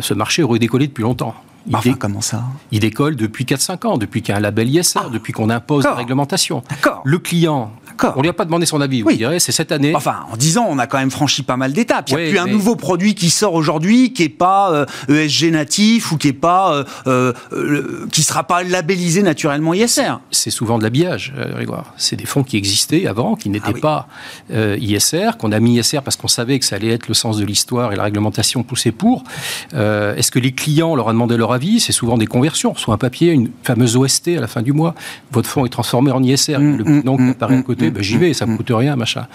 ce 0.00 0.14
marché 0.14 0.42
aurait 0.42 0.58
décollé 0.58 0.86
depuis 0.86 1.02
longtemps. 1.02 1.34
Il 1.66 1.76
enfin, 1.76 1.92
comment 1.92 2.20
ça 2.20 2.44
Il 2.70 2.80
décolle 2.80 3.16
depuis 3.16 3.44
4-5 3.44 3.86
ans, 3.86 3.98
depuis 3.98 4.22
qu'il 4.22 4.32
y 4.32 4.34
a 4.34 4.38
un 4.38 4.40
label 4.40 4.68
ISR, 4.68 5.00
ah. 5.04 5.08
depuis 5.12 5.32
qu'on 5.32 5.50
impose 5.50 5.84
la 5.84 5.94
réglementation. 5.94 6.62
Le 7.04 7.18
client 7.18 7.72
on 8.16 8.22
lui 8.22 8.28
a 8.28 8.32
pas 8.32 8.44
demandé 8.44 8.66
son 8.66 8.80
avis, 8.80 9.02
oui. 9.02 9.16
dirais, 9.16 9.38
c'est 9.38 9.52
cette 9.52 9.72
année. 9.72 9.94
Enfin, 9.94 10.26
en 10.30 10.36
10 10.36 10.58
ans, 10.58 10.66
on 10.68 10.78
a 10.78 10.86
quand 10.86 10.98
même 10.98 11.10
franchi 11.10 11.42
pas 11.42 11.56
mal 11.56 11.72
d'étapes. 11.72 12.08
Il 12.08 12.12
y 12.12 12.16
a 12.16 12.28
plus 12.30 12.38
un 12.38 12.46
nouveau 12.46 12.76
produit 12.76 13.14
qui 13.14 13.30
sort 13.30 13.54
aujourd'hui 13.54 14.12
qui 14.12 14.24
est 14.24 14.28
pas 14.28 14.86
ESG 15.08 15.44
euh, 15.44 15.48
e 15.48 15.50
natif 15.50 16.12
ou 16.12 16.16
qui 16.16 16.28
est 16.28 16.32
pas, 16.32 16.84
euh, 17.06 17.32
euh, 17.52 18.06
qui 18.10 18.22
sera 18.22 18.44
pas 18.44 18.62
labellisé 18.62 19.22
naturellement 19.22 19.74
ISR. 19.74 20.14
C'est 20.30 20.50
souvent 20.50 20.78
de 20.78 20.84
l'habillage, 20.84 21.32
Grégoire. 21.54 21.94
C'est 21.96 22.16
des 22.16 22.26
fonds 22.26 22.42
qui 22.42 22.56
existaient 22.56 23.06
avant, 23.06 23.36
qui 23.36 23.48
n'étaient 23.50 23.74
ah 23.76 23.80
pas 23.80 24.08
ISR, 24.50 25.32
qu'on 25.38 25.52
a 25.52 25.60
mis 25.60 25.78
ISR 25.78 26.00
parce 26.04 26.16
qu'on 26.16 26.28
savait 26.28 26.58
que 26.58 26.64
ça 26.64 26.76
allait 26.76 26.90
être 26.90 27.08
le 27.08 27.14
sens 27.14 27.38
de 27.38 27.44
l'histoire 27.44 27.92
et 27.92 27.96
la 27.96 28.04
réglementation 28.04 28.62
poussée 28.62 28.92
pour. 28.92 29.24
Est-ce 29.72 30.30
que 30.30 30.38
les 30.38 30.52
clients 30.52 30.94
leur 30.94 31.06
ont 31.06 31.12
demandé 31.12 31.36
leur 31.36 31.51
avis 31.52 31.80
C'est 31.80 31.92
souvent 31.92 32.18
des 32.18 32.26
conversions. 32.26 32.74
Soit 32.74 32.94
un 32.94 32.98
papier, 32.98 33.32
une 33.32 33.50
fameuse 33.62 33.96
OST 33.96 34.28
à 34.28 34.40
la 34.40 34.46
fin 34.46 34.62
du 34.62 34.72
mois. 34.72 34.94
Votre 35.30 35.48
fonds 35.48 35.64
est 35.64 35.70
transformé 35.70 36.10
en 36.10 36.22
ISR. 36.22 36.58
Mm, 36.58 36.76
le 36.76 37.02
nom 37.02 37.18
mm, 37.18 37.30
apparaît 37.30 37.54
à 37.54 37.58
mm, 37.58 37.64
côté 37.64 37.90
ben, 37.90 38.02
j'y 38.02 38.16
vais, 38.16 38.34
ça 38.34 38.46
ne 38.46 38.56
coûte 38.56 38.70
rien, 38.70 38.96
machin. 38.96 39.26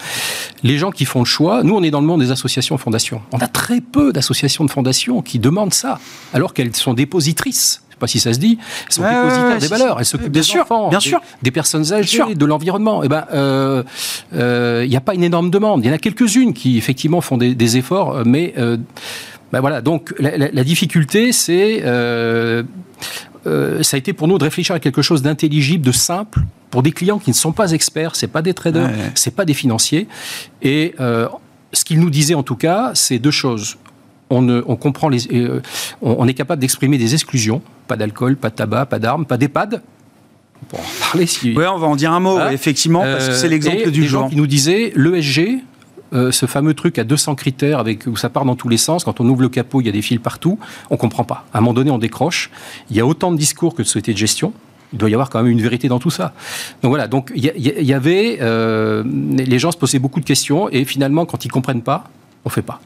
Les 0.63 0.77
gens 0.77 0.91
qui 0.91 1.05
font 1.05 1.19
le 1.19 1.25
choix, 1.25 1.63
nous, 1.63 1.75
on 1.75 1.83
est 1.83 1.91
dans 1.91 2.01
le 2.01 2.07
monde 2.07 2.21
des 2.21 2.31
associations 2.31 2.77
fondations. 2.77 3.21
On 3.31 3.39
a 3.39 3.47
très 3.47 3.81
peu 3.81 4.11
d'associations 4.11 4.65
de 4.65 4.71
fondations 4.71 5.21
qui 5.21 5.39
demandent 5.39 5.73
ça, 5.73 5.99
alors 6.33 6.53
qu'elles 6.53 6.75
sont 6.75 6.93
dépositrices 6.93 7.81
je 7.89 7.95
sais 7.95 7.99
pas 7.99 8.07
si 8.07 8.19
ça 8.19 8.33
se 8.33 8.39
dit, 8.39 8.59
elles 8.85 8.93
sont 8.93 9.01
dépositaires 9.01 9.57
des 9.57 9.67
valeurs, 9.67 9.99
elles 9.99 10.05
s'occupent 10.05 10.31
des 10.31 10.43
sûr, 10.43 10.61
enfants, 10.61 10.89
bien 10.89 10.99
sûr. 10.99 11.19
Des, 11.41 11.49
personnes 11.49 11.93
âgées, 11.93 12.35
de 12.35 12.45
l'environnement. 12.45 13.01
Eh 13.03 13.07
ben, 13.07 13.25
il 13.31 13.35
euh, 13.35 13.83
n'y 14.85 14.95
euh, 14.95 14.97
a 14.97 15.01
pas 15.01 15.15
une 15.15 15.23
énorme 15.23 15.49
demande. 15.49 15.83
Il 15.83 15.87
y 15.87 15.91
en 15.91 15.95
a 15.95 15.97
quelques-unes 15.97 16.53
qui 16.53 16.77
effectivement 16.77 17.21
font 17.21 17.37
des, 17.37 17.77
efforts, 17.77 18.21
mais 18.25 18.53
euh, 18.59 18.77
ben 19.51 19.61
voilà. 19.61 19.81
Donc 19.81 20.13
la, 20.19 20.37
la 20.37 20.63
difficulté, 20.63 21.31
c'est 21.31 21.81
ça 23.45 23.95
a 23.95 23.97
été 23.97 24.11
pour 24.11 24.27
nous 24.27 24.37
de 24.37 24.43
réfléchir 24.43 24.75
à 24.75 24.79
quelque 24.79 25.01
chose 25.01 25.21
d'intelligible, 25.21 25.85
de 25.85 25.93
simple, 25.93 26.41
pour 26.69 26.83
des 26.83 26.91
clients 26.91 27.19
qui 27.19 27.29
ne 27.29 27.35
sont 27.35 27.51
pas 27.51 27.71
experts, 27.71 28.15
c'est 28.15 28.27
pas 28.27 28.41
des 28.41 28.53
traders, 28.53 28.89
ce 28.89 29.21
c'est 29.23 29.35
pas 29.35 29.45
des 29.45 29.53
financiers. 29.53 30.07
Et 30.61 30.95
euh, 30.99 31.27
ce 31.73 31.85
qu'ils 31.85 31.99
nous 31.99 32.09
disaient 32.09 32.33
en 32.33 32.43
tout 32.43 32.55
cas, 32.55 32.91
c'est 32.93 33.19
deux 33.19 33.31
choses. 33.31 33.77
On, 34.29 34.47
on 34.49 34.75
comprend 34.75 35.07
les, 35.07 35.25
euh, 35.31 35.61
on, 36.01 36.27
est 36.27 36.33
capable 36.33 36.61
d'exprimer 36.61 36.97
des 36.97 37.13
exclusions, 37.13 37.61
pas 37.87 37.95
d'alcool, 37.95 38.35
pas 38.35 38.49
de 38.49 38.55
tabac, 38.55 38.87
pas 38.87 38.99
d'armes, 38.99 39.25
pas 39.25 39.37
d'EHPAD. 39.37 39.81
On 40.73 40.77
en 40.77 40.81
parler 40.99 41.27
si. 41.27 41.53
Oui, 41.55 41.63
on 41.65 41.77
va 41.77 41.87
en 41.87 41.95
dire 41.95 42.11
un 42.11 42.19
mot, 42.19 42.37
hein 42.37 42.49
effectivement, 42.49 43.03
parce 43.03 43.29
que 43.29 43.35
c'est 43.35 43.45
euh, 43.45 43.49
l'exemple 43.49 43.89
du 43.89 44.05
gens 44.05 44.27
qui 44.27 44.35
nous 44.35 44.47
disaient 44.47 44.91
l'ESG, 44.95 45.63
ce 46.11 46.45
fameux 46.45 46.73
truc 46.73 46.99
à 46.99 47.03
200 47.03 47.35
critères 47.35 47.79
avec, 47.79 48.07
où 48.07 48.15
ça 48.15 48.29
part 48.29 48.45
dans 48.45 48.55
tous 48.55 48.69
les 48.69 48.77
sens, 48.77 49.03
quand 49.03 49.19
on 49.19 49.27
ouvre 49.27 49.41
le 49.41 49.49
capot, 49.49 49.81
il 49.81 49.85
y 49.85 49.89
a 49.89 49.91
des 49.91 50.01
fils 50.01 50.19
partout, 50.19 50.59
on 50.89 50.95
ne 50.95 50.99
comprend 50.99 51.23
pas. 51.23 51.45
À 51.53 51.57
un 51.57 51.61
moment 51.61 51.73
donné, 51.73 51.91
on 51.91 51.97
décroche. 51.97 52.49
Il 52.89 52.95
y 52.95 52.99
a 52.99 53.05
autant 53.05 53.31
de 53.31 53.37
discours 53.37 53.75
que 53.75 53.81
de 53.81 53.87
sociétés 53.87 54.13
de 54.13 54.17
gestion 54.17 54.53
il 54.93 54.97
doit 54.97 55.09
y 55.09 55.13
avoir 55.13 55.29
quand 55.29 55.41
même 55.41 55.51
une 55.51 55.61
vérité 55.61 55.87
dans 55.87 55.99
tout 55.99 56.09
ça. 56.09 56.33
Donc 56.81 56.91
voilà, 56.91 57.07
donc 57.07 57.31
il 57.35 57.43
y, 57.43 57.93
avait, 57.93 58.37
euh, 58.41 59.03
les 59.05 59.59
gens 59.59 59.71
se 59.71 59.77
posaient 59.77 59.99
beaucoup 59.99 60.19
de 60.19 60.25
questions 60.25 60.69
et 60.69 60.85
finalement, 60.85 61.25
quand 61.25 61.45
ils 61.45 61.51
comprennent 61.51 61.81
pas, 61.81 62.05
on 62.45 62.49
fait 62.49 62.61
pas. 62.61 62.79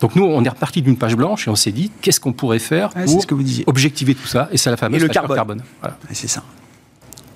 Donc 0.00 0.16
nous, 0.16 0.24
on 0.24 0.42
est 0.44 0.48
reparti 0.48 0.80
d'une 0.80 0.96
page 0.96 1.16
blanche 1.16 1.46
et 1.46 1.50
on 1.50 1.56
s'est 1.56 1.72
dit 1.72 1.90
qu'est-ce 2.00 2.20
qu'on 2.20 2.32
pourrait 2.32 2.58
faire 2.58 2.90
pour 2.90 3.24
objectiver 3.66 4.14
tout 4.14 4.26
ça? 4.26 4.48
Et 4.52 4.56
c'est 4.56 4.70
la 4.70 4.76
fameuse 4.76 5.02
le 5.02 5.08
carbone. 5.08 5.62
C'est 6.12 6.28
ça. 6.28 6.42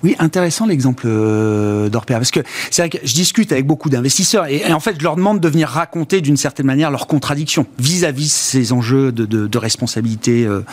Oui, 0.03 0.15
intéressant 0.19 0.65
l'exemple 0.65 1.05
euh, 1.07 1.89
d'Orpea, 1.89 2.13
parce 2.15 2.31
que 2.31 2.41
c'est 2.69 2.83
vrai 2.83 2.89
que 2.89 2.97
je 3.03 3.13
discute 3.13 3.51
avec 3.51 3.65
beaucoup 3.65 3.89
d'investisseurs 3.89 4.45
et, 4.47 4.71
en 4.71 4.79
fait, 4.79 4.95
je 4.97 5.03
leur 5.03 5.15
demande 5.15 5.39
de 5.39 5.47
venir 5.47 5.69
raconter 5.69 6.21
d'une 6.21 6.37
certaine 6.37 6.65
manière 6.65 6.91
leurs 6.91 7.07
contradictions 7.07 7.65
vis-à-vis 7.79 8.31
ces 8.31 8.73
enjeux 8.73 9.11
de, 9.11 9.57
responsabilité 9.57 10.45
euh, 10.45 10.63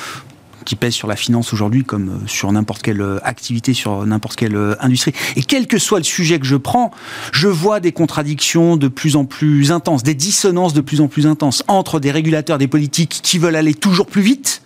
qui 0.66 0.76
pèse 0.76 0.92
sur 0.92 1.08
la 1.08 1.16
finance 1.16 1.54
aujourd'hui 1.54 1.84
comme 1.84 2.20
sur 2.26 2.52
n'importe 2.52 2.82
quelle 2.82 3.02
activité, 3.22 3.72
sur 3.72 4.04
n'importe 4.04 4.36
quelle 4.36 4.58
industrie. 4.80 5.14
Et 5.36 5.42
quel 5.42 5.66
que 5.66 5.78
soit 5.78 5.98
le 5.98 6.04
sujet 6.04 6.38
que 6.38 6.46
je 6.46 6.56
prends, 6.56 6.90
je 7.32 7.48
vois 7.48 7.80
des 7.80 7.92
contradictions 7.92 8.76
de 8.76 8.88
plus 8.88 9.16
en 9.16 9.24
plus 9.24 9.72
intenses, 9.72 10.02
des 10.02 10.14
dissonances 10.14 10.74
de 10.74 10.82
plus 10.82 11.00
en 11.00 11.08
plus 11.08 11.26
intenses 11.26 11.64
entre 11.66 11.98
des 11.98 12.10
régulateurs, 12.10 12.58
des 12.58 12.68
politiques 12.68 13.20
qui 13.22 13.38
veulent 13.38 13.56
aller 13.56 13.74
toujours 13.74 14.06
plus 14.06 14.22
vite 14.22 14.62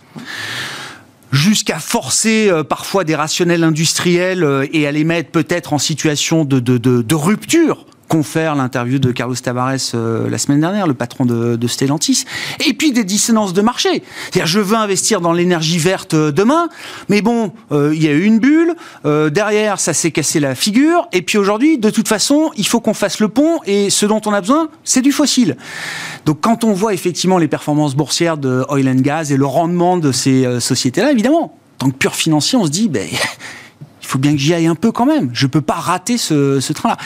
jusqu'à 1.32 1.78
forcer 1.78 2.48
euh, 2.50 2.64
parfois 2.64 3.04
des 3.04 3.14
rationnels 3.14 3.64
industriels 3.64 4.44
euh, 4.44 4.66
et 4.72 4.86
à 4.86 4.92
les 4.92 5.04
mettre 5.04 5.30
peut-être 5.30 5.72
en 5.72 5.78
situation 5.78 6.44
de, 6.44 7.14
rupture 7.14 7.86
confère 8.08 8.54
l'interview 8.54 8.98
de 8.98 9.12
Carlos 9.12 9.34
Tavares 9.36 9.76
euh, 9.94 10.28
la 10.28 10.38
semaine 10.38 10.60
dernière, 10.60 10.86
le 10.86 10.94
patron 10.94 11.24
de, 11.24 11.56
de, 11.56 11.66
Stellantis, 11.66 12.24
et 12.66 12.72
puis 12.72 12.92
des 12.92 13.04
dissonances 13.04 13.52
de 13.52 13.62
marché. 13.62 14.02
C'est-à-dire, 14.24 14.46
je 14.46 14.60
veux 14.60 14.76
investir 14.76 15.20
dans 15.20 15.32
l'énergie 15.32 15.78
verte 15.78 16.14
euh, 16.14 16.32
demain, 16.32 16.68
mais 17.08 17.22
bon, 17.22 17.52
euh, 17.70 17.92
il 17.94 18.02
y 18.02 18.08
a 18.08 18.12
eu 18.12 18.24
une 18.24 18.38
bulle, 18.38 18.74
euh, 19.04 19.30
derrière, 19.30 19.78
ça 19.78 19.94
s'est 19.94 20.10
cassé 20.10 20.40
la 20.40 20.54
figure, 20.54 21.08
et 21.12 21.22
puis 21.22 21.38
aujourd'hui, 21.38 21.78
de 21.78 21.90
toute 21.90 22.08
façon, 22.08 22.50
il 22.56 22.66
faut 22.66 22.80
qu'on 22.80 22.94
fasse 22.94 23.20
le 23.20 23.28
pont, 23.28 23.60
et 23.66 23.90
ce 23.90 24.06
dont 24.06 24.20
on 24.26 24.32
a 24.32 24.40
besoin, 24.40 24.68
c'est 24.84 25.02
du 25.02 25.12
fossile. 25.12 25.56
Donc, 26.24 26.40
quand 26.40 26.64
on 26.64 26.72
voit 26.72 26.94
effectivement 26.94 27.38
les 27.38 27.48
performances 27.48 27.94
boursières 27.94 28.38
de 28.38 28.64
Oil 28.68 28.88
and 28.88 29.00
Gas 29.00 29.28
et 29.30 29.36
le 29.36 29.46
rendement 29.46 29.98
de 29.98 30.12
ces 30.12 30.44
euh, 30.44 30.60
sociétés-là, 30.60 31.12
évidemment, 31.12 31.56
en 31.80 31.86
tant 31.86 31.90
que 31.90 31.96
pur 31.96 32.14
financier, 32.14 32.58
on 32.58 32.64
se 32.64 32.70
dit, 32.70 32.88
ben, 32.88 33.06
faut 34.08 34.18
bien 34.18 34.32
que 34.32 34.38
j'y 34.38 34.54
aille 34.54 34.66
un 34.66 34.74
peu 34.74 34.90
quand 34.90 35.06
même. 35.06 35.30
Je 35.32 35.46
peux 35.46 35.60
pas 35.60 35.74
rater 35.74 36.16
ce, 36.16 36.72
train-là. 36.72 36.96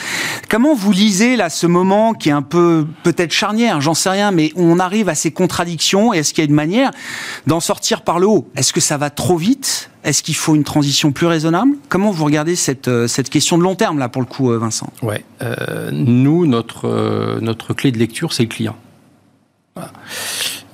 Comment 0.49 0.73
vous 0.73 0.91
lisez 0.91 1.35
là 1.35 1.49
ce 1.49 1.67
moment 1.67 2.13
qui 2.13 2.29
est 2.29 2.33
un 2.33 2.41
peu 2.41 2.87
peut-être 3.03 3.31
charnière, 3.31 3.81
j'en 3.81 3.93
sais 3.93 4.09
rien, 4.09 4.31
mais 4.31 4.51
on 4.55 4.79
arrive 4.79 5.09
à 5.09 5.15
ces 5.15 5.31
contradictions 5.31 6.13
et 6.13 6.19
est-ce 6.19 6.33
qu'il 6.33 6.43
y 6.43 6.47
a 6.47 6.49
une 6.49 6.55
manière 6.55 6.91
d'en 7.45 7.59
sortir 7.59 8.03
par 8.03 8.19
le 8.19 8.27
haut? 8.27 8.47
Est-ce 8.55 8.71
que 8.71 8.79
ça 8.79 8.97
va 8.97 9.09
trop 9.09 9.37
vite? 9.37 9.89
Est-ce 10.03 10.23
qu'il 10.23 10.35
faut 10.35 10.55
une 10.55 10.63
transition 10.63 11.11
plus 11.11 11.27
raisonnable? 11.27 11.73
Comment 11.89 12.11
vous 12.11 12.25
regardez 12.25 12.55
cette, 12.55 12.87
euh, 12.87 13.07
cette 13.07 13.29
question 13.29 13.57
de 13.57 13.63
long 13.63 13.75
terme 13.75 13.99
là 13.99 14.09
pour 14.09 14.21
le 14.21 14.27
coup, 14.27 14.51
euh, 14.51 14.57
Vincent? 14.57 14.91
Ouais, 15.01 15.23
euh, 15.41 15.89
nous 15.91 16.45
notre 16.45 17.39
notre 17.41 17.73
clé 17.73 17.91
de 17.91 17.97
lecture 17.97 18.33
c'est 18.33 18.43
le 18.43 18.49
client. 18.49 18.75
Voilà. 19.75 19.91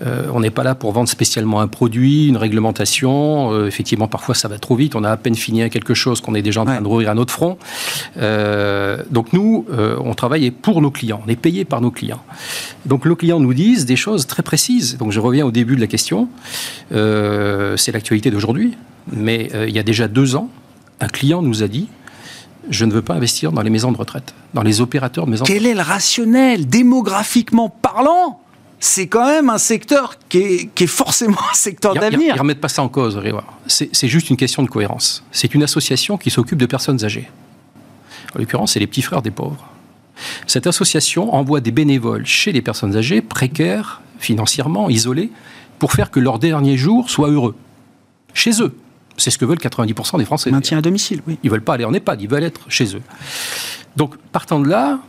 Euh, 0.05 0.27
on 0.33 0.39
n'est 0.39 0.49
pas 0.49 0.63
là 0.63 0.75
pour 0.75 0.91
vendre 0.93 1.09
spécialement 1.09 1.59
un 1.61 1.67
produit, 1.67 2.27
une 2.27 2.37
réglementation. 2.37 3.51
Euh, 3.53 3.67
effectivement, 3.67 4.07
parfois 4.07 4.33
ça 4.35 4.47
va 4.47 4.57
trop 4.57 4.75
vite. 4.75 4.95
On 4.95 5.03
a 5.03 5.11
à 5.11 5.17
peine 5.17 5.35
fini 5.35 5.61
à 5.63 5.69
quelque 5.69 5.93
chose 5.93 6.21
qu'on 6.21 6.35
est 6.35 6.41
déjà 6.41 6.61
en 6.61 6.65
train 6.65 6.75
Ouais. 6.75 6.81
de 6.81 6.87
rouvrir 6.87 7.09
un 7.09 7.17
autre 7.17 7.33
front. 7.33 7.57
Euh, 8.17 8.97
donc 9.11 9.33
nous, 9.33 9.65
euh, 9.71 9.97
on 10.03 10.13
travaille 10.13 10.51
pour 10.51 10.81
nos 10.81 10.91
clients. 10.91 11.21
On 11.25 11.29
est 11.29 11.35
payé 11.35 11.65
par 11.65 11.81
nos 11.81 11.91
clients. 11.91 12.21
Donc 12.85 13.05
nos 13.05 13.15
clients 13.15 13.39
nous 13.39 13.53
disent 13.53 13.85
des 13.85 13.95
choses 13.95 14.25
très 14.27 14.43
précises. 14.43 14.97
Donc 14.97 15.11
je 15.11 15.19
reviens 15.19 15.45
au 15.45 15.51
début 15.51 15.75
de 15.75 15.81
la 15.81 15.87
question. 15.87 16.29
Euh, 16.91 17.75
C'est 17.77 17.91
l'actualité 17.91 18.31
d'aujourd'hui. 18.31 18.77
Mais 19.11 19.49
euh, 19.53 19.67
il 19.67 19.75
y 19.75 19.79
a 19.79 19.83
déjà 19.83 20.07
deux 20.07 20.35
ans, 20.35 20.49
un 20.99 21.07
client 21.07 21.41
nous 21.41 21.63
a 21.63 21.67
dit 21.67 21.87
je 22.69 22.85
ne 22.85 22.91
veux 22.91 23.01
pas 23.01 23.15
investir 23.15 23.51
dans 23.51 23.61
les 23.63 23.71
maisons 23.71 23.91
de 23.91 23.97
retraite, 23.97 24.35
dans 24.53 24.61
les 24.61 24.79
opérateurs 24.81 25.25
de 25.25 25.31
maisons 25.31 25.43
de 25.45 25.49
Quel 25.49 25.65
est 25.65 25.73
le 25.73 25.81
rationnel 25.81 26.67
Démographiquement 26.67 27.69
parlant, 27.69 28.41
c'est 28.79 29.07
quand 29.07 29.25
même 29.25 29.49
un 29.49 29.57
secteur 29.57 30.15
qui 30.29 30.37
est, 30.37 30.69
qui 30.73 30.85
est 30.85 30.87
forcément 30.87 31.37
un 31.51 31.53
secteur 31.53 31.93
Ils 31.95 31.97
ne 31.97 32.01
d'avenir. 32.01 32.35
remettent 32.37 32.61
pas 32.61 32.69
ça 32.69 32.81
en 32.81 32.89
cause. 32.89 33.19
C'est 33.67 34.07
juste 34.07 34.29
une 34.29 34.37
question 34.37 34.63
de 34.63 34.69
cohérence. 34.69 35.23
C'est 35.31 35.53
une 35.53 35.63
association 35.63 36.17
qui 36.17 36.29
s'occupe 36.29 36.57
de 36.57 36.65
personnes 36.65 37.03
âgées. 37.03 37.29
En 38.35 38.39
l'occurrence, 38.39 38.73
c'est 38.73 38.79
les 38.79 38.87
petits 38.87 39.01
frères 39.01 39.21
des 39.21 39.31
pauvres. 39.31 39.67
Cette 40.47 40.67
association 40.67 41.33
envoie 41.33 41.61
des 41.61 41.71
bénévoles 41.71 42.25
chez 42.25 42.51
les 42.51 42.61
personnes 42.61 42.95
âgées, 42.95 43.21
précaires, 43.21 44.01
financièrement, 44.19 44.89
isolées, 44.89 45.31
pour 45.77 45.91
faire 45.93 46.11
que 46.11 46.19
leurs 46.19 46.39
derniers 46.39 46.77
jours 46.77 47.09
soient 47.09 47.29
heureux. 47.29 47.55
Chez 48.33 48.61
eux. 48.61 48.75
C'est 49.17 49.31
ce 49.31 49.37
que 49.37 49.45
veulent 49.45 49.57
90% 49.57 50.17
des 50.17 50.25
Français. 50.25 50.51
Maintien 50.51 50.77
à 50.77 50.81
domicile, 50.81 51.21
oui. 51.27 51.37
Ils 51.43 51.49
veulent 51.49 51.61
pas 51.63 51.73
aller 51.73 51.85
en 51.85 51.93
EHPAD, 51.93 52.21
ils 52.21 52.29
veulent 52.29 52.43
être 52.43 52.61
chez 52.69 52.95
eux. 52.95 53.01
Donc, 53.97 54.15
partant 54.31 54.59
de 54.59 54.67
là, 54.69 54.99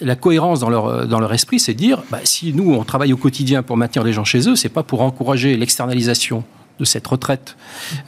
la 0.00 0.16
cohérence 0.16 0.60
dans 0.60 0.70
leur, 0.70 1.06
dans 1.06 1.20
leur 1.20 1.32
esprit, 1.32 1.60
c'est 1.60 1.74
de 1.74 1.78
dire, 1.78 2.02
bah, 2.10 2.20
si 2.24 2.52
nous, 2.52 2.72
on 2.74 2.84
travaille 2.84 3.12
au 3.12 3.16
quotidien 3.16 3.62
pour 3.62 3.76
maintenir 3.76 4.04
les 4.04 4.12
gens 4.12 4.24
chez 4.24 4.48
eux, 4.48 4.56
c'est 4.56 4.68
pas 4.68 4.82
pour 4.82 5.02
encourager 5.02 5.56
l'externalisation 5.56 6.44
de 6.78 6.84
cette 6.84 7.06
retraite 7.06 7.56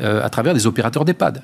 euh, 0.00 0.24
à 0.24 0.28
travers 0.30 0.54
des 0.54 0.66
opérateurs 0.66 1.04
d'EHPAD. 1.04 1.42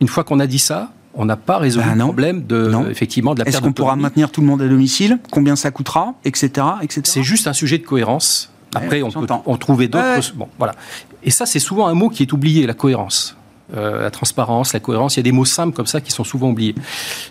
Une 0.00 0.08
fois 0.08 0.24
qu'on 0.24 0.40
a 0.40 0.46
dit 0.46 0.58
ça, 0.58 0.92
on 1.14 1.24
n'a 1.24 1.36
pas 1.36 1.58
résolu 1.58 1.86
Bah 1.86 1.94
le 1.94 2.00
problème 2.02 2.46
de, 2.46 2.68
Non. 2.68 2.88
effectivement, 2.88 3.34
de 3.34 3.40
la 3.42 3.48
Est-ce 3.48 3.60
qu'on 3.60 3.72
pourra 3.72 3.96
maintenir 3.96 4.30
tout 4.30 4.40
le 4.40 4.46
monde 4.46 4.62
à 4.62 4.68
domicile? 4.68 5.18
Combien 5.30 5.56
ça 5.56 5.70
coûtera 5.70 6.14
Etc. 6.24 6.50
etc. 6.82 7.02
C'est 7.04 7.22
juste 7.22 7.46
un 7.46 7.52
sujet 7.52 7.78
de 7.78 7.84
cohérence. 7.84 8.50
Après, 8.74 9.02
Ouais, 9.02 9.10
on 9.14 9.20
peut 9.26 9.26
en 9.44 9.56
trouver 9.58 9.88
d'autres. 9.88 10.16
Ouais. 10.16 10.34
Bon, 10.34 10.48
voilà. 10.58 10.74
Et 11.22 11.30
ça, 11.30 11.44
c'est 11.44 11.58
souvent 11.58 11.86
un 11.88 11.94
mot 11.94 12.08
qui 12.08 12.22
est 12.22 12.32
oublié, 12.32 12.66
la 12.66 12.72
cohérence. 12.74 13.36
Euh, 13.74 14.02
la 14.02 14.10
transparence, 14.10 14.72
la 14.72 14.80
cohérence, 14.80 15.16
il 15.16 15.20
y 15.20 15.20
a 15.20 15.22
des 15.24 15.32
mots 15.32 15.44
simples 15.44 15.74
comme 15.74 15.86
ça 15.86 16.00
qui 16.00 16.10
sont 16.10 16.24
souvent 16.24 16.50
oubliés. 16.50 16.74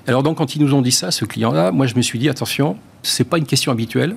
Alors 0.08 0.24
donc, 0.24 0.38
quand 0.38 0.56
ils 0.56 0.62
nous 0.62 0.74
ont 0.74 0.82
dit 0.82 0.92
ça, 0.92 1.12
ce 1.12 1.26
client-là, 1.26 1.72
moi, 1.72 1.86
je 1.86 1.96
me 1.96 2.02
suis 2.02 2.18
dit, 2.18 2.30
attention, 2.30 2.78
c'est 3.04 3.24
pas 3.24 3.38
une 3.38 3.46
question 3.46 3.72
habituelle. 3.72 4.16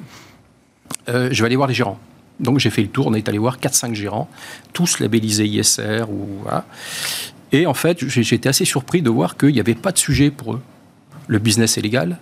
Euh, 1.08 1.28
je 1.32 1.42
vais 1.42 1.46
aller 1.46 1.56
voir 1.56 1.68
les 1.68 1.74
gérants. 1.74 1.98
Donc 2.40 2.58
j'ai 2.58 2.70
fait 2.70 2.82
le 2.82 2.88
tour, 2.88 3.06
on 3.06 3.14
est 3.14 3.28
allé 3.28 3.38
voir 3.38 3.58
4-5 3.58 3.94
gérants, 3.94 4.28
tous 4.72 4.98
labellisés 4.98 5.46
ISR 5.46 6.04
ou 6.08 6.26
voilà. 6.42 6.64
Et 7.52 7.66
en 7.66 7.74
fait, 7.74 8.02
été 8.02 8.48
assez 8.48 8.64
surpris 8.64 9.02
de 9.02 9.10
voir 9.10 9.36
qu'il 9.36 9.52
n'y 9.52 9.60
avait 9.60 9.76
pas 9.76 9.92
de 9.92 9.98
sujet 9.98 10.30
pour 10.30 10.54
eux. 10.54 10.60
Le 11.28 11.38
business 11.38 11.78
est 11.78 11.80
légal, 11.80 12.18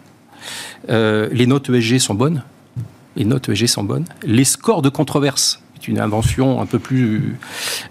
Euh, 0.90 1.28
les 1.30 1.46
notes 1.46 1.70
ESG 1.70 1.98
sont 1.98 2.14
bonnes, 2.14 2.42
les 3.16 3.24
notes 3.24 3.48
ESG 3.48 3.66
sont 3.66 3.84
bonnes. 3.84 4.04
Les 4.24 4.44
scores 4.44 4.82
de 4.82 4.88
controverse 4.88 5.62
est 5.82 5.88
une 5.88 6.00
invention 6.00 6.60
un 6.60 6.66
peu 6.66 6.78
plus 6.78 7.36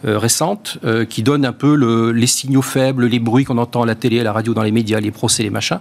euh, 0.06 0.18
récente 0.18 0.78
euh, 0.84 1.06
qui 1.06 1.24
donne 1.24 1.46
un 1.46 1.54
peu 1.54 1.76
le- 1.76 2.12
les 2.12 2.28
signaux 2.28 2.62
faibles, 2.62 3.06
les 3.08 3.20
bruits 3.20 3.44
qu'on 3.44 3.58
entend 3.58 3.84
à 3.84 3.86
la 3.86 3.96
télé, 3.96 4.20
à 4.20 4.24
la 4.24 4.34
radio, 4.34 4.54
dans 4.54 4.64
les 4.64 4.72
médias, 4.72 5.00
les 5.00 5.12
procès, 5.12 5.44
les 5.44 5.50
machins. 5.50 5.80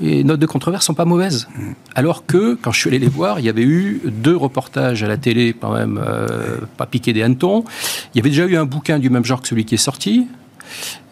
Les 0.00 0.24
notes 0.24 0.40
de 0.40 0.46
controverse 0.46 0.86
sont 0.86 0.94
pas 0.94 1.04
mauvaises. 1.04 1.46
Alors 1.94 2.24
que, 2.24 2.54
quand 2.54 2.72
je 2.72 2.80
suis 2.80 2.88
allé 2.88 2.98
les 2.98 3.08
voir, 3.08 3.38
il 3.38 3.44
y 3.44 3.50
avait 3.50 3.64
eu 3.64 4.00
deux 4.06 4.36
reportages 4.36 5.02
à 5.02 5.08
la 5.08 5.18
télé, 5.18 5.54
quand 5.60 5.74
même, 5.74 6.00
euh, 6.02 6.56
pas 6.78 6.86
piqué 6.86 7.12
des 7.12 7.22
hannetons. 7.22 7.64
Il 8.14 8.18
y 8.18 8.20
avait 8.20 8.30
déjà 8.30 8.46
eu 8.46 8.56
un 8.56 8.64
bouquin 8.64 8.98
du 8.98 9.10
même 9.10 9.24
genre 9.26 9.42
que 9.42 9.48
celui 9.48 9.66
qui 9.66 9.74
est 9.74 9.78
sorti, 9.78 10.26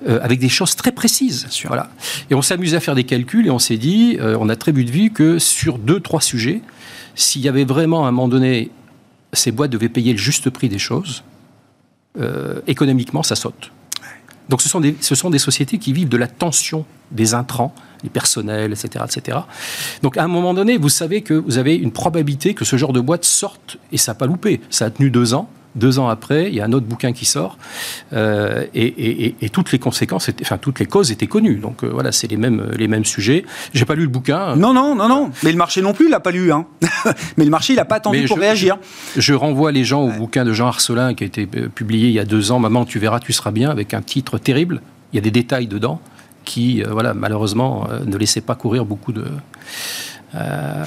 euh, 0.08 0.20
avec 0.22 0.38
des 0.38 0.48
choses 0.48 0.74
très 0.74 0.92
précises. 0.92 1.48
Voilà. 1.66 1.90
Et 2.30 2.34
on 2.34 2.40
s'est 2.40 2.54
amusé 2.54 2.76
à 2.76 2.80
faire 2.80 2.94
des 2.94 3.04
calculs 3.04 3.46
et 3.46 3.50
on 3.50 3.58
s'est 3.58 3.76
dit, 3.76 4.16
euh, 4.20 4.38
on 4.40 4.48
a 4.48 4.56
très 4.56 4.72
bu 4.72 4.84
de 4.84 4.90
vue 4.90 5.10
que 5.10 5.38
sur 5.38 5.76
deux, 5.76 6.00
trois 6.00 6.22
sujets, 6.22 6.62
s'il 7.14 7.42
y 7.42 7.48
avait 7.48 7.64
vraiment 7.64 8.06
à 8.06 8.08
un 8.08 8.12
moment 8.12 8.28
donné, 8.28 8.70
ces 9.32 9.52
boîtes 9.52 9.70
devaient 9.70 9.88
payer 9.88 10.12
le 10.12 10.18
juste 10.18 10.50
prix 10.50 10.68
des 10.68 10.78
choses, 10.78 11.22
euh, 12.18 12.60
économiquement, 12.66 13.22
ça 13.22 13.36
saute. 13.36 13.70
Donc 14.48 14.62
ce 14.62 14.68
sont, 14.68 14.80
des, 14.80 14.96
ce 15.00 15.14
sont 15.14 15.30
des 15.30 15.38
sociétés 15.38 15.78
qui 15.78 15.92
vivent 15.92 16.08
de 16.08 16.16
la 16.16 16.26
tension 16.26 16.86
des 17.10 17.34
intrants, 17.34 17.74
les 18.02 18.08
personnels, 18.08 18.72
etc., 18.72 19.04
etc. 19.04 19.38
Donc 20.02 20.16
à 20.16 20.24
un 20.24 20.28
moment 20.28 20.54
donné, 20.54 20.78
vous 20.78 20.88
savez 20.88 21.22
que 21.22 21.34
vous 21.34 21.58
avez 21.58 21.74
une 21.76 21.92
probabilité 21.92 22.54
que 22.54 22.64
ce 22.64 22.76
genre 22.76 22.92
de 22.92 23.00
boîte 23.00 23.24
sorte, 23.24 23.76
et 23.92 23.98
ça 23.98 24.12
n'a 24.12 24.16
pas 24.16 24.26
loupé. 24.26 24.60
Ça 24.70 24.86
a 24.86 24.90
tenu 24.90 25.10
deux 25.10 25.34
ans. 25.34 25.50
Deux 25.78 25.98
ans 25.98 26.08
après, 26.08 26.48
il 26.48 26.54
y 26.54 26.60
a 26.60 26.64
un 26.64 26.72
autre 26.72 26.86
bouquin 26.86 27.12
qui 27.12 27.24
sort, 27.24 27.56
euh, 28.12 28.64
et, 28.74 28.86
et- 28.86 29.24
et- 29.26 29.34
et 29.42 29.48
toutes 29.48 29.72
les 29.72 29.78
conséquences, 29.78 30.28
étaient- 30.28 30.44
enfin 30.44 30.58
toutes 30.58 30.80
les 30.80 30.86
causes 30.86 31.10
étaient 31.12 31.26
connues. 31.26 31.56
Donc 31.56 31.84
euh, 31.84 31.88
voilà, 31.92 32.12
c'est 32.12 32.26
les 32.26 32.36
mêmes, 32.36 32.68
les 32.76 32.88
mêmes 32.88 33.04
sujets. 33.04 33.44
J'ai 33.74 33.84
pas 33.84 33.94
lu 33.94 34.02
le 34.02 34.08
bouquin. 34.08 34.56
Non, 34.56 34.72
non, 34.74 34.94
non, 34.94 35.08
non. 35.08 35.30
Mais 35.44 35.52
le 35.52 35.58
marché 35.58 35.80
non 35.80 35.92
plus, 35.92 36.06
il 36.06 36.10
l'a 36.10 36.20
pas 36.20 36.30
lu. 36.32 36.52
Hein. 36.52 36.66
Mais 37.36 37.44
le 37.44 37.50
marché, 37.50 37.72
il 37.72 37.76
n'a 37.76 37.84
pas 37.84 37.96
attendu 37.96 38.20
Mais 38.20 38.26
pour 38.26 38.36
je- 38.36 38.42
réagir. 38.42 38.76
Je 39.16 39.34
renvoie 39.34 39.72
les 39.72 39.84
gens 39.84 40.02
au 40.02 40.10
bouquin 40.12 40.44
de 40.44 40.52
Jean 40.52 40.66
Arcelin 40.66 41.14
qui 41.14 41.24
a 41.24 41.26
été 41.26 41.48
euh, 41.56 41.68
publié 41.68 42.08
il 42.08 42.14
y 42.14 42.18
a 42.18 42.24
deux 42.24 42.50
ans, 42.52 42.58
Maman, 42.58 42.84
tu 42.84 42.98
verras, 42.98 43.20
tu 43.20 43.32
seras 43.32 43.50
bien, 43.52 43.70
avec 43.70 43.94
un 43.94 44.02
titre 44.02 44.38
terrible. 44.38 44.82
Il 45.12 45.16
y 45.16 45.18
a 45.18 45.22
des 45.22 45.30
détails 45.30 45.66
dedans 45.68 46.00
qui, 46.44 46.82
euh, 46.82 46.88
voilà, 46.90 47.14
malheureusement, 47.14 47.86
euh, 47.90 48.00
ne 48.04 48.16
laissaient 48.16 48.40
pas 48.40 48.54
courir 48.54 48.84
beaucoup 48.84 49.12
de. 49.12 49.24
euh, 50.34 50.84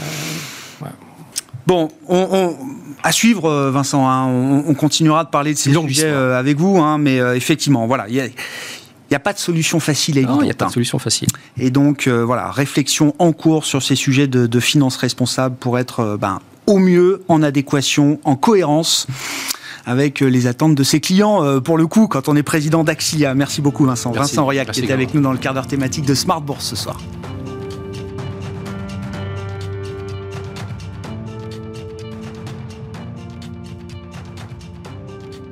Bon, 1.67 1.89
on, 2.07 2.27
on- 2.31 2.55
à 3.03 3.11
suivre, 3.11 3.45
euh, 3.45 3.71
Vincent. 3.71 4.07
hein. 4.07 4.25
on, 4.27 4.63
on 4.67 4.73
continuera 4.73 5.23
de 5.23 5.29
parler 5.29 5.53
de 5.53 5.57
ces 5.57 5.73
sujets 5.73 6.03
euh, 6.05 6.37
avec 6.39 6.57
vous, 6.57 6.77
hein, 6.79 6.97
mais 6.97 7.19
euh, 7.19 7.35
effectivement, 7.35 7.87
voilà, 7.87 8.05
il 8.09 8.15
y 8.15 8.21
a. 8.21 8.25
Il 8.27 9.15
n'y 9.15 9.17
a 9.17 9.19
pas 9.19 9.33
de 9.33 9.39
solution 9.39 9.81
facile 9.81 10.17
et 10.17 10.21
non, 10.23 10.27
il 10.27 10.33
n'y 10.35 10.39
a 10.39 10.43
évidente. 10.43 10.57
pas 10.57 10.65
hein. 10.65 10.67
de 10.69 10.73
solution 10.73 10.97
facile. 10.97 11.27
Et 11.57 11.69
donc, 11.69 12.07
euh, 12.07 12.23
voilà, 12.23 12.49
réflexion 12.49 13.13
en 13.19 13.33
cours 13.33 13.65
sur 13.65 13.83
ces 13.83 13.95
sujets 13.95 14.27
de, 14.27 14.47
de 14.47 14.59
finances 14.61 14.95
responsables 14.95 15.57
pour 15.57 15.77
être 15.77 16.17
ben, 16.17 16.39
au 16.65 16.77
mieux 16.79 17.21
en 17.27 17.43
adéquation, 17.43 18.21
en 18.23 18.37
cohérence 18.37 19.07
avec 19.85 20.21
les 20.21 20.47
attentes 20.47 20.75
de 20.75 20.83
ses 20.83 21.01
clients, 21.01 21.59
pour 21.59 21.77
le 21.77 21.87
coup, 21.87 22.07
quand 22.07 22.29
on 22.29 22.37
est 22.37 22.43
président 22.43 22.85
d'Axilia. 22.85 23.33
Merci 23.33 23.59
beaucoup, 23.61 23.83
Vincent. 23.83 24.11
Merci. 24.13 24.31
Vincent 24.35 24.45
Royac, 24.45 24.71
qui 24.71 24.79
était 24.79 24.93
avec 24.93 25.13
nous 25.13 25.19
dans 25.21 25.33
le 25.33 25.39
quart 25.39 25.53
d'heure 25.55 25.67
thématique 25.67 26.05
de 26.05 26.13
Smart 26.15 26.39
Bourse 26.39 26.67
ce 26.67 26.77
soir. 26.77 26.97